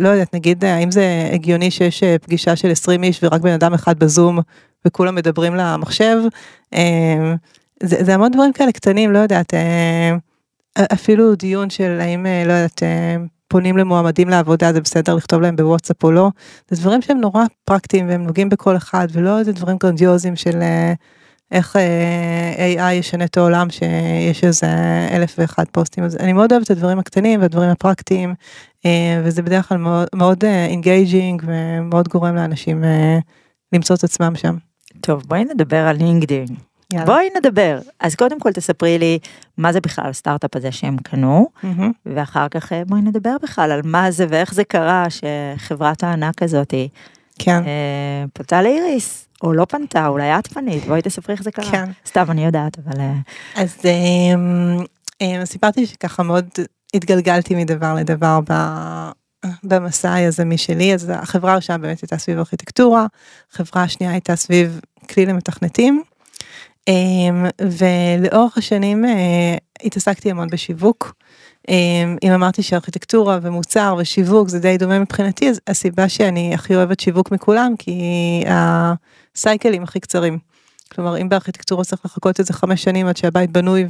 לא 0.00 0.08
יודעת, 0.08 0.34
נגיד, 0.34 0.64
האם 0.64 0.90
זה 0.90 1.30
הגיוני 1.32 1.70
שיש 1.70 2.02
פגישה 2.22 2.56
של 2.56 2.70
20 2.70 3.02
איש 3.02 3.20
ורק 3.22 3.40
בן 3.40 3.52
אדם 3.52 3.74
אחד 3.74 3.98
בזום 3.98 4.38
וכולם 4.86 5.14
מדברים 5.14 5.54
למחשב. 5.54 6.16
אה, 6.74 7.34
זה, 7.82 8.04
זה 8.04 8.14
המון 8.14 8.30
דברים 8.30 8.52
כאלה 8.52 8.72
קטנים, 8.72 9.12
לא 9.12 9.18
יודעת, 9.18 9.54
אה, 9.54 10.16
אפילו 10.92 11.34
דיון 11.34 11.70
של 11.70 11.98
האם, 12.00 12.26
אה, 12.26 12.44
לא 12.46 12.52
יודעת, 12.52 12.82
פונים 13.48 13.76
למועמדים 13.76 14.28
לעבודה, 14.28 14.72
זה 14.72 14.80
בסדר 14.80 15.14
לכתוב 15.14 15.40
להם 15.40 15.56
בוואטסאפ 15.56 16.04
או 16.04 16.12
לא. 16.12 16.30
זה 16.68 16.82
דברים 16.82 17.02
שהם 17.02 17.20
נורא 17.20 17.44
פרקטיים 17.64 18.08
והם 18.08 18.22
נוגעים 18.22 18.48
בכל 18.48 18.76
אחד, 18.76 19.08
ולא 19.12 19.38
איזה 19.38 19.52
דברים 19.52 19.76
גרנדיוזיים 19.80 20.36
של 20.36 20.60
איך 21.52 21.76
AI 22.56 22.92
ישנה 22.92 23.24
את 23.24 23.36
העולם, 23.36 23.70
שיש 23.70 24.44
איזה 24.44 24.66
אלף 25.10 25.34
ואחד 25.38 25.64
פוסטים. 25.72 26.04
אז 26.04 26.16
אני 26.16 26.32
מאוד 26.32 26.52
אוהבת 26.52 26.66
את 26.66 26.70
הדברים 26.70 26.98
הקטנים 26.98 27.40
והדברים 27.40 27.70
הפרקטיים, 27.70 28.34
וזה 29.24 29.42
בדרך 29.42 29.68
כלל 29.68 29.78
מאוד, 29.78 30.08
מאוד 30.14 30.44
engaging 30.44 31.42
ומאוד 31.46 32.08
גורם 32.08 32.34
לאנשים 32.34 32.84
למצוא 33.72 33.96
את 33.96 34.04
עצמם 34.04 34.32
שם. 34.36 34.56
טוב, 35.00 35.22
בואי 35.28 35.44
נדבר 35.44 35.86
על 35.86 35.96
לינקדאין. 35.96 36.46
בואי 37.06 37.28
נדבר. 37.36 37.78
אז 38.00 38.14
קודם 38.14 38.40
כל 38.40 38.52
תספרי 38.52 38.98
לי 38.98 39.18
מה 39.58 39.72
זה 39.72 39.80
בכלל 39.80 40.10
הסטארט-אפ 40.10 40.56
הזה 40.56 40.72
שהם 40.72 40.96
קנו, 40.96 41.48
mm-hmm. 41.64 41.82
ואחר 42.06 42.48
כך 42.48 42.72
אה, 42.72 42.82
בואי 42.84 43.00
נדבר 43.00 43.36
בכלל 43.42 43.70
על 43.70 43.80
מה 43.84 44.10
זה 44.10 44.26
ואיך 44.28 44.54
זה 44.54 44.64
קרה 44.64 45.06
שחברת 45.10 46.04
הענק 46.04 46.42
הזאתי 46.42 46.88
כן. 47.38 47.62
אה, 47.64 48.24
פנתה 48.32 48.62
לאיריס, 48.62 49.28
או 49.42 49.52
לא 49.52 49.64
פנתה, 49.64 50.06
אולי 50.06 50.38
את 50.38 50.46
פנית, 50.46 50.84
בואי 50.84 51.02
תספרי 51.02 51.34
איך 51.34 51.42
זה 51.42 51.50
קרה. 51.50 51.70
כן. 51.70 51.90
סתם, 52.06 52.24
אני 52.30 52.44
יודעת, 52.44 52.78
אבל... 52.78 53.00
אה, 53.00 53.12
אז 53.56 53.76
אה, 53.84 54.34
אה, 55.22 55.46
סיפרתי 55.46 55.86
שככה 55.86 56.22
מאוד 56.22 56.48
התגלגלתי 56.94 57.54
מדבר 57.54 57.94
לדבר 57.94 58.40
ב... 58.50 58.52
במסע 59.64 60.12
היזמי 60.12 60.58
שלי, 60.58 60.94
אז 60.94 61.12
החברה 61.14 61.52
הראשונה 61.52 61.78
באמת 61.78 62.00
הייתה 62.02 62.18
סביב 62.18 62.38
ארכיטקטורה, 62.38 63.06
החברה 63.52 63.82
השנייה 63.82 64.12
הייתה 64.12 64.36
סביב 64.36 64.80
כלי 65.08 65.26
למתכנתים, 65.26 66.02
אמ, 66.88 67.46
ולאורך 67.60 68.58
השנים 68.58 69.04
אה, 69.04 69.56
התעסקתי 69.82 70.30
המון 70.30 70.48
בשיווק. 70.48 71.14
אם 72.22 72.32
אמרתי 72.34 72.62
שארכיטקטורה 72.62 73.38
ומוצר 73.42 73.94
ושיווק 73.98 74.48
זה 74.48 74.58
די 74.58 74.78
דומה 74.78 74.98
מבחינתי, 74.98 75.50
אז 75.50 75.60
הסיבה 75.66 76.08
שאני 76.08 76.54
הכי 76.54 76.76
אוהבת 76.76 77.00
שיווק 77.00 77.30
מכולם, 77.30 77.74
כי 77.78 78.00
ה 78.46 78.63
cycle 78.63 79.48
ים 79.48 79.82
הכי 79.82 80.00
קצרים. 80.00 80.38
כלומר 80.92 81.20
אם 81.20 81.28
בארכיטקטורה 81.28 81.84
צריך 81.84 82.04
לחכות 82.04 82.40
איזה 82.40 82.52
חמש 82.52 82.82
שנים 82.82 83.06
עד 83.06 83.16
שהבית 83.16 83.50
בנוי 83.50 83.86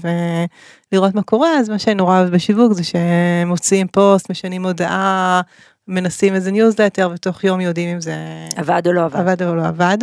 ולראות 0.93 1.15
מה 1.15 1.23
קורה 1.23 1.59
אז 1.59 1.69
מה 1.69 1.79
שאני 1.79 1.95
נורא 1.95 2.19
אוהב 2.21 2.35
בשיווק 2.35 2.73
זה 2.73 2.83
שמוציאים 2.85 3.87
פוסט 3.87 4.31
משנים 4.31 4.67
הודעה 4.67 5.41
מנסים 5.89 6.35
איזה 6.35 6.51
ניוזלטר 6.51 7.11
ותוך 7.15 7.45
יום 7.45 7.61
יודעים 7.61 7.89
אם 7.89 8.01
זה 8.01 8.15
עבד 8.57 8.83
או 8.87 8.93
לא 8.93 9.05
עבד 9.05 9.21
עבד 9.21 9.43
או 9.43 9.55
לא 9.55 9.67
עבד. 9.67 9.99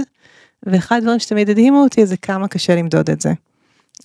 ואחד 0.63 0.97
הדברים 0.97 1.19
שתמיד 1.19 1.49
הדהימו 1.49 1.83
אותי 1.83 2.05
זה 2.05 2.17
כמה 2.17 2.47
קשה 2.47 2.75
למדוד 2.75 3.09
את 3.09 3.21
זה. 3.21 3.33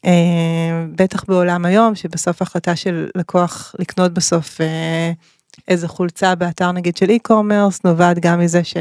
אה, 0.04 0.84
בטח 0.96 1.24
בעולם 1.28 1.64
היום 1.64 1.94
שבסוף 1.94 2.42
ההחלטה 2.42 2.76
של 2.76 3.08
לקוח 3.14 3.74
לקנות 3.78 4.14
בסוף 4.14 4.60
אה, 4.60 5.12
איזה 5.68 5.88
חולצה 5.88 6.34
באתר 6.34 6.72
נגיד 6.72 6.96
של 6.96 7.06
e-commerce 7.10 7.78
נובעת 7.84 8.18
גם 8.18 8.40
מזה 8.40 8.64
שהוא 8.64 8.80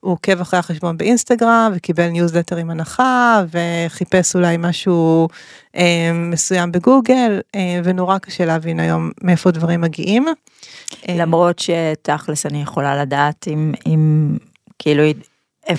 עוקב 0.00 0.40
אחרי 0.40 0.58
החשבון 0.58 0.96
באינסטגרם 0.96 1.72
וקיבל 1.76 2.08
ניוזלטר 2.08 2.56
עם 2.56 2.70
הנחה 2.70 3.42
וחיפש 3.50 4.36
אולי 4.36 4.56
משהו 4.58 5.28
אה, 5.76 6.10
מסוים 6.14 6.72
בגוגל 6.72 7.40
אה, 7.54 7.80
ונורא 7.84 8.18
קשה 8.18 8.44
להבין 8.44 8.80
היום 8.80 9.10
מאיפה 9.22 9.50
דברים 9.50 9.80
מגיעים. 9.80 10.26
אה, 11.08 11.14
למרות 11.16 11.58
שתכלס 11.58 12.46
אני 12.46 12.62
יכולה 12.62 13.02
לדעת 13.02 13.48
אם, 13.48 13.72
אם 13.86 14.36
כאילו 14.78 15.02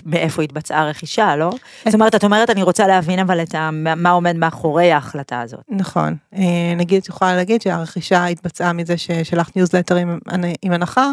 מאיפה 0.05 0.41
התבצעה 0.41 0.81
הרכישה, 0.81 1.35
לא? 1.35 1.51
זאת 1.85 1.93
אומרת, 1.93 2.15
את 2.15 2.23
אומרת, 2.23 2.49
אני 2.49 2.63
רוצה 2.63 2.87
להבין 2.87 3.19
אבל 3.19 3.41
את 3.41 3.55
ה, 3.55 3.69
מה 3.71 4.09
עומד 4.09 4.35
מאחורי 4.35 4.91
ההחלטה 4.91 5.41
הזאת. 5.41 5.59
נכון. 5.69 6.15
אה, 6.35 6.73
נגיד, 6.77 7.01
את 7.01 7.09
יכולה 7.09 7.35
להגיד 7.35 7.61
שהרכישה 7.61 8.25
התבצעה 8.25 8.73
מזה 8.73 8.97
ששלחת 8.97 9.55
ניוזלטר 9.55 9.95
עם, 9.95 10.19
עם 10.61 10.71
הנחה, 10.71 11.11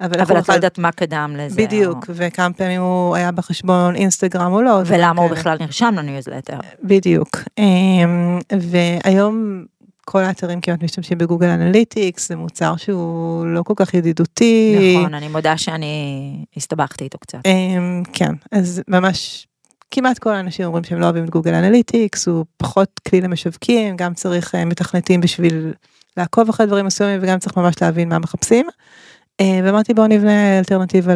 אבל, 0.00 0.20
אבל 0.20 0.38
את 0.38 0.48
לא 0.48 0.54
יודעת 0.54 0.78
מה 0.78 0.92
קדם 0.92 1.34
לזה. 1.38 1.62
בדיוק, 1.62 2.08
או... 2.08 2.14
וכמה 2.16 2.52
פעמים 2.52 2.80
הוא 2.80 3.16
היה 3.16 3.32
בחשבון 3.32 3.94
אינסטגרם 3.94 4.52
או 4.52 4.62
לא. 4.62 4.80
ולמה 4.86 5.22
הוא 5.22 5.30
בכלל 5.30 5.56
נרשם 5.60 5.94
לניוזלטר. 5.98 6.58
בדיוק. 6.82 7.36
אמ, 7.58 8.38
והיום 8.60 9.64
כל 10.04 10.24
האתרים 10.24 10.60
כמעט 10.60 10.82
משתמשים 10.82 11.18
בגוגל 11.18 11.48
אנליטיקס, 11.48 12.28
זה 12.28 12.36
מוצר 12.36 12.76
שהוא 12.76 13.46
לא 13.46 13.62
כל 13.62 13.74
כך 13.76 13.94
ידידותי. 13.94 14.96
נכון, 14.98 15.14
אני 15.14 15.28
מודה 15.28 15.56
שאני 15.56 16.44
הסתבכתי 16.56 17.04
איתו 17.04 17.18
קצת. 17.18 17.38
אמ, 17.46 18.02
כן, 18.12 18.32
אז 18.52 18.82
ממש 18.88 19.46
כמעט 19.90 20.18
כל 20.18 20.30
האנשים 20.30 20.66
אומרים 20.66 20.84
שהם 20.84 21.00
לא 21.00 21.04
אוהבים 21.04 21.24
את 21.24 21.30
גוגל 21.30 21.54
אנליטיקס, 21.54 22.28
הוא 22.28 22.44
פחות 22.56 23.00
כלי 23.08 23.20
למשווקים, 23.20 23.96
גם 23.96 24.14
צריך 24.14 24.54
אה, 24.54 24.64
מתכנתים 24.64 25.20
בשביל 25.20 25.72
לעקוב 26.16 26.48
אחרי 26.48 26.66
דברים 26.66 26.86
מסוימים 26.86 27.18
וגם 27.22 27.38
צריך 27.38 27.56
ממש 27.56 27.74
להבין 27.82 28.08
מה 28.08 28.18
מחפשים. 28.18 28.66
אה, 29.40 29.60
ואמרתי 29.64 29.94
בואו 29.94 30.06
נבנה 30.06 30.58
אלטרנטיבה 30.58 31.12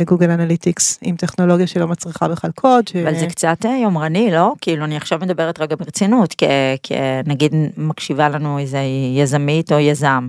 לגוגל 0.00 0.30
אנליטיקס 0.30 0.98
עם 1.02 1.16
טכנולוגיה 1.16 1.66
שלא 1.66 1.88
מצריכה 1.88 2.28
בכלל 2.28 2.50
קוד. 2.50 2.88
ש... 2.88 2.96
אבל 2.96 3.14
זה 3.14 3.26
קצת 3.26 3.66
אה, 3.66 3.76
יומרני, 3.82 4.30
לא? 4.30 4.52
כאילו, 4.60 4.84
אני 4.84 4.96
עכשיו 4.96 5.18
מדברת 5.22 5.60
רגע 5.60 5.76
ברצינות, 5.76 6.34
כנגיד 6.82 7.54
מקשיבה 7.76 8.28
לנו 8.28 8.58
איזה 8.58 8.80
יזמית 9.16 9.72
או 9.72 9.78
יזם. 9.78 10.28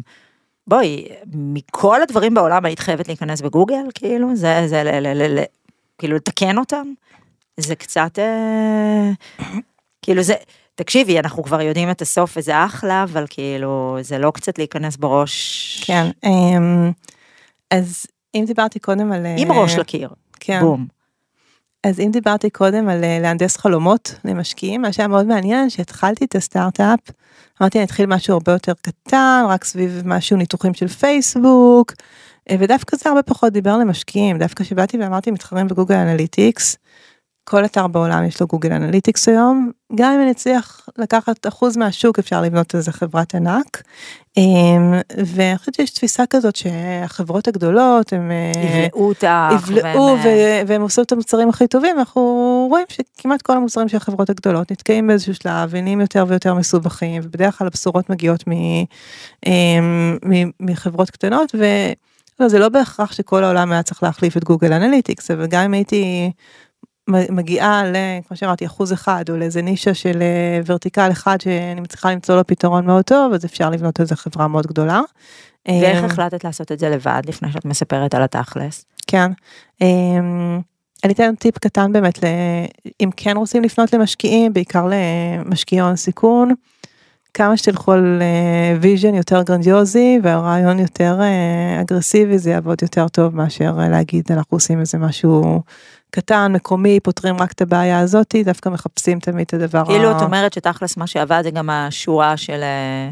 בואי, 0.67 1.07
מכל 1.33 2.01
הדברים 2.01 2.33
בעולם 2.33 2.65
היית 2.65 2.79
חייבת 2.79 3.07
להיכנס 3.07 3.41
בגוגל, 3.41 3.83
כאילו, 3.93 4.35
זה, 4.35 4.63
זה, 4.67 4.83
ל, 4.83 4.99
ל, 4.99 5.07
ל, 5.13 5.39
ל, 5.39 5.43
כאילו, 5.97 6.15
לתקן 6.15 6.57
אותם? 6.57 6.87
זה 7.57 7.75
קצת, 7.75 8.19
אה, 8.19 9.11
כאילו, 10.01 10.23
זה, 10.23 10.33
תקשיבי, 10.75 11.19
אנחנו 11.19 11.43
כבר 11.43 11.61
יודעים 11.61 11.91
את 11.91 12.01
הסוף 12.01 12.37
וזה 12.37 12.65
אחלה, 12.65 13.03
אבל 13.03 13.25
כאילו, 13.29 13.97
זה 14.01 14.17
לא 14.17 14.31
קצת 14.31 14.57
להיכנס 14.57 14.97
בראש. 14.97 15.83
כן, 15.87 16.09
אמ, 16.23 16.91
אז 17.71 18.05
אם 18.35 18.43
דיברתי 18.47 18.79
קודם 18.79 19.11
על... 19.11 19.25
עם 19.37 19.51
ראש 19.51 19.75
לקיר, 19.75 20.09
כן. 20.39 20.59
בום. 20.61 20.87
אז 21.83 21.99
אם 21.99 22.09
דיברתי 22.11 22.49
קודם 22.49 22.89
על 22.89 23.03
אה, 23.03 23.19
להנדס 23.21 23.57
חלומות 23.57 24.15
למשקיעים, 24.25 24.81
מה 24.81 24.93
שהיה 24.93 25.07
מאוד 25.07 25.25
מעניין, 25.25 25.69
שהתחלתי 25.69 26.25
את 26.25 26.35
הסטארט-אפ, 26.35 26.99
אמרתי 27.61 27.77
אני 27.77 27.85
אתחיל 27.85 28.05
משהו 28.05 28.33
הרבה 28.33 28.51
יותר 28.51 28.73
קטן, 28.81 29.43
רק 29.49 29.63
סביב 29.63 30.01
משהו 30.05 30.37
ניתוחים 30.37 30.73
של 30.73 30.87
פייסבוק, 30.87 31.93
אה, 32.49 32.55
ודווקא 32.59 32.97
זה 32.97 33.09
הרבה 33.09 33.23
פחות 33.23 33.53
דיבר 33.53 33.77
למשקיעים, 33.77 34.37
דווקא 34.37 34.63
שבאתי 34.63 34.97
ואמרתי 34.97 35.31
מתחרים 35.31 35.67
בגוגל 35.67 35.95
אנליטיקס, 35.95 36.77
כל 37.51 37.65
אתר 37.65 37.87
בעולם 37.87 38.25
יש 38.25 38.41
לו 38.41 38.47
גוגל 38.47 38.73
אנליטיקס 38.73 39.29
היום, 39.29 39.71
גם 39.95 40.13
אם 40.13 40.21
אני 40.21 40.31
אצליח 40.31 40.89
לקחת 40.97 41.47
אחוז 41.47 41.77
מהשוק 41.77 42.19
אפשר 42.19 42.41
לבנות 42.41 42.75
איזה 42.75 42.91
חברת 42.91 43.35
ענק. 43.35 43.83
אמ, 44.37 44.93
ואני 45.25 45.57
חושבת 45.57 45.75
שיש 45.75 45.89
תפיסה 45.89 46.23
כזאת 46.29 46.55
שהחברות 46.55 47.47
הגדולות 47.47 48.13
הם 48.13 48.31
אה, 48.31 48.85
יבלעו 48.85 49.07
אותך. 49.07 49.27
יבלעו 49.53 50.17
והם 50.67 50.81
עושים 50.81 51.03
את 51.03 51.11
המוצרים 51.11 51.49
הכי 51.49 51.67
טובים, 51.67 51.99
אנחנו 51.99 52.21
רואים 52.69 52.85
שכמעט 52.89 53.41
כל 53.41 53.57
המוצרים 53.57 53.89
של 53.89 53.97
החברות 53.97 54.29
הגדולות 54.29 54.71
נתקעים 54.71 55.07
באיזשהו 55.07 55.35
שלב 55.35 55.69
ונהיים 55.69 56.01
יותר 56.01 56.25
ויותר 56.27 56.53
מסובכים 56.53 57.21
ובדרך 57.25 57.57
כלל 57.57 57.67
הבשורות 57.67 58.09
מגיעות 58.09 58.43
אמ, 59.45 60.17
מחברות 60.59 61.09
קטנות. 61.09 61.55
וזה 62.39 62.59
לא 62.59 62.69
בהכרח 62.69 63.11
שכל 63.11 63.43
העולם 63.43 63.71
היה 63.71 63.83
צריך 63.83 64.03
להחליף 64.03 64.37
את 64.37 64.43
גוגל 64.43 64.73
אנליטיקס 64.73 65.31
אבל 65.31 65.47
גם 65.47 65.63
אם 65.63 65.73
הייתי 65.73 66.31
מגיעה 67.09 67.83
ל, 67.85 67.95
כמו 68.27 68.37
שאמרתי, 68.37 68.65
אחוז 68.65 68.93
אחד 68.93 69.25
או 69.29 69.37
לאיזה 69.37 69.61
נישה 69.61 69.93
של 69.93 70.21
אה, 70.21 70.61
vertical 70.65 71.11
אחד 71.11 71.41
שאני 71.41 71.81
מצליחה 71.81 72.11
למצוא 72.11 72.35
לו 72.35 72.47
פתרון 72.47 72.85
מאוד 72.85 73.05
טוב, 73.05 73.33
אז 73.33 73.45
אפשר 73.45 73.69
לבנות 73.69 73.99
איזה 73.99 74.15
חברה 74.15 74.47
מאוד 74.47 74.67
גדולה. 74.67 75.01
ואיך 75.67 75.97
אמ, 75.97 76.05
החלטת 76.05 76.43
לעשות 76.43 76.71
את 76.71 76.79
זה 76.79 76.89
לבד 76.89 77.21
לפני 77.27 77.51
שאת 77.51 77.65
מספרת 77.65 78.15
על 78.15 78.23
התכלס? 78.23 78.85
כן. 79.07 79.31
אמ, 79.81 80.59
אני 81.03 81.13
אתן 81.13 81.35
טיפ 81.35 81.57
קטן 81.57 81.91
באמת, 81.91 82.19
אם 83.01 83.09
כן 83.17 83.37
רוצים 83.37 83.63
לפנות 83.63 83.93
למשקיעים, 83.93 84.53
בעיקר 84.53 84.87
למשקיעי 84.89 85.81
הון 85.81 85.95
סיכון, 85.95 86.53
כמה 87.33 87.57
שתלכו 87.57 87.91
על 87.91 88.21
vision 88.81 89.15
יותר 89.15 89.43
גרנדיוזי 89.43 90.19
והרעיון 90.23 90.79
יותר 90.79 91.17
אה, 91.21 91.81
אגרסיבי 91.81 92.37
זה 92.37 92.51
יעבוד 92.51 92.81
יותר 92.81 93.07
טוב 93.07 93.35
מאשר 93.35 93.77
אה, 93.79 93.89
להגיד 93.89 94.25
אנחנו 94.29 94.55
עושים 94.55 94.79
איזה 94.79 94.97
משהו 94.97 95.61
קטן, 96.11 96.51
מקומי, 96.55 96.99
פותרים 96.99 97.37
רק 97.37 97.51
את 97.51 97.61
הבעיה 97.61 97.99
הזאתי, 97.99 98.43
דווקא 98.43 98.69
מחפשים 98.69 99.19
תמיד 99.19 99.45
את 99.45 99.53
הדבר 99.53 99.85
כאילו 99.85 100.11
את 100.11 100.21
אומרת 100.21 100.53
שתכלס 100.53 100.97
מה 100.97 101.07
שעבד 101.07 101.41
זה 101.43 101.51
גם 101.51 101.69
השורה 101.69 102.37
של... 102.37 102.59
אה, 102.63 103.09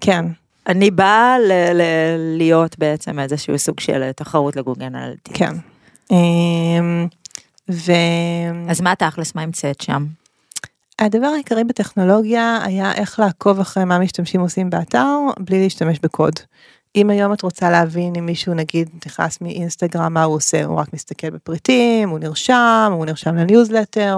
כן. 0.00 0.24
אני 0.66 0.90
באה 0.90 1.38
ל- 1.38 1.72
ל- 1.72 2.36
להיות 2.36 2.78
בעצם 2.78 3.18
איזשהו 3.18 3.58
סוג 3.58 3.80
של 3.80 4.12
תחרות 4.12 4.56
לגוגל 4.56 4.84
אנליטיקס. 4.84 5.38
כן. 5.38 5.54
אמ, 6.10 7.06
ו... 7.70 7.92
אז 8.68 8.80
מה 8.80 8.94
תכלס, 8.94 9.34
מה 9.34 9.42
המצאת 9.42 9.80
שם? 9.80 10.06
הדבר 10.98 11.26
העיקרי 11.26 11.64
בטכנולוגיה 11.64 12.58
היה 12.64 12.94
איך 12.94 13.20
לעקוב 13.20 13.60
אחרי 13.60 13.84
מה 13.84 13.98
משתמשים 13.98 14.40
עושים 14.40 14.70
באתר 14.70 15.08
בלי 15.40 15.62
להשתמש 15.62 15.98
בקוד. 16.02 16.34
אם 16.98 17.10
היום 17.10 17.32
את 17.32 17.42
רוצה 17.42 17.70
להבין 17.70 18.12
אם 18.18 18.26
מישהו 18.26 18.54
נגיד 18.54 18.88
נכנס 19.06 19.40
מאינסטגרם 19.40 20.14
מה 20.14 20.22
הוא 20.22 20.34
עושה 20.34 20.64
הוא 20.64 20.78
רק 20.78 20.92
מסתכל 20.92 21.30
בפריטים 21.30 22.08
הוא 22.08 22.18
נרשם 22.18 22.92
הוא 22.92 23.06
נרשם 23.06 23.36
לניוזלטר. 23.36 24.16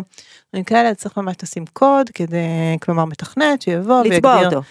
דברים 0.51 0.65
כאלה 0.65 0.95
צריך 0.95 1.17
ממש 1.17 1.37
לשים 1.43 1.65
קוד 1.73 2.11
כדי 2.15 2.77
כלומר 2.83 3.05
מתכנת 3.05 3.63
שיבוא 3.63 4.03
לצבוע 4.05 4.33
ויגדיר. 4.33 4.49
אותו. 4.49 4.63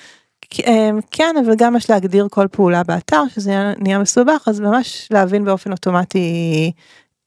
אמ, 0.68 1.00
כן 1.12 1.36
אבל 1.46 1.56
גם 1.58 1.76
יש 1.76 1.90
להגדיר 1.90 2.28
כל 2.32 2.48
פעולה 2.52 2.84
באתר 2.84 3.24
שזה 3.36 3.74
נהיה 3.78 4.00
מסובך 4.00 4.44
אז 4.48 4.60
ממש 4.60 5.08
להבין 5.12 5.46
באופן 5.46 5.72
אוטומטי 5.72 6.72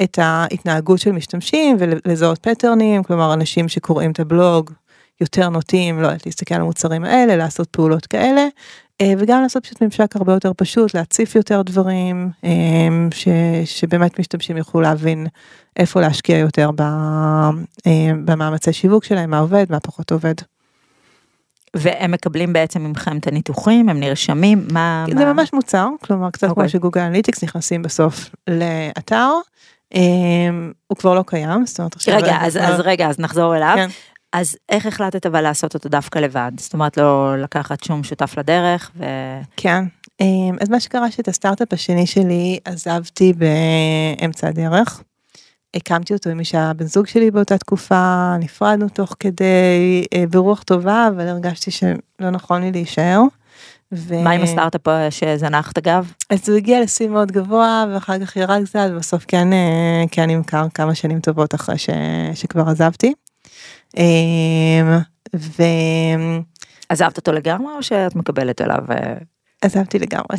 את 0.03 0.19
ההתנהגות 0.23 0.99
של 0.99 1.13
משתמשים 1.13 1.77
ולזהות 1.79 2.39
pattern 2.39 2.89
ים 2.89 3.03
כלומר 3.03 3.35
אנשים 3.35 3.69
שקוראים 3.69 4.11
את 4.11 4.21
הבלוג 4.21 4.71
יותר 5.21 5.49
נוטים 5.49 6.01
לא 6.01 6.07
יודעת 6.07 6.27
להסתכל 6.27 6.55
על 6.55 6.61
המוצרים 6.61 7.05
האלה 7.05 7.37
לעשות 7.37 7.69
פעולות 7.71 8.07
כאלה 8.07 8.41
אה, 8.41 8.49
וגם 9.19 9.43
לעשות 9.43 9.65
פשוט 9.67 9.83
ממשק 9.83 10.17
הרבה 10.17 10.33
יותר 10.33 10.53
פשוט 10.57 10.95
להציף 10.95 11.35
יותר 11.35 11.63
דברים 11.63 12.31
אמ, 12.45 13.09
ש, 13.15 13.29
שבאמת 13.65 14.19
משתמשים 14.19 14.57
יוכלו 14.57 14.81
להבין 14.81 15.27
איפה 15.77 16.01
להשקיע 16.01 16.39
יותר 16.39 16.71
אמ, 17.87 18.27
במאמצי 18.27 18.73
שיווק 18.73 19.05
שלהם 19.05 19.31
מה 19.31 19.39
עובד 19.39 19.67
מה 19.71 19.81
פחות 19.81 20.13
עובד. 20.13 20.35
והם 21.77 22.11
מקבלים 22.11 22.53
בעצם 22.53 22.81
ממכם 22.85 23.17
את 23.19 23.27
הניתוחים, 23.27 23.89
הם 23.89 24.01
נרשמים, 24.01 24.67
מה... 24.73 25.05
זה 25.09 25.25
מה- 25.25 25.33
ממש 25.33 25.53
מוצר 25.53 25.89
כלומר 26.05 26.31
קצת 26.31 26.49
אוקיי. 26.49 26.63
כמו 26.65 26.69
שגוגל 26.71 27.01
אנליטיקס 27.01 27.45
נכנסים 27.45 27.83
בסוף 27.83 28.31
לאתר. 28.51 29.31
הוא 30.87 30.97
כבר 30.99 31.15
לא 31.15 31.25
קיים 31.27 31.67
זאת 31.67 31.79
אומרת 31.79 31.95
עכשיו 31.97 32.17
רגע, 32.17 32.37
אז, 32.41 32.57
אז 32.57 32.81
רגע, 32.81 33.09
אז 33.09 33.19
נחזור 33.19 33.57
אליו. 33.57 33.73
כן. 33.77 33.89
אז 34.33 34.57
איך 34.69 34.87
החלטת 34.87 35.27
אבל 35.27 35.41
לעשות 35.41 35.75
אותו 35.75 35.89
דווקא 35.89 36.19
לבד? 36.19 36.53
זאת 36.57 36.75
אומרת, 36.75 36.97
לא 36.97 37.35
לקחת 37.39 37.85
שום 37.85 38.05
שותף 38.05 38.35
לדרך, 38.39 38.91
ו... 38.97 39.05
כן. 39.57 39.85
אמ, 40.21 40.57
אז 40.61 40.69
מה 40.69 40.81
שקרה 40.81 41.11
שאת 41.11 41.29
הסטארט-אפ 41.29 41.73
השני 41.73 42.07
שלי 42.07 42.59
עזבתי 42.65 43.33
באמצע 43.33 44.49
הדרך. 44.49 45.03
הקמתי 45.77 46.13
אותו 46.13 46.31
עם 46.31 46.37
מי 46.37 46.45
שהיה 46.45 46.73
בן 46.73 46.87
זוג 46.87 47.07
שלי 47.07 47.31
באותה 47.31 47.59
תקופה, 47.59 48.35
נפרדנו 48.39 48.89
תוך 48.89 49.17
כדי, 49.21 50.05
אה, 50.15 50.25
ברוח 50.31 50.63
טובה, 50.63 51.09
אבל 51.09 51.29
הרגשתי 51.29 51.71
שלא 51.71 52.31
נכון 52.31 52.63
לי 52.63 52.73
להישאר. 52.73 53.21
ו... 53.93 54.23
מה 54.23 54.31
עם 54.31 54.43
הסטארט-אפ 54.43 54.89
שזנחת 55.11 55.79
אגב? 55.79 56.13
אז 56.31 56.49
הוא 56.49 56.57
הגיע 56.57 56.83
לשיא 56.83 57.09
מאוד 57.09 57.33
גבוה, 57.33 57.85
ואחר 57.95 58.19
כך 58.19 58.37
ירד 58.37 58.63
קצת, 58.65 58.89
ובסוף 58.93 59.25
כן, 59.29 59.53
אה, 59.53 60.05
כן 60.11 60.31
נמכר 60.31 60.67
כמה 60.75 60.95
שנים 60.95 61.21
טובות 61.21 61.55
אחרי 61.55 61.79
ש... 61.79 61.91
שכבר 62.35 62.69
עזבתי. 62.69 63.13
אמ, 63.97 64.99
ועזבתי 65.35 66.43
עזבת 66.89 67.17
אותו 67.17 67.33
לגמרי 67.33 67.73
או 67.77 67.83
שאת 67.83 68.17
מקבלת 68.17 68.61
אליו? 68.61 68.79
אה? 68.91 69.15
לגמרי. 70.01 70.37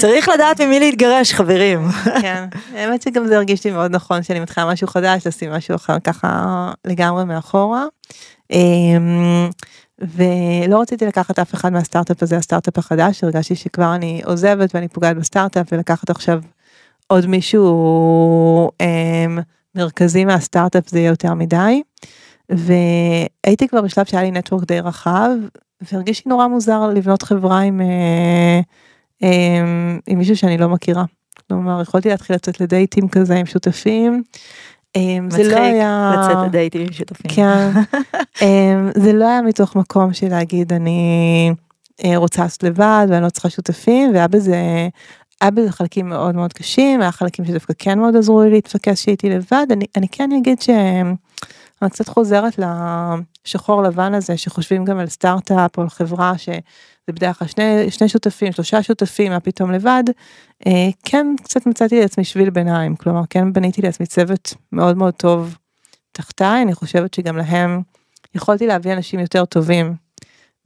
צריך 0.00 0.28
לדעת 0.28 0.60
ממי 0.60 0.80
להתגרש, 0.80 1.32
חברים. 1.32 1.88
כן, 2.20 2.44
האמת 2.74 3.02
שגם 3.02 3.26
זה 3.26 3.36
הרגיש 3.36 3.64
לי 3.64 3.70
מאוד 3.70 3.90
נכון 3.90 4.22
שאני 4.22 4.40
מתחילה 4.40 4.66
משהו 4.66 4.86
חדש, 4.86 5.26
לשים 5.26 5.52
משהו 5.52 5.74
אחר 5.74 5.98
ככה 5.98 6.70
לגמרי 6.84 7.24
מאחורה. 7.24 7.84
אמ, 8.50 9.48
ולא 9.98 10.80
רציתי 10.80 11.06
לקחת 11.06 11.38
אף 11.38 11.54
אחד 11.54 11.72
מהסטארט-אפ 11.72 12.22
הזה, 12.22 12.36
הסטארט-אפ 12.36 12.78
החדש, 12.78 13.24
הרגשתי 13.24 13.54
שכבר 13.54 13.94
אני 13.94 14.22
עוזבת 14.24 14.74
ואני 14.74 14.88
פוגעת 14.88 15.16
בסטארט-אפ 15.16 15.66
ולקחת 15.72 16.10
עכשיו 16.10 16.40
עוד 17.06 17.26
מישהו 17.26 18.70
אמ, 18.80 19.38
מרכזי 19.74 20.24
מהסטארט-אפ 20.24 20.88
זה 20.88 20.98
יהיה 20.98 21.08
יותר 21.08 21.34
מדי. 21.34 21.82
והייתי 22.48 23.68
כבר 23.68 23.82
בשלב 23.82 24.06
שהיה 24.06 24.22
לי 24.22 24.30
נטוורק 24.30 24.64
די 24.64 24.80
רחב, 24.80 25.30
והרגיש 25.92 26.26
לי 26.26 26.30
נורא 26.30 26.46
מוזר 26.46 26.86
לבנות 26.94 27.22
חברה 27.22 27.60
עם, 27.60 27.80
אה, 27.80 28.60
אה, 29.22 29.64
עם 30.06 30.18
מישהו 30.18 30.36
שאני 30.36 30.58
לא 30.58 30.68
מכירה. 30.68 31.04
כלומר, 31.48 31.82
יכולתי 31.82 32.08
להתחיל 32.08 32.36
לצאת 32.36 32.60
לדייטים 32.60 33.08
כזה 33.08 33.34
עם 33.34 33.46
שותפים. 33.46 34.22
אה, 34.96 35.18
זה 35.28 35.42
לא 35.42 35.56
היה... 35.56 36.12
מצחיק 36.16 36.36
לצאת 36.36 36.46
לדייטים 36.48 36.80
עם 36.80 36.92
שותפים. 36.92 37.30
כן. 37.30 37.70
זה 39.02 39.12
לא 39.12 39.28
היה 39.28 39.42
מתוך 39.42 39.76
מקום 39.76 40.12
של 40.12 40.28
להגיד 40.28 40.72
אני 40.72 41.52
רוצה 42.16 42.42
לעשות 42.42 42.62
לבד 42.62 43.06
ואני 43.08 43.24
לא 43.24 43.30
צריכה 43.30 43.50
שותפים, 43.50 44.10
והיה 44.14 44.28
בזה... 44.28 44.88
היה 45.42 45.50
בזה 45.50 45.72
חלקים 45.72 46.08
מאוד 46.08 46.34
מאוד 46.34 46.52
קשים, 46.52 47.00
היה 47.00 47.12
חלקים 47.12 47.44
שדווקא 47.44 47.72
כן 47.78 47.98
מאוד 47.98 48.16
עזרו 48.16 48.42
לי 48.42 48.50
להתפקס 48.50 49.00
שהייתי 49.00 49.30
לבד, 49.30 49.66
אני, 49.70 49.84
אני 49.96 50.08
כן 50.08 50.30
אגיד 50.32 50.58
אני 51.82 51.90
קצת 51.90 52.08
חוזרת 52.08 52.58
לשחור 53.46 53.82
לבן 53.82 54.14
הזה 54.14 54.36
שחושבים 54.36 54.84
גם 54.84 54.98
על 54.98 55.08
סטארט-אפ 55.08 55.78
או 55.78 55.82
על 55.82 55.88
חברה 55.88 56.38
שזה 56.38 56.60
בדרך 57.08 57.38
כלל 57.38 57.48
שני, 57.48 57.90
שני 57.90 58.08
שותפים, 58.08 58.52
שלושה 58.52 58.82
שותפים, 58.82 59.32
מה 59.32 59.40
פתאום 59.40 59.70
לבד. 59.70 60.04
אה, 60.66 60.88
כן, 61.04 61.26
קצת 61.42 61.66
מצאתי 61.66 62.00
לעצמי 62.00 62.24
שביל 62.24 62.50
ביניים, 62.50 62.96
כלומר 62.96 63.22
כן 63.30 63.52
בניתי 63.52 63.82
לעצמי 63.82 64.06
צוות 64.06 64.54
מאוד 64.72 64.96
מאוד 64.96 65.14
טוב 65.14 65.56
תחתיי, 66.12 66.62
אני 66.62 66.74
חושבת 66.74 67.14
שגם 67.14 67.36
להם 67.36 67.82
יכולתי 68.34 68.66
להביא 68.66 68.92
אנשים 68.92 69.20
יותר 69.20 69.44
טובים 69.44 69.94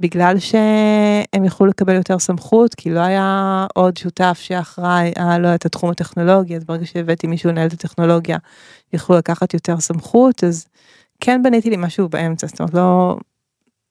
בגלל 0.00 0.38
שהם 0.38 1.44
יכלו 1.44 1.66
לקבל 1.66 1.94
יותר 1.94 2.18
סמכות, 2.18 2.74
כי 2.74 2.90
לא 2.90 3.00
היה 3.00 3.66
עוד 3.74 3.96
שותף 3.96 4.38
שאחראי 4.42 5.12
על 5.16 5.42
לא 5.42 5.54
את 5.54 5.66
התחום 5.66 5.90
הטכנולוגי, 5.90 6.56
אז 6.56 6.64
ברגע 6.64 6.86
שהבאתי 6.86 7.26
מישהו 7.26 7.50
לנהל 7.50 7.66
את 7.66 7.72
הטכנולוגיה, 7.72 8.38
יכלו 8.92 9.16
לקחת 9.16 9.54
יותר 9.54 9.80
סמכות, 9.80 10.44
אז 10.44 10.66
כן 11.20 11.42
בניתי 11.42 11.70
לי 11.70 11.76
משהו 11.76 12.08
באמצע, 12.08 12.46
זאת 12.46 12.60
אומרת 12.60 12.74
לא... 12.74 13.16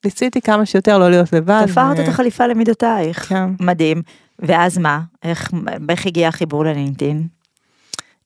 ניסיתי 0.05 0.41
כמה 0.41 0.65
שיותר 0.65 0.97
לא 0.97 1.09
להיות 1.09 1.33
לבד. 1.33 1.65
תפרת 1.67 1.99
את 1.99 2.07
החליפה 2.07 2.47
למידותייך. 2.47 3.25
כן. 3.29 3.49
מדהים. 3.59 4.01
ואז 4.39 4.77
מה? 4.77 5.01
איך, 5.23 5.51
איך 5.89 6.05
הגיע 6.05 6.27
החיבור 6.27 6.65
ללינקדאין? 6.65 7.27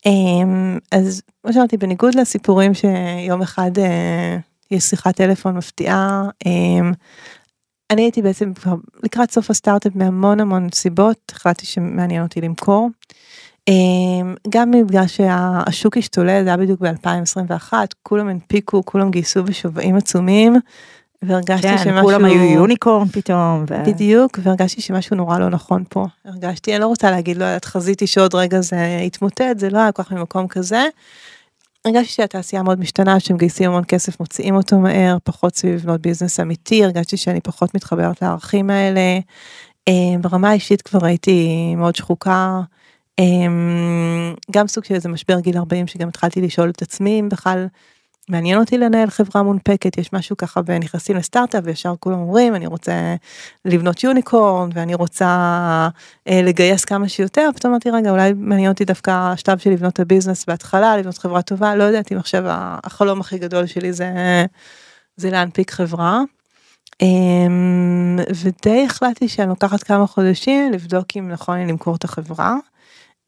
אמ, 0.06 0.78
אז 0.92 1.22
כמו 1.44 1.54
שאמרתי, 1.54 1.78
בניגוד 1.78 2.16
לסיפורים 2.16 2.74
שיום 2.74 3.42
אחד 3.42 3.78
אה, 3.78 4.38
יש 4.72 4.84
שיחת 4.84 5.16
טלפון 5.16 5.58
מפתיעה, 5.58 6.24
אמ, 6.46 6.94
אני 7.90 8.02
הייתי 8.02 8.22
בעצם 8.22 8.54
כבר 8.54 8.76
לקראת 9.04 9.32
סוף 9.32 9.50
הסטארט-אפ 9.50 9.96
מהמון 9.96 10.40
המון 10.40 10.68
סיבות, 10.74 11.32
החלטתי 11.36 11.66
שמעניין 11.66 12.24
אותי 12.24 12.42
למכור. 12.42 12.90
אמ, 13.68 14.36
גם 14.50 14.72
בגלל 14.72 15.08
שהשוק 15.08 15.98
השתולל, 15.98 16.44
זה 16.44 16.50
היה 16.50 16.58
בדיוק 16.58 16.82
ב-2021, 16.82 17.74
כולם 18.04 18.28
הנפיקו, 18.28 18.86
כולם 18.86 19.12
גייסו 19.12 19.44
בשווים 19.44 19.96
עצומים, 19.96 20.56
והרגשתי 21.22 21.68
כן, 21.68 21.78
שמשהו... 21.78 22.02
כולם 22.02 22.26
היו 22.26 22.44
יוניקורן 22.44 23.08
פתאום. 23.08 23.66
ו... 23.70 23.84
בדיוק, 23.86 24.40
והרגשתי 24.44 24.82
שמשהו 24.82 25.16
נורא 25.16 25.40
לא 25.40 25.50
נכון 25.50 25.84
פה. 25.90 26.06
הרגשתי, 26.26 26.74
אני 26.74 26.82
לא 26.82 26.88
רוצה 26.88 27.12
להגיד, 27.12 27.38
לא 27.38 27.46
יודעת, 27.46 27.66
חזיתי 27.66 28.08
שעוד 28.08 28.36
רגע 28.36 28.62
זה 28.62 29.00
יתמוטט, 29.02 29.60
זה 29.60 29.70
לא 29.70 29.78
היה 29.78 29.92
כל 29.92 30.04
כך 30.04 30.12
ממקום 30.12 30.48
כזה. 30.48 30.86
הרגשתי 31.86 32.14
שהתעשייה 32.14 32.64
מאוד 32.64 32.80
משתנה, 32.80 33.20
שמגייסים 33.20 33.70
המון 33.70 33.84
כסף, 33.88 34.20
מוציאים 34.20 34.56
אותו 34.56 34.80
מהר, 34.80 35.18
פחות 35.24 35.56
סביב 35.56 35.76
לבנות 35.76 36.02
ביזנס 36.02 36.40
אמיתי, 36.40 36.84
הרגשתי 36.84 37.18
שאני 37.18 37.42
פחות 37.42 37.76
מתחברת 37.76 38.22
לערכים 38.22 38.70
האלה. 38.70 39.20
אה, 39.88 40.18
ברמה 40.22 40.50
האישית 40.50 40.82
כבר 40.82 41.06
הייתי 41.06 41.76
מאוד 41.76 41.96
שחוקה. 41.96 42.62
אה, 43.20 43.26
גם 44.52 44.68
סוג 44.68 44.84
של 44.84 44.96
איזה 44.96 45.10
משבר 45.10 45.40
גיל 45.40 45.58
40 45.58 45.88
שגם 45.88 46.08
התחלתי 46.08 46.42
לשאול 46.42 46.70
את 46.70 46.82
עצמי 46.82 47.20
אם 47.20 47.30
בכלל 47.30 47.68
מעניין 48.30 48.60
אותי 48.60 48.78
לנהל 48.78 49.10
חברה 49.10 49.44
מונפקת, 49.44 49.98
יש 49.98 50.14
משהו 50.14 50.38
ככה 50.38 50.62
בנכנסים 50.62 51.16
לסטארט-אפ 51.16 51.64
וישר 51.66 51.94
כולם 52.00 52.20
אומרים 52.20 52.56
אני 52.56 52.68
רוצה 52.68 53.16
לבנות 53.66 54.04
יוניקורן 54.04 54.70
ואני 54.74 54.96
רוצה 54.96 55.26
אה, 56.28 56.42
לגייס 56.42 56.86
כמה 56.86 57.10
שיותר, 57.10 57.50
פתאום 57.56 57.74
אמרתי 57.74 57.90
רגע 57.90 58.12
אולי 58.12 58.34
מעניין 58.36 58.72
אותי 58.72 58.86
דווקא 58.86 59.12
השלב 59.12 59.58
של 59.58 59.70
לבנות 59.70 59.94
את 59.94 60.00
הביזנס 60.00 60.46
בהתחלה, 60.46 60.98
לבנות 60.98 61.18
חברה 61.18 61.42
טובה, 61.42 61.76
לא 61.76 61.84
יודעת 61.84 62.12
אם 62.12 62.18
עכשיו 62.18 62.44
החלום 62.48 63.20
הכי 63.20 63.38
גדול 63.38 63.66
שלי 63.66 63.94
זה, 63.94 64.10
זה 65.18 65.30
להנפיק 65.30 65.72
חברה. 65.72 66.22
אה, 67.02 67.08
ודי 68.44 68.86
החלטתי 68.86 69.28
שאני 69.28 69.50
לוקחת 69.50 69.84
כמה 69.84 70.08
חודשים 70.08 70.72
לבדוק 70.72 71.06
אם 71.18 71.30
נכון 71.30 71.58
לי 71.58 71.66
למכור 71.66 71.96
את 71.96 72.04
החברה. 72.04 72.56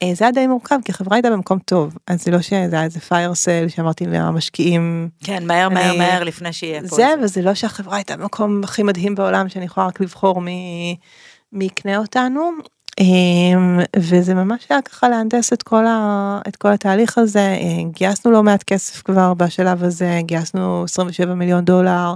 אה, 0.04 0.12
זה 0.16 0.26
היה 0.26 0.32
די 0.32 0.48
מורכב 0.48 0.78
כי 0.86 0.92
החברה 0.92 1.18
הייתה 1.18 1.30
במקום 1.30 1.60
טוב 1.60 1.98
אז 2.08 2.24
זה 2.24 2.32
לא 2.32 2.42
שזה 2.42 2.70
היה 2.72 2.84
איזה 2.84 3.00
פייר 3.00 3.36
סל 3.36 3.66
שאמרתי 3.68 4.06
למשקיעים. 4.06 5.10
כן 5.24 5.48
מהר 5.48 5.70
מהר 5.70 5.90
אני- 5.90 5.98
מהר 5.98 6.24
לפני 6.24 6.54
שיהיה 6.54 6.82
פה. 6.82 6.96
זה 6.96 7.08
וזה 7.24 7.42
לא 7.42 7.54
שהחברה 7.54 7.96
הייתה 7.96 8.18
במקום 8.18 8.62
הכי 8.64 8.84
מדהים 8.84 9.16
בעולם 9.16 9.50
שאני 9.50 9.66
יכולה 9.66 9.88
רק 9.88 10.02
לבחור 10.02 10.42
מי, 10.42 10.96
מי 11.54 11.66
יקנה 11.66 11.98
אותנו. 11.98 12.52
אמ, 13.00 13.80
וזה 13.98 14.34
ממש 14.34 14.66
היה 14.70 14.82
ככה 14.82 15.10
להנדס 15.10 15.54
את 15.54 15.64
כל, 15.64 15.86
ה, 15.88 16.40
את 16.48 16.56
כל 16.56 16.68
התהליך 16.72 17.18
הזה, 17.18 17.40
אה, 17.40 17.58
גייסנו 17.92 18.32
לא 18.32 18.44
מעט 18.44 18.64
כסף 18.64 19.02
כבר 19.02 19.34
בשלב 19.34 19.84
הזה, 19.84 20.20
גייסנו 20.22 20.84
27 20.84 21.34
מיליון 21.34 21.66
דולר, 21.66 22.14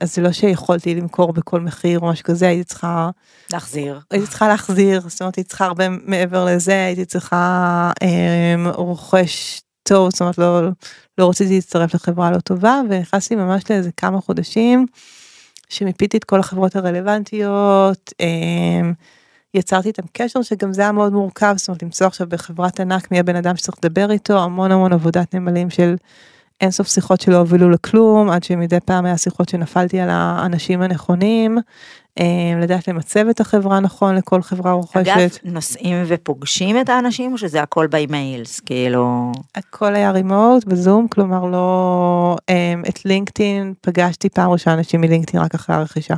אז 0.00 0.14
זה 0.14 0.22
לא 0.22 0.32
שיכולתי 0.32 0.94
למכור 0.94 1.32
בכל 1.32 1.60
מחיר 1.60 2.00
או 2.00 2.06
משהו 2.06 2.24
כזה, 2.24 2.48
הייתי 2.48 2.64
צריכה 2.64 3.10
להחזיר. 3.52 4.00
הייתי 4.10 4.26
צריכה 4.26 4.48
להחזיר, 4.48 5.00
זאת 5.08 5.20
אומרת 5.20 5.36
הייתי 5.36 5.48
צריכה 5.48 5.64
הרבה 5.64 5.88
מעבר 5.88 6.44
לזה, 6.44 6.84
הייתי 6.84 7.04
צריכה 7.04 7.90
אה, 8.02 8.54
רוכש 8.74 9.60
טוב, 9.82 10.10
זאת 10.10 10.20
אומרת 10.20 10.38
לא, 10.38 10.60
לא 11.18 11.30
רציתי 11.30 11.54
להצטרף 11.54 11.94
לחברה 11.94 12.30
לא 12.30 12.38
טובה 12.38 12.80
ונכנסתי 12.90 13.36
ממש 13.36 13.70
לאיזה 13.70 13.90
כמה 13.96 14.20
חודשים 14.20 14.86
שמיפיתי 15.68 16.16
את 16.16 16.24
כל 16.24 16.40
החברות 16.40 16.76
הרלוונטיות, 16.76 18.12
אה, 18.20 18.90
יצרתי 19.54 19.88
איתם 19.88 20.02
קשר 20.12 20.42
שגם 20.42 20.72
זה 20.72 20.82
היה 20.82 20.92
מאוד 20.92 21.12
מורכב, 21.12 21.54
זאת 21.56 21.68
אומרת 21.68 21.82
למצוא 21.82 22.06
עכשיו 22.06 22.26
בחברת 22.28 22.80
ענק 22.80 23.10
מי 23.10 23.18
הבן 23.18 23.36
אדם 23.36 23.56
שצריך 23.56 23.78
לדבר 23.84 24.10
איתו, 24.10 24.42
המון 24.42 24.72
המון 24.72 24.92
עבודת 24.92 25.34
נמלים 25.34 25.70
של 25.70 25.94
אינסוף 26.62 26.88
שיחות 26.88 27.20
שלא 27.20 27.36
הובילו 27.36 27.70
לכלום, 27.70 28.30
עד 28.30 28.44
שמדי 28.44 28.80
פעם 28.80 29.06
היה 29.06 29.16
שיחות 29.16 29.48
שנפלתי 29.48 30.00
על 30.00 30.08
האנשים 30.10 30.82
הנכונים, 30.82 31.58
אה, 32.18 32.24
לדעת 32.60 32.88
למצב 32.88 33.28
את 33.28 33.40
החברה 33.40 33.80
נכון 33.80 34.14
לכל 34.14 34.42
חברה 34.42 34.72
רוכשת. 34.72 35.06
אגב, 35.06 35.30
נוסעים 35.44 36.04
ופוגשים 36.06 36.80
את 36.80 36.88
האנשים 36.88 37.32
או 37.32 37.38
שזה 37.38 37.62
הכל 37.62 37.86
בימיילס, 37.86 38.60
כאילו... 38.60 39.32
הכל 39.54 39.94
היה 39.94 40.10
רימוט 40.10 40.64
בזום, 40.64 41.08
כלומר 41.08 41.44
לא... 41.44 42.36
אה, 42.48 42.74
את 42.88 43.04
לינקדאין 43.04 43.74
פגשתי 43.80 44.28
פעם 44.28 44.50
ראשונה 44.50 44.76
אנשים 44.76 45.00
מלינקדאין 45.00 45.44
רק 45.44 45.54
אחרי 45.54 45.76
הרכישה. 45.76 46.14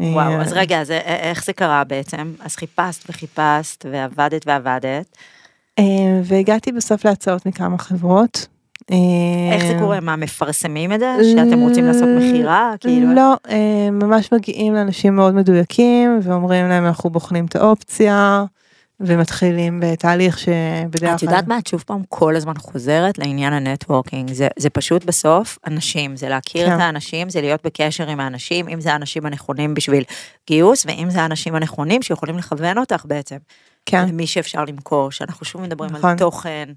וואו, 0.00 0.32
אה, 0.32 0.42
אז 0.42 0.52
רגע, 0.52 0.80
אז 0.80 0.90
איך 0.90 1.44
זה 1.44 1.52
קרה 1.52 1.84
בעצם? 1.84 2.32
אז 2.40 2.56
חיפשת 2.56 3.10
וחיפשת 3.10 3.86
ועבדת 3.90 4.46
ועבדת. 4.46 5.16
והגעתי 6.24 6.72
בסוף 6.72 7.04
להצעות 7.04 7.46
מכמה 7.46 7.78
חברות. 7.78 8.53
אה, 8.90 8.96
איך 9.52 9.66
זה 9.66 9.76
קורה? 9.78 10.00
מה, 10.00 10.16
מפרסמים 10.16 10.92
את 10.92 11.00
זה? 11.00 11.16
שאתם 11.32 11.60
רוצים 11.60 11.84
לעשות 11.84 12.08
מכירה? 12.18 12.74
כאילו... 12.80 13.14
לא, 13.14 13.34
אה, 13.48 13.90
ממש 13.92 14.32
מגיעים 14.32 14.74
לאנשים 14.74 15.16
מאוד 15.16 15.34
מדויקים 15.34 16.20
ואומרים 16.22 16.68
להם 16.68 16.86
אנחנו 16.86 17.10
בוחנים 17.10 17.46
את 17.46 17.56
האופציה 17.56 18.44
ומתחילים 19.00 19.80
בתהליך 19.82 20.38
שבדרך 20.38 21.16
את 21.16 21.22
יודעת 21.22 21.48
מה? 21.48 21.58
את 21.58 21.66
שוב 21.66 21.84
פעם 21.86 22.02
כל 22.08 22.36
הזמן 22.36 22.54
חוזרת 22.58 23.18
לעניין 23.18 23.52
ה 23.52 23.59
networking. 23.59 24.32
זה, 24.32 24.48
זה 24.56 24.70
פשוט 24.70 25.04
בסוף 25.04 25.58
אנשים, 25.66 26.16
זה 26.16 26.28
להכיר 26.28 26.66
כן. 26.66 26.74
את 26.74 26.80
האנשים, 26.80 27.30
זה 27.30 27.40
להיות 27.40 27.60
בקשר 27.64 28.08
עם 28.08 28.20
האנשים, 28.20 28.68
אם 28.68 28.80
זה 28.80 28.92
האנשים 28.92 29.26
הנכונים 29.26 29.74
בשביל 29.74 30.04
גיוס, 30.46 30.86
ואם 30.86 31.10
זה 31.10 31.22
האנשים 31.22 31.54
הנכונים 31.54 32.02
שיכולים 32.02 32.38
לכוון 32.38 32.78
אותך 32.78 33.04
בעצם. 33.08 33.36
כן. 33.86 34.08
למי 34.08 34.26
שאפשר 34.26 34.64
למכור, 34.64 35.10
שאנחנו 35.10 35.46
שוב 35.46 35.62
מדברים 35.62 35.90
נכון. 35.90 36.10
על 36.10 36.18
תוכן, 36.18 36.68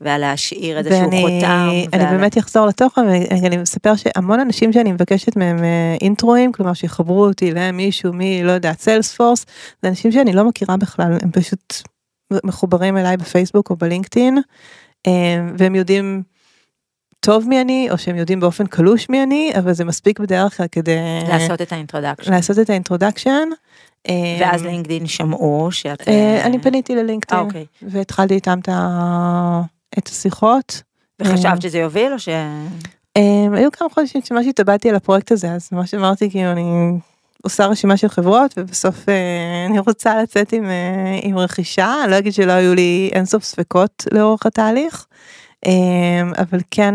ועל 0.00 0.20
להשאיר 0.20 0.78
איזשהו 0.78 0.98
ואני 1.00 1.20
חותם. 1.22 1.68
אני 1.92 2.04
ועל- 2.04 2.16
באמת 2.18 2.38
אחזור 2.38 2.66
לתוכן 2.66 3.00
ואני 3.42 3.56
מספר 3.56 3.96
שהמון 3.96 4.40
אנשים 4.40 4.72
שאני 4.72 4.92
מבקשת 4.92 5.36
מהם 5.36 5.64
אה, 5.64 5.96
intro 6.00 6.37
ים 6.37 6.52
כלומר 6.52 6.74
שיחברו 6.74 7.24
אותי 7.26 7.50
למישהו 7.54 8.12
מי 8.12 8.42
לא 8.44 8.52
יודע 8.52 8.72
סיילספורס 8.72 9.46
זה 9.82 9.88
אנשים 9.88 10.12
שאני 10.12 10.32
לא 10.32 10.44
מכירה 10.44 10.76
בכלל 10.76 11.18
הם 11.22 11.30
פשוט 11.30 11.74
מחוברים 12.44 12.96
אליי 12.96 13.16
בפייסבוק 13.16 13.70
או 13.70 13.76
בלינקדאין 13.76 14.38
אה, 15.06 15.12
והם 15.58 15.74
יודעים 15.74 16.22
טוב 17.20 17.48
מי 17.48 17.60
אני 17.60 17.88
או 17.90 17.98
שהם 17.98 18.16
יודעים 18.16 18.40
באופן 18.40 18.66
קלוש 18.66 19.08
מי 19.08 19.22
אני 19.22 19.52
אבל 19.58 19.72
זה 19.72 19.84
מספיק 19.84 20.20
בדרך 20.20 20.56
כלל 20.56 20.66
כדי 20.72 20.96
לעשות 21.28 21.62
את 21.62 21.72
ה 21.72 21.76
introduction. 21.76 22.32
לעשות 22.32 22.58
את 22.58 22.70
ה 22.70 22.76
introduction. 22.76 23.48
אה, 24.08 24.36
ואז 24.40 24.62
לינקדין 24.62 25.06
שמעו 25.06 25.68
שאת... 25.72 26.08
אה, 26.08 26.46
אני 26.46 26.58
פניתי 26.62 26.96
אה, 26.96 27.02
ללינקדאין 27.02 27.40
אוקיי. 27.46 27.66
והתחלתי 27.82 28.34
איתם 28.34 28.58
את 29.98 30.08
השיחות. 30.08 30.82
וחשבת 31.20 31.62
שזה 31.62 31.78
יוביל 31.78 32.12
או 32.12 32.18
ש... 32.18 32.28
Um, 33.18 33.56
היו 33.56 33.72
כמה 33.72 33.88
חודשים 33.88 34.20
שממש 34.22 34.46
התאבדתי 34.46 34.88
על 34.88 34.94
הפרויקט 34.94 35.32
הזה 35.32 35.52
אז 35.52 35.68
ממש 35.72 35.94
אמרתי 35.94 36.30
כאילו 36.30 36.52
אני 36.52 36.64
עושה 37.42 37.66
רשימה 37.66 37.96
של 37.96 38.08
חברות 38.08 38.54
ובסוף 38.56 38.96
uh, 39.06 39.08
אני 39.70 39.78
רוצה 39.78 40.22
לצאת 40.22 40.52
עם, 40.52 40.64
עם 41.22 41.38
רכישה 41.38 41.94
אני 42.04 42.10
לא 42.10 42.18
אגיד 42.18 42.32
שלא 42.32 42.52
היו 42.52 42.74
לי 42.74 43.10
אינסוף 43.12 43.44
ספקות 43.44 44.06
לאורך 44.12 44.46
התהליך 44.46 45.06
אבל 46.38 46.60
כן 46.70 46.94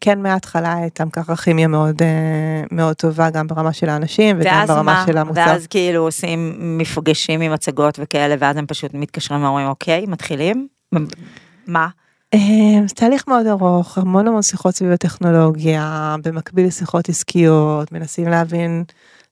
כן 0.00 0.22
מההתחלה 0.22 0.74
הייתם 0.74 1.10
ככה 1.10 1.36
כימיה 1.36 1.68
מאוד 1.68 2.02
uh, 2.02 2.68
מאוד 2.70 2.96
טובה 2.96 3.30
גם 3.30 3.46
ברמה 3.46 3.72
של 3.72 3.88
האנשים 3.88 4.36
וגם 4.40 4.64
ברמה 4.68 4.82
מה? 4.82 5.04
של 5.06 5.18
המוצר. 5.18 5.40
ואז 5.46 5.66
כאילו 5.66 6.02
עושים 6.02 6.56
מפגשים 6.78 7.40
עם 7.40 7.52
הצגות 7.52 7.98
וכאלה, 8.02 8.34
ואז 8.38 8.56
הם 8.56 8.66
פשוט 8.66 8.94
מתקשרים 8.94 9.44
ואומרים, 9.44 9.66
אוקיי, 9.66 10.04
מתחילים? 10.06 10.68
מה? 11.66 11.88
אה, 12.34 12.38
תהליך 12.94 13.28
מאוד 13.28 13.46
ארוך, 13.46 13.98
המון 13.98 14.28
המון 14.28 14.42
שיחות 14.42 14.74
סביב 14.74 14.90
הטכנולוגיה, 14.90 16.16
במקביל 16.24 16.66
לשיחות 16.66 17.08
עסקיות, 17.08 17.92
מנסים 17.92 18.28
להבין 18.28 18.84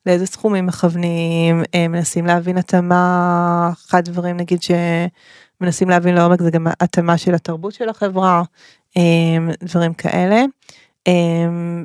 לאיזה 0.07 0.26
סכומים 0.26 0.66
מכוונים, 0.66 1.62
אה, 1.74 1.89
מנסים 1.89 2.26
להבין 2.26 2.59
התאמה, 2.59 3.70
אחד 3.89 3.99
הדברים 3.99 4.37
נגיד 4.37 4.59
שמנסים 4.62 5.91
להבין 5.91 6.14
לעומק 6.14 6.43
זה 6.43 6.51
גם 6.51 6.66
התאמה 6.80 7.18
של 7.18 7.34
התרבות 7.34 7.72
של 7.72 7.89
החברה, 7.89 8.39
אה, 8.39 8.43
דברים 9.63 9.95
כאלה. 9.95 10.45
אה, 11.09 11.13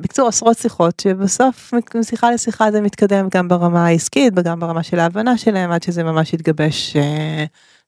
בקיצור 0.02 0.28
עשרות 0.28 0.58
שיחות 0.58 1.00
שבסוף 1.00 1.74
משיחה 1.96 2.32
לשיחה 2.32 2.72
זה 2.72 2.82
מתקדם 2.82 3.28
גם 3.34 3.48
ברמה 3.48 3.86
העסקית 3.86 4.34
וגם 4.36 4.60
ברמה 4.60 4.84
של 4.84 5.00
ההבנה 5.00 5.38
שלהם 5.38 5.72
עד 5.72 5.84
שזה 5.84 6.04
ממש 6.04 6.34
יתגבש 6.34 6.96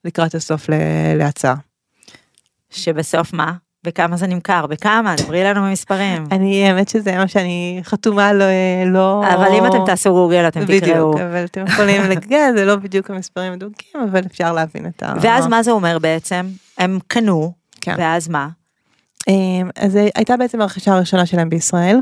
לקראת 0.06 0.36
הסוף 0.36 0.70
להצעה. 1.18 1.56
שבסוף 2.70 3.34
מה? 3.34 3.54
בכמה 3.84 4.18
זה 4.18 4.28
נמכר? 4.28 4.66
בכמה? 4.66 5.16
דברי 5.18 5.44
לנו 5.44 5.62
במספרים. 5.62 6.26
אני, 6.32 6.68
האמת 6.68 6.90
שזה 6.90 7.18
מה 7.18 7.28
שאני 7.28 7.80
חתומה 7.84 8.34
לא... 8.34 8.46
לא... 8.86 9.24
אבל 9.34 9.48
אם 9.54 9.66
אתם 9.66 9.86
תעשו 9.86 10.14
גוגל 10.14 10.48
אתם 10.48 10.66
תקראו. 10.66 10.82
בדיוק, 10.82 11.16
אבל 11.16 11.46
אתם 11.46 11.66
יכולים 11.68 12.02
לגל, 12.12 12.52
זה 12.56 12.66
לא 12.66 12.76
בדיוק 12.76 13.10
המספרים 13.12 13.52
המדויקים, 13.52 14.02
אבל 14.12 14.22
אפשר 14.26 14.54
להבין 14.54 14.86
את 14.86 15.04
ה... 15.04 15.14
ואז 15.22 15.48
מה 15.48 15.64
זה 15.64 15.72
אומר 15.72 16.00
בעצם? 16.00 16.46
הם 16.78 17.00
קנו, 17.08 17.54
כן. 17.82 17.96
ואז 17.98 18.28
מה? 18.28 18.48
אמ, 19.28 19.70
אז 19.76 19.96
הייתה 20.16 20.38
בעצם 20.38 20.62
הרכישה 20.62 20.94
הראשונה 20.94 21.26
שלהם 21.26 21.50
בישראל. 21.50 22.00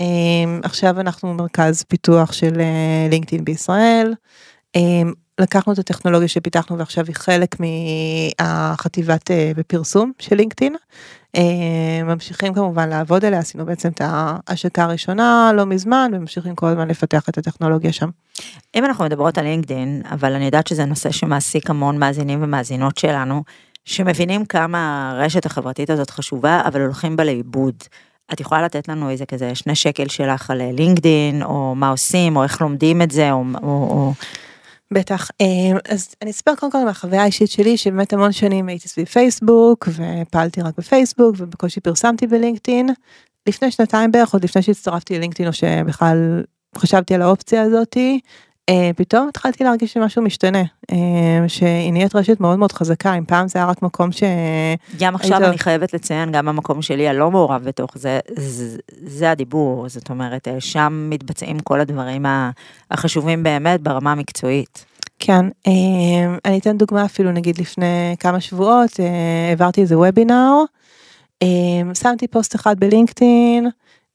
אמ, 0.00 0.60
עכשיו 0.62 1.00
אנחנו 1.00 1.34
מרכז 1.34 1.82
פיתוח 1.82 2.32
של 2.32 2.60
לינקדאין 3.10 3.40
אה, 3.40 3.44
בישראל. 3.44 4.14
אמ, 4.76 5.12
לקחנו 5.40 5.72
את 5.72 5.78
הטכנולוגיה 5.78 6.28
שפיתחנו 6.28 6.78
ועכשיו 6.78 7.04
היא 7.06 7.14
חלק 7.14 7.56
מהחטיבת 7.60 9.30
אה, 9.30 9.52
בפרסום 9.56 10.12
של 10.18 10.36
לינקדאין. 10.36 10.76
ממשיכים 12.04 12.54
כמובן 12.54 12.88
לעבוד 12.88 13.24
עליה, 13.24 13.38
עשינו 13.38 13.66
בעצם 13.66 13.88
את 13.88 14.00
ההשקה 14.04 14.84
הראשונה 14.84 15.52
לא 15.54 15.66
מזמן 15.66 16.10
וממשיכים 16.14 16.54
כל 16.54 16.66
הזמן 16.66 16.88
לפתח 16.88 17.28
את 17.28 17.38
הטכנולוגיה 17.38 17.92
שם. 17.92 18.08
אם 18.74 18.84
אנחנו 18.84 19.04
מדברות 19.04 19.38
על 19.38 19.44
לינקדאין, 19.44 20.02
אבל 20.10 20.32
אני 20.32 20.44
יודעת 20.44 20.66
שזה 20.66 20.84
נושא 20.84 21.10
שמעסיק 21.10 21.70
המון 21.70 21.98
מאזינים 21.98 22.42
ומאזינות 22.42 22.98
שלנו, 22.98 23.42
שמבינים 23.84 24.44
כמה 24.44 25.10
הרשת 25.10 25.46
החברתית 25.46 25.90
הזאת 25.90 26.10
חשובה, 26.10 26.62
אבל 26.66 26.80
הולכים 26.80 27.16
בה 27.16 27.24
לאיבוד. 27.24 27.74
את 28.32 28.40
יכולה 28.40 28.62
לתת 28.62 28.88
לנו 28.88 29.10
איזה 29.10 29.26
כזה 29.26 29.54
שני 29.54 29.74
שקל 29.74 30.08
שלך 30.08 30.50
על 30.50 30.62
לינקדאין, 30.72 31.42
או 31.42 31.74
מה 31.74 31.88
עושים, 31.88 32.36
או 32.36 32.42
איך 32.42 32.60
לומדים 32.60 33.02
את 33.02 33.10
זה, 33.10 33.32
או... 33.32 33.44
או, 33.62 33.68
או... 33.68 34.12
בטח 34.92 35.30
אמ, 35.40 35.76
אז 35.88 36.14
אני 36.22 36.30
אספר 36.30 36.54
קודם 36.54 36.72
כל 36.72 36.84
מהחוויה 36.84 37.22
האישית 37.22 37.50
שלי 37.50 37.76
שבאמת 37.76 38.12
המון 38.12 38.32
שנים 38.32 38.68
הייתי 38.68 38.88
סביב 38.88 39.06
פייסבוק 39.06 39.88
ופעלתי 39.88 40.62
רק 40.62 40.74
בפייסבוק 40.78 41.34
ובקושי 41.38 41.80
פרסמתי 41.80 42.26
בלינקדאין. 42.26 42.88
לפני 43.48 43.70
שנתיים 43.70 44.12
בערך 44.12 44.32
עוד 44.32 44.44
לפני 44.44 44.62
שהצטרפתי 44.62 45.18
ללינקדאין 45.18 45.48
או 45.48 45.52
שבכלל 45.52 46.42
חשבתי 46.78 47.14
על 47.14 47.22
האופציה 47.22 47.62
הזאתי 47.62 48.20
אה, 48.24 48.30
פתאום 48.96 49.28
התחלתי 49.28 49.64
להרגיש 49.64 49.92
שמשהו 49.92 50.22
משתנה 50.22 50.62
אה, 50.92 51.48
שהיא 51.48 51.92
נהיית 51.92 52.16
רשת 52.16 52.40
מאוד 52.40 52.58
מאוד 52.58 52.72
חזקה 52.72 53.14
אם 53.14 53.24
פעם 53.24 53.48
זה 53.48 53.58
היה 53.58 53.68
רק 53.68 53.82
מקום 53.82 54.12
ש... 54.12 54.22
גם 54.98 55.14
עכשיו. 55.14 55.44
אני 55.44 55.58
חייבת 55.58 55.94
לציין 55.94 56.32
גם 56.32 56.48
המקום 56.48 56.82
שלי 56.82 57.08
הלא 57.08 57.30
מעורב 57.30 57.62
בתוך 57.64 57.98
זה 57.98 58.20
זה, 58.36 58.78
זה 59.02 59.30
הדיבור 59.30 59.88
זאת 59.88 60.10
אומרת 60.10 60.48
אה, 60.48 60.60
שם 60.60 61.06
מתבצעים 61.10 61.58
כל 61.58 61.80
הדברים 61.80 62.26
החשובים 62.90 63.42
באמת 63.42 63.80
ברמה 63.80 64.12
המקצועית. 64.12 64.84
כן 65.18 65.46
אני 66.44 66.58
אתן 66.58 66.76
דוגמה 66.78 67.04
אפילו 67.04 67.32
נגיד 67.32 67.58
לפני 67.58 68.16
כמה 68.20 68.40
שבועות 68.40 68.90
העברתי 69.50 69.80
איזה 69.80 69.98
וובינר 69.98 70.52
שמתי 71.94 72.28
פוסט 72.28 72.54
אחד 72.54 72.80
בלינקדאין. 72.80 73.70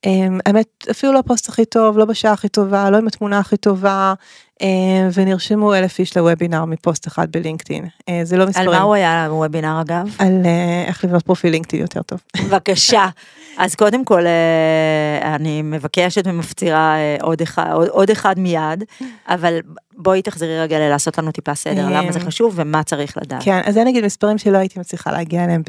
אמ, 0.06 0.38
האמת 0.46 0.86
אפילו 0.90 1.12
לא 1.12 1.18
הפוסט 1.18 1.48
הכי 1.48 1.64
טוב 1.64 1.98
לא 1.98 2.04
בשעה 2.04 2.32
הכי 2.32 2.48
טובה 2.48 2.90
לא 2.90 2.96
עם 2.96 3.06
התמונה 3.06 3.38
הכי 3.38 3.56
טובה 3.56 4.14
אמ, 4.60 5.08
ונרשמו 5.14 5.74
אלף 5.74 5.98
איש 5.98 6.16
לוובינר 6.16 6.64
מפוסט 6.64 7.06
אחד 7.06 7.32
בלינקדאין 7.32 7.84
אה, 8.08 8.20
זה 8.22 8.36
לא 8.36 8.46
מספרים. 8.46 8.68
על 8.68 8.74
מה 8.74 8.80
הוא 8.82 8.94
היה 8.94 9.26
הוובינר 9.26 9.80
אגב? 9.80 10.16
על 10.18 10.42
אה, 10.44 10.84
איך 10.86 11.04
לבנות 11.04 11.22
פרופיל 11.22 11.50
לינקדאין 11.50 11.82
יותר 11.82 12.02
טוב. 12.02 12.20
בבקשה 12.44 13.08
אז 13.58 13.74
קודם 13.74 14.04
כל 14.04 14.26
אה, 14.26 15.34
אני 15.34 15.62
מבקשת 15.62 16.22
ומפצירה 16.26 16.96
עוד 17.22 17.40
אחד 17.40 17.70
עוד 17.88 18.10
אחד 18.10 18.38
מיד 18.38 18.84
אבל 19.28 19.58
בואי 19.96 20.22
תחזרי 20.22 20.60
רגע 20.60 20.88
לעשות 20.88 21.18
לנו 21.18 21.32
טיפה 21.32 21.54
סדר 21.54 21.86
למה 21.88 22.12
זה 22.12 22.20
חשוב 22.20 22.52
ומה 22.56 22.82
צריך 22.82 23.16
לדעת. 23.16 23.42
כן 23.44 23.60
אז 23.64 23.78
אני 23.78 23.90
אגיד 23.90 24.04
מספרים 24.04 24.38
שלא 24.38 24.58
הייתי 24.58 24.80
מצליחה 24.80 25.12
להגיע 25.12 25.44
אליהם 25.44 25.62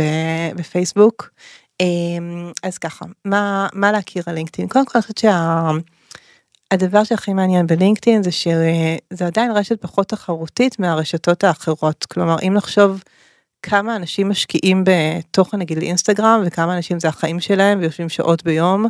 בפייסבוק. 0.55 1.29
אמ, 1.79 2.51
אז 2.63 2.77
ככה, 2.77 3.05
מה, 3.25 3.67
מה 3.73 3.91
להכיר 3.91 4.23
על 4.27 4.35
לינקדאין? 4.35 4.67
קודם 4.69 4.85
כל 4.85 4.91
אני 4.95 5.01
חושבת 5.01 5.17
שהדבר 6.71 7.03
שה, 7.03 7.05
שהכי 7.05 7.33
מעניין 7.33 7.67
בלינקדאין 7.67 8.23
זה 8.23 8.31
שזה 8.31 9.25
עדיין 9.27 9.51
רשת 9.51 9.81
פחות 9.81 10.07
תחרותית 10.07 10.79
מהרשתות 10.79 11.43
האחרות. 11.43 12.05
כלומר, 12.05 12.35
אם 12.47 12.53
לחשוב 12.55 13.03
כמה 13.63 13.95
אנשים 13.95 14.29
משקיעים 14.29 14.83
בתוכן 14.85 15.57
נגיד 15.57 15.77
לאינסטגרם 15.77 16.43
וכמה 16.45 16.77
אנשים 16.77 16.99
זה 16.99 17.07
החיים 17.07 17.39
שלהם 17.39 17.79
ויושבים 17.79 18.09
שעות 18.09 18.43
ביום 18.43 18.85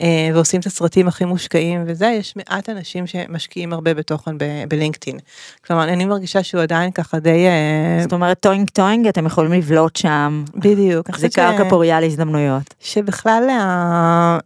אה, 0.00 0.28
ועושים 0.34 0.60
את 0.60 0.66
הסרטים 0.66 1.08
הכי 1.08 1.24
מושקעים 1.24 1.84
וזה 1.86 2.06
יש 2.06 2.34
מעט 2.36 2.68
אנשים 2.68 3.06
שמשקיעים 3.06 3.72
הרבה 3.72 3.94
בתוכן 3.94 4.36
בלינקדאין. 4.68 5.18
כלומר 5.66 5.84
אני 5.84 6.04
מרגישה 6.04 6.42
שהוא 6.42 6.62
עדיין 6.62 6.90
ככה 6.90 7.18
די 7.18 7.46
אה, 7.46 8.02
זאת 8.02 8.12
אומרת 8.12 8.40
טוינג 8.40 8.70
טוינג 8.70 9.08
אתם 9.08 9.26
יכולים 9.26 9.52
לבלוט 9.52 9.96
שם 9.96 10.44
בדיוק 10.54 11.16
זה 11.16 11.28
קרקע 11.28 11.64
ש... 11.64 11.68
פוריה 11.68 12.00
להזדמנויות 12.00 12.74
שבכלל 12.80 13.46
אה, 13.50 14.38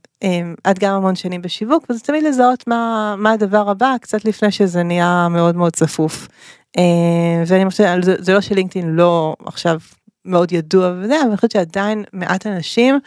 את 0.70 0.78
גם 0.78 0.94
המון 0.94 1.16
שנים 1.16 1.42
בשיווק 1.42 1.86
וזה 1.90 2.00
תמיד 2.00 2.24
לזהות 2.24 2.66
מה 2.66 3.14
מה 3.18 3.32
הדבר 3.32 3.70
הבא 3.70 3.94
קצת 4.00 4.24
לפני 4.24 4.50
שזה 4.50 4.82
נהיה 4.82 5.28
מאוד 5.30 5.56
מאוד 5.56 5.72
צפוף. 5.72 6.28
אה, 6.78 7.42
ואני 7.46 7.70
חושבת, 7.70 8.04
זה, 8.04 8.14
זה 8.18 8.34
לא 8.34 8.40
שלינקדאין 8.40 8.88
לא 8.88 9.36
עכשיו 9.46 9.80
מאוד 10.24 10.52
ידוע 10.52 10.92
וזה, 10.98 11.20
אבל 11.20 11.28
אני 11.28 11.36
חושבת 11.36 11.50
שעדיין 11.50 12.04
מעט 12.12 12.46
אנשים 12.46 12.98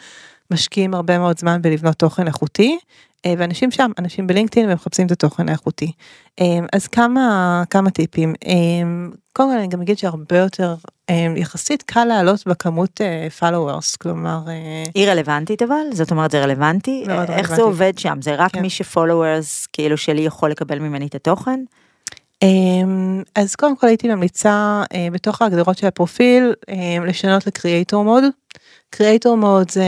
משקיעים 0.50 0.94
הרבה 0.94 1.18
מאוד 1.18 1.38
זמן 1.38 1.62
בלבנות 1.62 1.96
תוכן 1.96 2.26
איכותי. 2.26 2.78
אה, 3.26 3.34
ואנשים 3.38 3.70
שם, 3.70 3.90
אנשים 3.98 4.26
בלינקדאין 4.26 4.70
ומחפשים 4.70 5.06
את 5.06 5.12
התוכן 5.12 5.48
האיכותי. 5.48 5.92
אה, 6.40 6.58
אז 6.72 6.86
כמה, 6.86 7.62
כמה 7.70 7.90
טיפים. 7.90 8.34
קודם 9.32 9.50
כל 9.50 9.58
אני 9.58 9.68
גם 9.68 9.82
אגיד 9.82 9.98
שהרבה 9.98 10.38
יותר 10.38 10.74
יחסית 11.36 11.82
קל 11.82 12.04
לעלות 12.04 12.46
בכמות 12.46 13.00
followers, 13.40 13.96
כלומר... 14.00 14.40
היא 14.94 15.08
רלוונטית 15.08 15.62
אבל? 15.62 15.84
זאת 15.92 16.10
אומרת 16.10 16.30
זה 16.30 16.44
רלוונטי? 16.44 17.04
איך 17.08 17.10
רלוונטי. 17.10 17.54
זה 17.56 17.62
עובד 17.62 17.98
שם? 17.98 18.18
זה 18.22 18.34
רק 18.34 18.52
כן. 18.52 18.62
מי 18.62 18.70
שפולוורס 18.70 19.66
כאילו 19.66 19.96
שלי 19.96 20.20
יכול 20.20 20.50
לקבל 20.50 20.78
ממני 20.78 21.06
את 21.06 21.14
התוכן? 21.14 21.60
אמ, 22.44 23.22
אז 23.34 23.54
קודם 23.54 23.76
כל 23.76 23.86
הייתי 23.86 24.08
ממליצה 24.08 24.82
אה, 24.94 25.08
בתוך 25.12 25.42
ההגדרות 25.42 25.78
של 25.78 25.86
הפרופיל 25.86 26.52
אה, 26.68 27.04
לשנות 27.06 27.46
לקריאייטור 27.46 28.04
מוד. 28.04 28.24
קריאייטור 28.90 29.36
מוד 29.36 29.70
זה 29.70 29.84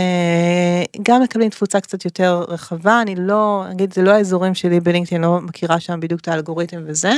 גם 1.03 1.23
מקבלים 1.23 1.51
תפוצה 1.51 1.81
קצת 1.81 2.05
יותר 2.05 2.45
רחבה 2.49 3.03
אני 3.03 3.15
לא 3.19 3.65
אגיד 3.71 3.95
זה 3.95 4.03
לא 4.03 4.11
האזורים 4.11 4.55
שלי 4.55 4.81
בלינקדאין 4.81 5.23
לא 5.23 5.41
מכירה 5.41 5.81
שם 5.81 6.01
בדיוק 6.01 6.21
את 6.21 6.29
האלגוריתם 6.29 6.83
וזה 6.87 7.13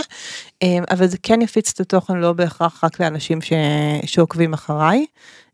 אמ, 0.63 0.85
אבל 0.91 1.07
זה 1.07 1.17
כן 1.23 1.43
יפיץ 1.43 1.71
את 1.75 1.81
התוכן 1.81 2.17
לא 2.17 2.33
בהכרח 2.33 2.85
רק 2.85 3.01
לאנשים 3.01 3.43
ש... 3.43 3.53
שעוקבים 4.07 4.53
אחריי. 4.53 5.07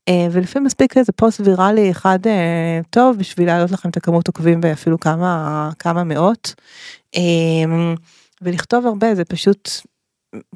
אה, 0.08 0.26
ולפעמים 0.30 0.66
מספיק 0.66 0.96
איזה 0.96 1.12
פוסט 1.12 1.40
ויראלי 1.44 1.90
אחד 1.90 2.18
טוב 2.90 3.18
בשביל 3.18 3.46
להעלות 3.46 3.70
לכם 3.70 3.88
את 3.88 3.96
הכמות 3.96 4.26
עוקבים 4.26 4.60
באפילו 4.60 5.00
כמה 5.00 5.70
כמה 5.78 6.04
מאות. 6.04 6.54
ולכתוב 8.44 8.86
הרבה 8.86 9.14
זה 9.14 9.24
פשוט 9.24 9.70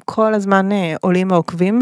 כל 0.05 0.33
הזמן 0.33 0.71
אה, 0.71 0.95
עולים 1.01 1.31
העוקבים. 1.31 1.79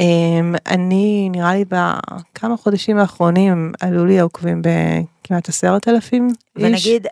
אמ, 0.00 0.54
אני 0.66 1.28
נראה 1.32 1.54
לי 1.54 1.64
בכמה 1.64 2.56
חודשים 2.56 2.98
האחרונים 2.98 3.72
עלו 3.80 4.06
לי 4.06 4.20
העוקבים 4.20 4.62
בכמעט 4.62 5.48
עשרת 5.48 5.88
אלפים 5.88 6.28
איש. 6.28 6.64
ונגיד 6.64 7.06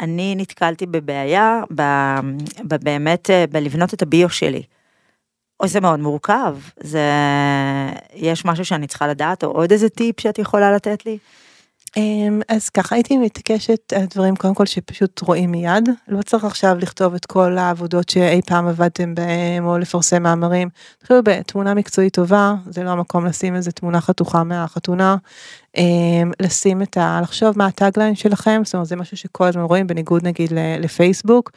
אני, 0.00 0.34
נתקלתי 0.36 0.86
בבעיה 0.86 1.62
באמת 2.64 3.30
אה, 3.30 3.44
בלבנות 3.50 3.94
את 3.94 4.02
הביו 4.02 4.30
שלי. 4.30 4.62
או 5.60 5.68
זה 5.68 5.80
מאוד 5.80 6.00
מורכב 6.00 6.56
זה 6.80 7.10
יש 8.14 8.44
משהו 8.44 8.64
שאני 8.64 8.86
צריכה 8.86 9.08
לדעת 9.08 9.44
או 9.44 9.48
עוד 9.50 9.72
איזה 9.72 9.88
טיפ 9.88 10.20
שאת 10.20 10.38
יכולה 10.38 10.72
לתת 10.72 11.06
לי. 11.06 11.18
אמ, 11.96 12.40
אז 12.48 12.68
ככה 12.68 12.94
הייתי 12.94 13.16
מתעקשת 13.16 13.92
על 13.92 14.04
דברים 14.14 14.36
קודם 14.36 14.54
כל 14.54 14.66
שפשוט 14.66 15.20
רואים 15.20 15.50
מיד 15.50 15.88
לא 16.08 16.22
צריך 16.22 16.44
עכשיו 16.44 16.76
לכתוב 16.78 17.14
את 17.14 17.26
כל 17.26 17.58
העבודות 17.58 18.08
שאי 18.08 18.40
פעם 18.46 18.68
עבדתם 18.68 19.14
בהם 19.14 19.66
או 19.66 19.78
לפרסם 19.78 20.22
מאמרים. 20.22 20.68
תתחילו 20.98 21.22
בתמונה 21.22 21.74
מקצועית 21.74 22.14
טובה 22.14 22.54
זה 22.70 22.82
לא 22.82 22.90
המקום 22.90 23.26
לשים 23.26 23.56
איזה 23.56 23.72
תמונה 23.72 24.00
חתוכה 24.00 24.44
מהחתונה. 24.44 25.16
אמ, 25.76 26.32
לשים 26.40 26.82
את 26.82 26.96
ה... 26.96 27.20
לחשוב 27.22 27.58
מה 27.58 27.66
ה 27.66 27.72
tagline 27.72 28.14
שלכם 28.14 28.62
זאת 28.64 28.74
אומרת 28.74 28.86
זה 28.86 28.96
משהו 28.96 29.16
שכל 29.16 29.44
הזמן 29.46 29.62
רואים 29.62 29.86
בניגוד 29.86 30.26
נגיד 30.26 30.52
לפייסבוק. 30.80 31.50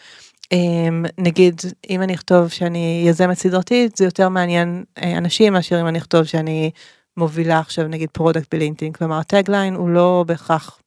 אמ, 0.52 1.06
נגיד 1.18 1.62
אם 1.90 2.02
אני 2.02 2.14
אכתוב 2.14 2.48
שאני 2.48 3.06
יזמת 3.08 3.38
סדרתית 3.38 3.98
זה 3.98 4.06
יותר 4.06 4.30
מעניין 4.30 4.84
אה, 4.98 5.18
אנשים 5.18 5.54
מאשר 5.54 5.82
אם 5.82 5.88
אני 5.88 5.98
אכתוב 5.98 6.24
שאני 6.24 6.72
מובילה 7.18 7.60
עכשיו 7.60 7.88
נגיד 7.88 8.10
product 8.12 8.54
בלינקדאין, 8.56 8.94
כלומר 8.94 9.20
ה 9.20 9.27
tagline 9.27 9.76
הוא 9.76 9.90
לא 9.90 10.24
בהכרח 10.28 10.80